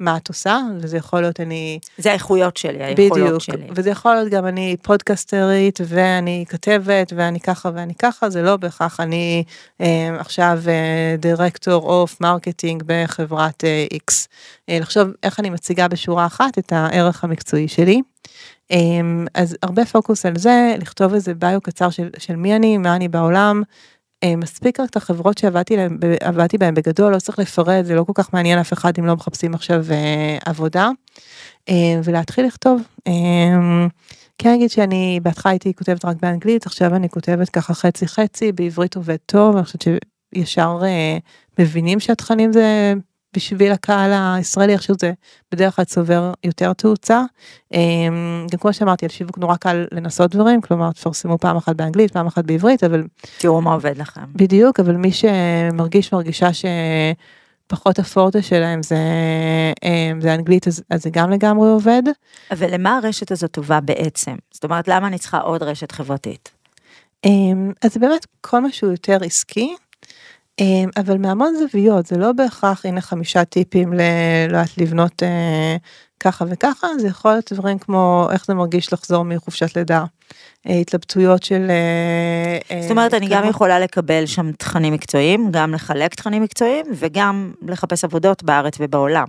מה 0.00 0.16
את 0.16 0.28
עושה, 0.28 0.60
וזה 0.80 0.96
יכול 0.96 1.20
להיות 1.20 1.40
אני... 1.40 1.78
זה 1.98 2.10
האיכויות 2.10 2.56
שלי, 2.56 2.84
היכולות 2.84 3.18
בדיוק, 3.18 3.42
שלי. 3.42 3.66
וזה 3.74 3.90
יכול 3.90 4.14
להיות 4.14 4.32
גם 4.32 4.46
אני 4.46 4.76
פודקסטרית 4.82 5.78
ואני 5.84 6.44
כתבת 6.48 7.12
ואני 7.16 7.40
ככה 7.40 7.70
ואני 7.74 7.94
ככה, 7.94 8.30
זה 8.30 8.42
לא 8.42 8.56
בהכרח 8.56 9.00
אני 9.00 9.44
אה, 9.80 10.16
עכשיו 10.18 10.58
אה, 10.68 11.16
director 11.18 11.82
of 11.82 12.20
marketing 12.20 12.82
בחברת 12.86 13.64
אה, 13.64 13.86
X. 13.94 14.26
אה, 14.68 14.78
לחשוב 14.80 15.08
איך 15.22 15.40
אני 15.40 15.50
מציגה 15.50 15.88
בשורה 15.88 16.26
אחת 16.26 16.58
את 16.58 16.72
הערך 16.72 17.24
המקצועי 17.24 17.68
שלי. 17.68 18.02
אה, 18.72 18.76
אז 19.34 19.56
הרבה 19.62 19.84
פוקוס 19.84 20.26
על 20.26 20.38
זה, 20.38 20.74
לכתוב 20.78 21.14
איזה 21.14 21.34
bio 21.34 21.60
קצר 21.60 21.90
של, 21.90 22.08
של 22.18 22.36
מי 22.36 22.56
אני, 22.56 22.78
מה 22.78 22.96
אני 22.96 23.08
בעולם. 23.08 23.62
אה, 24.24 24.36
מספיק 24.36 24.80
רק 24.80 24.90
את 24.90 24.96
החברות 24.96 25.38
שעבדתי 25.38 25.76
להם, 25.76 25.98
עבדתי 26.20 26.58
בהם 26.58 26.74
בגדול, 26.74 27.12
לא 27.12 27.18
צריך 27.18 27.38
לפרט, 27.38 27.84
זה 27.84 27.94
לא 27.94 28.04
כל 28.04 28.12
כך 28.14 28.34
מעניין 28.34 28.58
אף 28.58 28.72
אחד 28.72 28.92
אם 28.98 29.06
לא 29.06 29.14
מחפשים 29.14 29.54
עכשיו 29.54 29.84
אה, 29.90 30.38
עבודה. 30.46 30.90
אה, 31.68 32.00
ולהתחיל 32.04 32.46
לכתוב. 32.46 32.82
כן 34.38 34.54
אגיד 34.54 34.70
שאני 34.70 35.20
בהתחלה 35.22 35.52
הייתי 35.52 35.74
כותבת 35.74 36.04
רק 36.04 36.16
באנגלית, 36.22 36.66
עכשיו 36.66 36.94
אני 36.94 37.08
כותבת 37.08 37.48
ככה 37.48 37.74
חצי 37.74 38.08
חצי, 38.08 38.52
בעברית 38.52 38.96
עובד 38.96 39.16
טוב, 39.26 39.56
אני 39.56 39.64
חושבת 39.64 39.84
שישר 40.34 40.78
מבינים 41.58 42.00
שהתכנים 42.00 42.52
זה 42.52 42.94
בשביל 43.36 43.72
הקהל 43.72 44.10
הישראלי, 44.14 44.72
איך 44.72 44.82
שזה 44.82 45.12
בדרך 45.52 45.76
כלל 45.76 45.84
צובר 45.84 46.32
יותר 46.44 46.72
תאוצה. 46.72 47.22
אה, 47.74 47.78
גם 48.50 48.58
כמו 48.58 48.72
שאמרתי, 48.72 49.06
על 49.06 49.10
שיווק 49.10 49.38
נורא 49.38 49.56
קל 49.56 49.86
לנסות 49.92 50.30
דברים, 50.30 50.60
כלומר 50.60 50.92
תפרסמו 50.92 51.38
פעם 51.38 51.56
אחת 51.56 51.76
באנגלית, 51.76 52.10
פעם 52.10 52.26
אחת 52.26 52.44
בעברית, 52.44 52.84
אבל 52.84 53.04
תראו 53.38 53.60
מה 53.60 53.72
עובד 53.72 53.98
לכם. 53.98 54.20
בדיוק, 54.34 54.80
אבל 54.80 54.96
מי 54.96 55.10
שמרגיש 55.12 56.12
מרגישה 56.12 56.48
שפחות 56.52 57.98
הפורטה 57.98 58.42
שלהם 58.42 58.82
זה, 58.82 58.96
אה, 59.84 60.12
זה 60.20 60.34
אנגלית, 60.34 60.68
אז, 60.68 60.82
אז 60.90 61.02
זה 61.02 61.10
גם 61.12 61.30
לגמרי 61.30 61.68
עובד. 61.68 62.02
אבל 62.50 62.74
למה 62.74 62.96
הרשת 62.96 63.30
הזאת 63.30 63.50
טובה 63.50 63.80
בעצם? 63.80 64.34
זאת 64.50 64.64
אומרת, 64.64 64.88
למה 64.88 65.06
אני 65.06 65.18
צריכה 65.18 65.38
עוד 65.38 65.62
רשת 65.62 65.92
חברתית? 65.92 66.50
אה, 67.24 67.30
אז 67.82 67.92
זה 67.92 68.00
באמת 68.00 68.26
כל 68.40 68.60
מה 68.60 68.72
שהוא 68.72 68.90
יותר 68.90 69.18
עסקי, 69.24 69.74
אבל 70.96 71.18
מהמון 71.18 71.54
זוויות, 71.56 72.06
זה 72.06 72.16
לא 72.16 72.32
בהכרח 72.32 72.86
הנה 72.86 73.00
חמישה 73.00 73.44
טיפים 73.44 73.92
ל... 73.92 73.96
לא 74.48 74.56
יודעת, 74.56 74.78
לבנות 74.78 75.22
אה, 75.22 75.76
ככה 76.20 76.44
וככה, 76.48 76.86
זה 76.98 77.06
יכול 77.06 77.30
להיות 77.30 77.52
דברים 77.52 77.78
כמו 77.78 78.28
איך 78.32 78.46
זה 78.46 78.54
מרגיש 78.54 78.92
לחזור 78.92 79.24
מחופשת 79.24 79.76
לידה, 79.76 80.04
אה, 80.68 80.74
התלבטויות 80.74 81.42
של... 81.42 81.66
אה, 81.70 82.76
אה, 82.76 82.82
זאת 82.82 82.90
אומרת, 82.90 83.14
אני 83.14 83.26
גם 83.26 83.40
כמה- 83.42 83.50
יכולה 83.50 83.78
לקבל 83.80 84.26
שם 84.26 84.52
תכנים 84.52 84.92
מקצועיים, 84.92 85.48
גם 85.50 85.74
לחלק 85.74 86.14
תכנים 86.14 86.42
מקצועיים, 86.42 86.86
וגם 86.98 87.52
לחפש 87.68 88.04
עבודות 88.04 88.42
בארץ 88.42 88.74
ובעולם. 88.80 89.26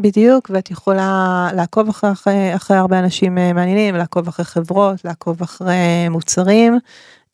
בדיוק, 0.00 0.50
ואת 0.52 0.70
יכולה 0.70 1.48
לעקוב 1.54 1.88
אחרי, 1.88 2.12
אחרי, 2.12 2.54
אחרי 2.56 2.76
הרבה 2.76 2.98
אנשים 2.98 3.38
אה, 3.38 3.52
מעניינים, 3.52 3.94
לעקוב 3.94 4.28
אחרי 4.28 4.44
חברות, 4.44 5.04
לעקוב 5.04 5.42
אחרי 5.42 6.08
מוצרים. 6.10 6.78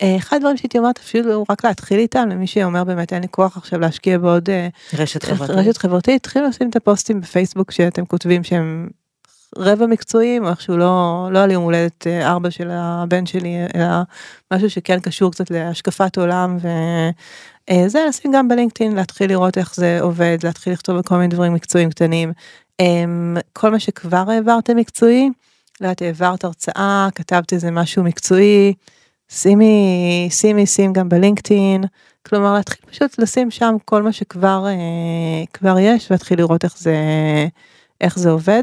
אה, 0.03 0.17
אחד 0.17 0.37
הדברים 0.37 0.57
שהייתי 0.57 0.79
אומרת 0.79 0.99
אפילו 0.99 1.45
רק 1.51 1.65
להתחיל 1.65 1.99
איתם, 1.99 2.29
למי 2.31 2.47
שאומר 2.47 2.85
באמת 2.85 3.13
אין 3.13 3.23
לי 3.23 3.29
כוח 3.31 3.57
עכשיו 3.57 3.81
להשקיע 3.81 4.19
בעוד 4.19 4.51
אה, 4.51 4.69
רשת 4.99 5.23
חברתית. 5.23 5.57
רשת 5.57 5.77
חברתית, 5.77 6.23
תתחילו 6.23 6.49
לשים 6.49 6.71
את 6.71 6.77
הפוסטים 6.77 7.21
בפייסבוק 7.21 7.71
שאתם 7.71 8.07
כותבים 8.07 8.45
שהם 8.45 8.89
רבע 9.57 9.87
מקצועיים, 9.87 10.45
או 10.45 10.51
איכשהו 10.51 10.77
לא, 10.77 11.29
לא 11.31 11.43
על 11.43 11.51
יום 11.51 11.65
הולדת 11.65 12.07
אה, 12.07 12.31
ארבע 12.31 12.51
של 12.51 12.69
הבן 12.71 13.27
שלי, 13.27 13.57
אלא 13.75 13.87
משהו 14.53 14.71
שכן 14.71 15.01
קשור 15.01 15.33
קצת 15.33 15.51
להשקפת 15.51 16.19
עולם 16.19 16.57
וזה 16.57 18.05
לשים 18.09 18.33
גם 18.33 18.49
בלינקדאין, 18.49 18.95
להתחיל 18.95 19.31
לראות 19.31 19.59
איך 19.59 19.75
זה 19.75 19.99
עובד, 20.01 20.39
להתחיל 20.45 20.73
לכתוב 20.73 20.97
על 20.97 21.03
כל 21.03 21.17
מיני 21.17 21.29
דברים 21.29 21.55
מקצועיים 21.55 21.91
קטנים. 21.91 22.33
אמ, 22.81 23.37
כל 23.53 23.71
מה 23.71 23.79
שכבר 23.79 24.25
העברתם 24.31 24.77
מקצועי, 24.77 25.31
לא 25.81 25.87
יודעת, 25.87 26.03
העברת 26.03 26.45
הרצאה, 26.45 27.09
כתבת 27.15 27.53
איזה 27.53 27.71
משהו 27.71 28.05
מקצועי, 28.05 28.75
שימי, 29.35 30.29
שימי, 30.31 30.67
שים 30.67 30.93
גם 30.93 31.09
בלינקדאין, 31.09 31.85
כלומר 32.27 32.55
להתחיל 32.55 32.91
פשוט 32.91 33.19
לשים 33.19 33.51
שם 33.51 33.77
כל 33.85 34.03
מה 34.03 34.13
שכבר 34.13 34.67
אה, 34.67 35.45
כבר 35.53 35.79
יש 35.79 36.11
ולהתחיל 36.11 36.39
לראות 36.39 36.65
איך 36.65 36.79
זה, 36.79 36.97
איך 38.01 38.19
זה 38.19 38.31
עובד. 38.31 38.63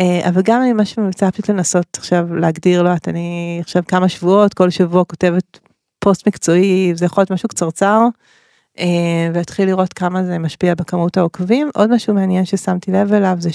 אה, 0.00 0.28
אבל 0.28 0.42
גם 0.42 0.62
אני 0.62 0.72
ממש 0.72 0.98
ממליצה 0.98 1.30
פשוט 1.30 1.50
לנסות 1.50 1.86
עכשיו 1.96 2.34
להגדיר, 2.36 2.82
לא 2.82 2.88
יודעת, 2.88 3.08
אני 3.08 3.58
עכשיו 3.60 3.82
כמה 3.88 4.08
שבועות, 4.08 4.54
כל 4.54 4.70
שבוע 4.70 5.04
כותבת 5.04 5.58
פוסט 5.98 6.28
מקצועי, 6.28 6.92
זה 6.94 7.04
יכול 7.04 7.20
להיות 7.20 7.30
משהו 7.30 7.48
קצרצר, 7.48 8.00
אה, 8.78 9.28
ולהתחיל 9.34 9.66
לראות 9.66 9.92
כמה 9.92 10.24
זה 10.24 10.38
משפיע 10.38 10.74
בכמות 10.74 11.16
העוקבים. 11.16 11.70
עוד 11.74 11.94
משהו 11.94 12.14
מעניין 12.14 12.44
ששמתי 12.44 12.92
לב 12.92 13.12
אליו 13.12 13.36
זה 13.38 13.50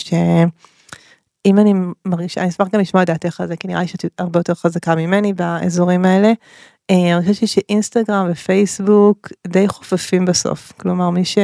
שאם 1.46 1.60
אני 1.60 1.74
מרגישה, 2.06 2.42
אני 2.42 2.50
אשמח 2.50 2.68
גם 2.74 2.80
לשמוע 2.80 3.04
את 3.04 3.08
דעתך 3.08 3.42
על 3.42 3.48
זה, 3.48 3.56
כי 3.56 3.68
נראה 3.68 3.82
לי 3.82 3.88
שאת 3.88 4.06
הרבה 4.20 4.40
יותר 4.40 4.54
חזקה 4.54 4.96
ממני 4.96 5.34
באזורים 5.34 6.06
האלה. 6.06 6.34
אה, 6.92 7.18
אני 7.18 7.34
חושבת 7.34 7.48
שאינסטגרם 7.48 8.28
ופייסבוק 8.32 9.28
די 9.48 9.68
חופפים 9.68 10.26
בסוף, 10.26 10.74
כלומר 10.78 11.10
מי 11.10 11.26
ש... 11.26 11.38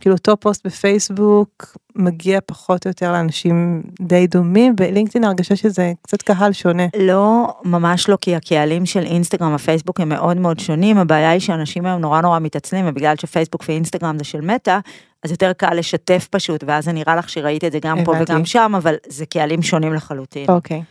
כאילו 0.00 0.16
אותו 0.16 0.36
פוסט 0.36 0.66
בפייסבוק 0.66 1.76
מגיע 1.96 2.38
פחות 2.46 2.86
או 2.86 2.90
יותר 2.90 3.12
לאנשים 3.12 3.82
די 4.00 4.26
דומים, 4.26 4.76
בלינקדאין 4.76 5.24
הרגשה 5.24 5.56
שזה 5.56 5.92
קצת 6.02 6.22
קהל 6.22 6.52
שונה. 6.52 6.86
לא, 6.98 7.54
ממש 7.64 8.08
לא, 8.08 8.18
כי 8.20 8.36
הקהלים 8.36 8.86
של 8.86 9.02
אינסטגרם 9.02 9.54
ופייסבוק 9.54 10.00
הם 10.00 10.08
מאוד 10.08 10.36
מאוד 10.36 10.58
שונים, 10.58 10.98
הבעיה 10.98 11.30
היא 11.30 11.40
שאנשים 11.40 11.86
היום 11.86 12.00
נורא 12.00 12.20
נורא 12.20 12.38
מתעצלים, 12.38 12.84
ובגלל 12.88 13.14
שפייסבוק 13.16 13.64
ואינסטגרם 13.68 14.18
זה 14.18 14.24
של 14.24 14.40
מטא, 14.40 14.78
אז 15.22 15.30
יותר 15.30 15.52
קל 15.52 15.74
לשתף 15.74 16.28
פשוט, 16.30 16.64
ואז 16.66 16.84
זה 16.84 16.92
נראה 16.92 17.16
לך 17.16 17.28
שראית 17.28 17.64
את 17.64 17.72
זה 17.72 17.78
גם 17.82 18.04
פה. 18.04 18.12
וגם 18.20 18.44
שם, 18.44 18.72
אבל 18.76 18.94
זה 19.08 19.26
קהלים 19.26 19.62
שונים 19.62 19.94
לחלוטין. 19.94 20.46
אוקיי, 20.48 20.82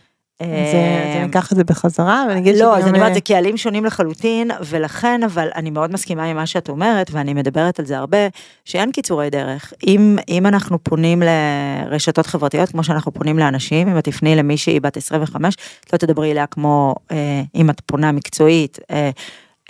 אז 0.42 0.74
אה, 0.74 1.12
אז 1.20 1.26
ניקח 1.26 1.52
את 1.52 1.56
זה 1.56 1.64
בחזרה 1.64 2.24
ונגיד 2.30 2.56
לא, 2.56 2.76
אז 2.76 2.86
אני 2.86 2.98
אומרת, 2.98 3.10
אה, 3.10 3.14
זה 3.14 3.20
קהלים 3.20 3.56
שונים 3.56 3.84
לחלוטין, 3.84 4.50
ולכן, 4.60 5.20
אבל 5.22 5.48
אני 5.54 5.70
מאוד 5.70 5.92
מסכימה 5.92 6.24
עם 6.24 6.36
מה 6.36 6.46
שאת 6.46 6.68
אומרת, 6.68 7.10
ואני 7.12 7.34
מדברת 7.34 7.78
על 7.78 7.86
זה 7.86 7.98
הרבה, 7.98 8.18
שאין 8.64 8.92
קיצורי 8.92 9.30
דרך. 9.30 9.72
אם, 9.86 10.18
אם 10.28 10.46
אנחנו 10.46 10.84
פונים 10.84 11.22
לרשתות 11.22 12.26
חברתיות, 12.26 12.68
כמו 12.68 12.84
שאנחנו 12.84 13.12
פונים 13.12 13.38
לאנשים, 13.38 13.88
אם 13.88 13.98
את 13.98 14.04
תפני 14.04 14.36
למישהי 14.36 14.80
בת 14.80 14.96
25, 14.96 15.54
את 15.84 15.92
לא 15.92 15.98
תדברי 15.98 16.32
אליה 16.32 16.46
כמו, 16.46 16.94
אה, 17.10 17.42
אם 17.54 17.70
את 17.70 17.80
פונה 17.86 18.12
מקצועית, 18.12 18.78
אה, 18.90 19.10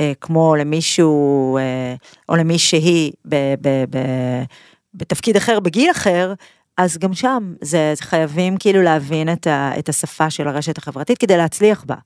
אה, 0.00 0.12
כמו 0.20 0.56
למישהו, 0.56 1.56
אה, 1.58 1.94
או 2.28 2.36
למישהי 2.36 3.12
ב, 3.24 3.34
ב, 3.60 3.68
ב, 3.90 3.98
בתפקיד 4.94 5.36
אחר, 5.36 5.60
בגיל 5.60 5.90
אחר, 5.90 6.34
אז 6.76 6.98
גם 6.98 7.14
שם 7.14 7.54
זה, 7.60 7.92
זה 7.96 8.02
חייבים 8.02 8.56
כאילו 8.56 8.82
להבין 8.82 9.32
את, 9.32 9.46
ה, 9.46 9.70
את 9.78 9.88
השפה 9.88 10.30
של 10.30 10.48
הרשת 10.48 10.78
החברתית 10.78 11.18
כדי 11.18 11.36
להצליח 11.36 11.84
בה. 11.84 11.96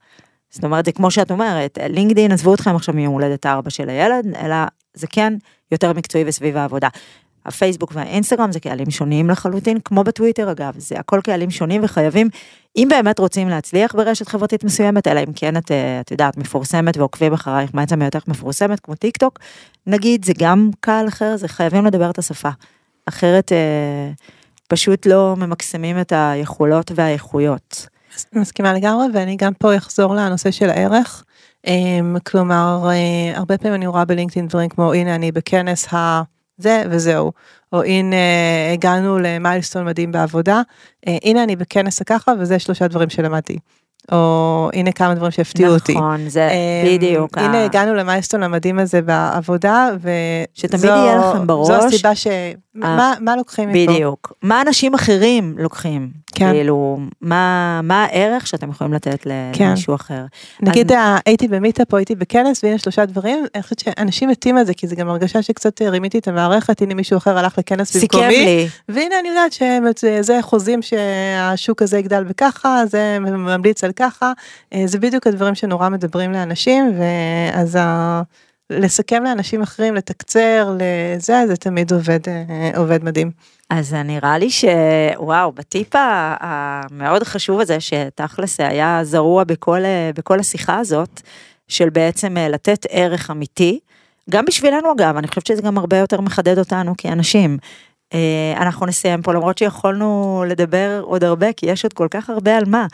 זאת 0.51 0.65
אומרת, 0.65 0.85
זה 0.85 0.93
כמו 0.93 1.11
שאת 1.11 1.31
אומרת, 1.31 1.79
לינקדאין, 1.89 2.33
עזבו 2.33 2.55
אתכם 2.55 2.77
עכשיו 2.77 2.95
מיום 2.95 3.13
הולדת 3.15 3.47
הארבע 3.47 3.71
של 3.71 3.89
הילד, 3.89 4.27
אלא 4.41 4.57
זה 4.95 5.07
כן 5.07 5.33
יותר 5.73 5.93
מקצועי 5.93 6.25
וסביב 6.27 6.57
העבודה. 6.57 6.89
הפייסבוק 7.47 7.93
והאינסטגרם 7.95 8.53
זה 8.53 8.61
קהלים 8.61 8.91
שונים 8.91 9.31
לחלוטין, 9.31 9.79
כמו 9.85 10.05
בטוויטר 10.05 10.51
אגב, 10.51 10.75
זה 10.79 10.99
הכל 10.99 11.21
קהלים 11.25 11.51
שונים 11.51 11.85
וחייבים, 11.85 12.29
אם 12.77 12.89
באמת 12.91 13.19
רוצים 13.19 13.49
להצליח 13.49 13.95
ברשת 13.95 14.29
חברתית 14.29 14.65
מסוימת, 14.65 15.07
אלא 15.07 15.21
אם 15.21 15.33
כן 15.35 15.57
את, 15.57 15.71
אה, 15.71 16.01
את 16.01 16.11
יודעת, 16.11 16.37
מפורסמת 16.37 16.97
ועוקבים 16.97 17.33
אחרייך 17.33 17.75
מעצם 17.75 18.03
היותך 18.03 18.29
מפורסמת, 18.29 18.81
כמו 18.81 18.95
טיק 18.95 19.17
טוק, 19.17 19.39
נגיד, 19.87 20.25
זה 20.25 20.33
גם 20.39 20.71
קהל 20.81 21.09
אחר, 21.09 21.37
זה 21.37 21.49
חייבים 21.49 21.87
לדבר 21.87 22.11
את 22.11 22.19
השפה. 22.19 22.51
אחרת 23.07 23.53
אה, 23.53 24.11
פשוט 24.69 25.07
לא 25.07 25.35
ממקסמים 25.37 26.01
את 26.01 26.13
היכולות 26.17 26.93
והאיכויות. 26.95 27.87
מסכימה 28.33 28.73
לגמרי 28.73 29.07
ואני 29.15 29.37
גם 29.37 29.53
פה 29.55 29.77
אחזור 29.77 30.15
לנושא 30.15 30.51
של 30.51 30.71
הערך. 30.71 31.25
אמ, 31.67 32.17
כלומר 32.27 32.89
אה, 32.91 33.39
הרבה 33.39 33.59
פעמים 33.59 33.75
אני 33.75 33.87
רואה 33.87 34.05
בלינקדאין 34.05 34.49
דברים 34.49 34.69
כמו 34.69 34.93
הנה 34.93 35.15
אני 35.15 35.33
בכנס 35.33 35.95
ה... 35.95 36.23
זה 36.59 36.83
וזהו, 36.91 37.33
או 37.73 37.83
הנה 37.83 38.17
הגענו 38.73 39.19
למיילסטון 39.19 39.85
מדהים 39.87 40.13
בעבודה, 40.13 40.63
אה, 41.09 41.17
הנה 41.25 41.43
אני 41.45 41.57
בכנס 41.57 42.01
הככה 42.01 42.33
וזה 42.39 42.59
שלושה 42.59 42.89
דברים 42.89 43.11
שלמדתי. 43.11 43.59
או 44.13 44.71
הנה 44.73 44.93
כמה 44.93 45.15
דברים 45.15 45.31
שהפתיעו 45.31 45.75
אותי. 45.75 45.95
נכון, 45.95 46.29
זה 46.29 46.49
אמ, 46.51 46.89
בדיוק. 46.97 47.39
הנה 47.39 47.65
הגענו 47.65 47.95
למיילסטון 47.95 48.43
המדהים 48.43 48.79
הזה 48.79 49.03
בעבודה 49.03 49.89
שתמיד 50.55 50.75
וזו- 50.85 50.87
יהיה 50.87 51.17
לכם 51.17 51.47
בראש- 51.47 51.67
זו 51.67 51.75
הסיבה 51.75 52.15
ש... 52.15 52.27
מה, 52.75 53.15
מה 53.21 53.37
לוקחים 53.37 53.69
מפה? 53.69 53.93
בדיוק. 53.93 54.33
מה 54.43 54.63
אנשים 54.67 54.95
אחרים 54.95 55.55
לוקחים? 55.59 56.09
כן. 56.35 56.53
כאילו, 56.53 56.99
מה, 57.21 57.81
מה 57.83 58.05
הערך 58.05 58.47
שאתם 58.47 58.71
יכולים 58.71 58.93
לתת 58.93 59.27
כן. 59.53 59.69
למישהו 59.69 59.95
אחר? 59.95 60.25
נגיד 60.63 60.93
ה- 60.93 61.17
הייתי 61.27 61.49
במיטאפ 61.49 61.93
או 61.93 61.99
הייתי 61.99 62.15
בכנס 62.15 62.65
והנה 62.65 62.79
שלושה 62.79 63.05
דברים, 63.07 63.45
אני 63.55 63.63
חושבת 63.63 63.79
שאנשים 63.79 64.29
מתים 64.29 64.57
על 64.59 64.65
זה 64.65 64.75
כי 64.75 64.87
זה 64.87 64.97
גם 64.97 65.09
הרגשה 65.09 65.43
שקצת 65.43 65.83
אה, 65.83 65.91
רימיתי 65.91 66.19
את 66.19 66.29
המערכת, 66.29 66.83
הנה 66.83 66.95
מישהו 66.95 67.17
אחר 67.17 67.39
הלך 67.39 67.59
לכנס 67.59 67.97
במקומי. 67.97 68.69
והנה 68.89 69.15
אני 69.21 69.29
יודעת 69.29 69.53
שזה 69.99 70.39
חוזים 70.43 70.81
שהשוק 70.83 71.83
הזה 71.83 71.99
יגדל 71.99 72.25
בככה, 72.25 72.83
זה 72.87 73.19
ממליץ 73.21 73.85
על 73.85 73.93
ככה, 73.97 74.33
אה, 74.73 74.83
זה 74.87 74.99
בדיוק 74.99 75.27
הדברים 75.27 75.55
שנורא 75.55 75.89
מדברים 75.89 76.33
לאנשים, 76.33 76.99
ואז 76.99 77.77
ה... 77.81 78.23
לסכם 78.71 79.25
לאנשים 79.25 79.63
אחרים, 79.63 79.95
לתקצר, 79.95 80.77
לזה, 80.79 81.43
זה 81.47 81.57
תמיד 81.57 81.93
עובד, 81.93 82.21
אה, 82.29 82.71
עובד 82.77 83.05
מדהים. 83.05 83.31
אז 83.71 83.95
נראה 83.95 84.39
לי 84.39 84.49
שוואו, 84.51 85.53
בטיפ 85.53 85.89
המאוד 86.41 87.23
חשוב 87.23 87.61
הזה, 87.61 87.81
שתכלס 87.81 88.61
היה 88.61 89.01
זרוע 89.03 89.45
בכל, 89.45 89.81
בכל 90.15 90.41
השיחה 90.41 90.79
הזאת, 90.79 91.21
של 91.69 91.91
בעצם 91.91 92.37
לתת 92.37 92.87
ערך 92.91 93.31
אמיתי, 93.31 93.79
גם 94.31 94.45
בשבילנו 94.45 94.93
אגב, 94.93 95.17
אני 95.17 95.29
חושבת 95.29 95.47
שזה 95.47 95.63
גם 95.63 95.79
הרבה 95.79 95.97
יותר 95.97 96.21
מחדד 96.21 96.59
אותנו 96.59 96.95
כאנשים. 96.99 97.59
אנחנו 98.57 98.87
נסיים 98.87 99.23
פה 99.23 99.33
למרות 99.33 99.59
שיכולנו 99.59 100.45
לדבר 100.49 101.01
עוד 101.05 101.25
הרבה, 101.25 101.53
כי 101.53 101.67
יש 101.67 101.85
עוד 101.85 101.93
כל 101.93 102.09
כך 102.11 102.31
הרבה 102.31 102.57
על 102.57 102.65
מה. 102.67 102.87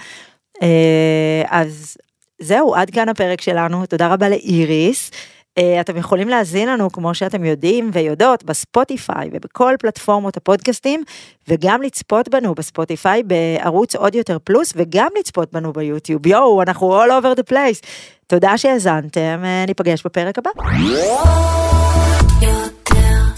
אז 1.48 1.96
זהו, 2.38 2.74
עד 2.74 2.90
כאן 2.90 3.08
הפרק 3.08 3.40
שלנו, 3.40 3.86
תודה 3.86 4.08
רבה 4.08 4.28
לאיריס. 4.28 5.10
Uh, 5.58 5.62
אתם 5.80 5.96
יכולים 5.96 6.28
להזין 6.28 6.68
לנו, 6.68 6.92
כמו 6.92 7.14
שאתם 7.14 7.44
יודעים 7.44 7.90
ויודעות, 7.92 8.44
בספוטיפיי 8.44 9.30
ובכל 9.32 9.74
פלטפורמות 9.78 10.36
הפודקאסטים, 10.36 11.02
וגם 11.48 11.82
לצפות 11.82 12.28
בנו 12.28 12.54
בספוטיפיי 12.54 13.22
בערוץ 13.22 13.96
עוד 13.96 14.14
יותר 14.14 14.38
פלוס, 14.44 14.72
וגם 14.76 15.08
לצפות 15.18 15.52
בנו 15.52 15.72
ביוטיוב. 15.72 16.26
יואו, 16.26 16.62
אנחנו 16.62 17.04
all 17.04 17.08
over 17.08 17.40
the 17.40 17.52
place. 17.52 17.86
תודה 18.26 18.58
שהאזנתם, 18.58 19.42
uh, 19.42 19.66
ניפגש 19.66 20.02
בפרק 20.06 20.38
הבא. 20.38 20.50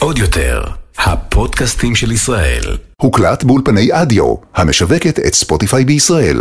עוד 0.01 0.19
יותר, 0.19 0.63
הפודקאסטים 0.99 1.95
של 1.95 2.13
ישראל. 2.13 2.63
הוקלט 3.03 3.45
באולפני 3.45 3.89
אדיו, 3.93 4.35
המשווקת 4.55 5.19
את 5.19 5.35
ספוטיפיי 5.35 5.85
בישראל. 5.85 6.39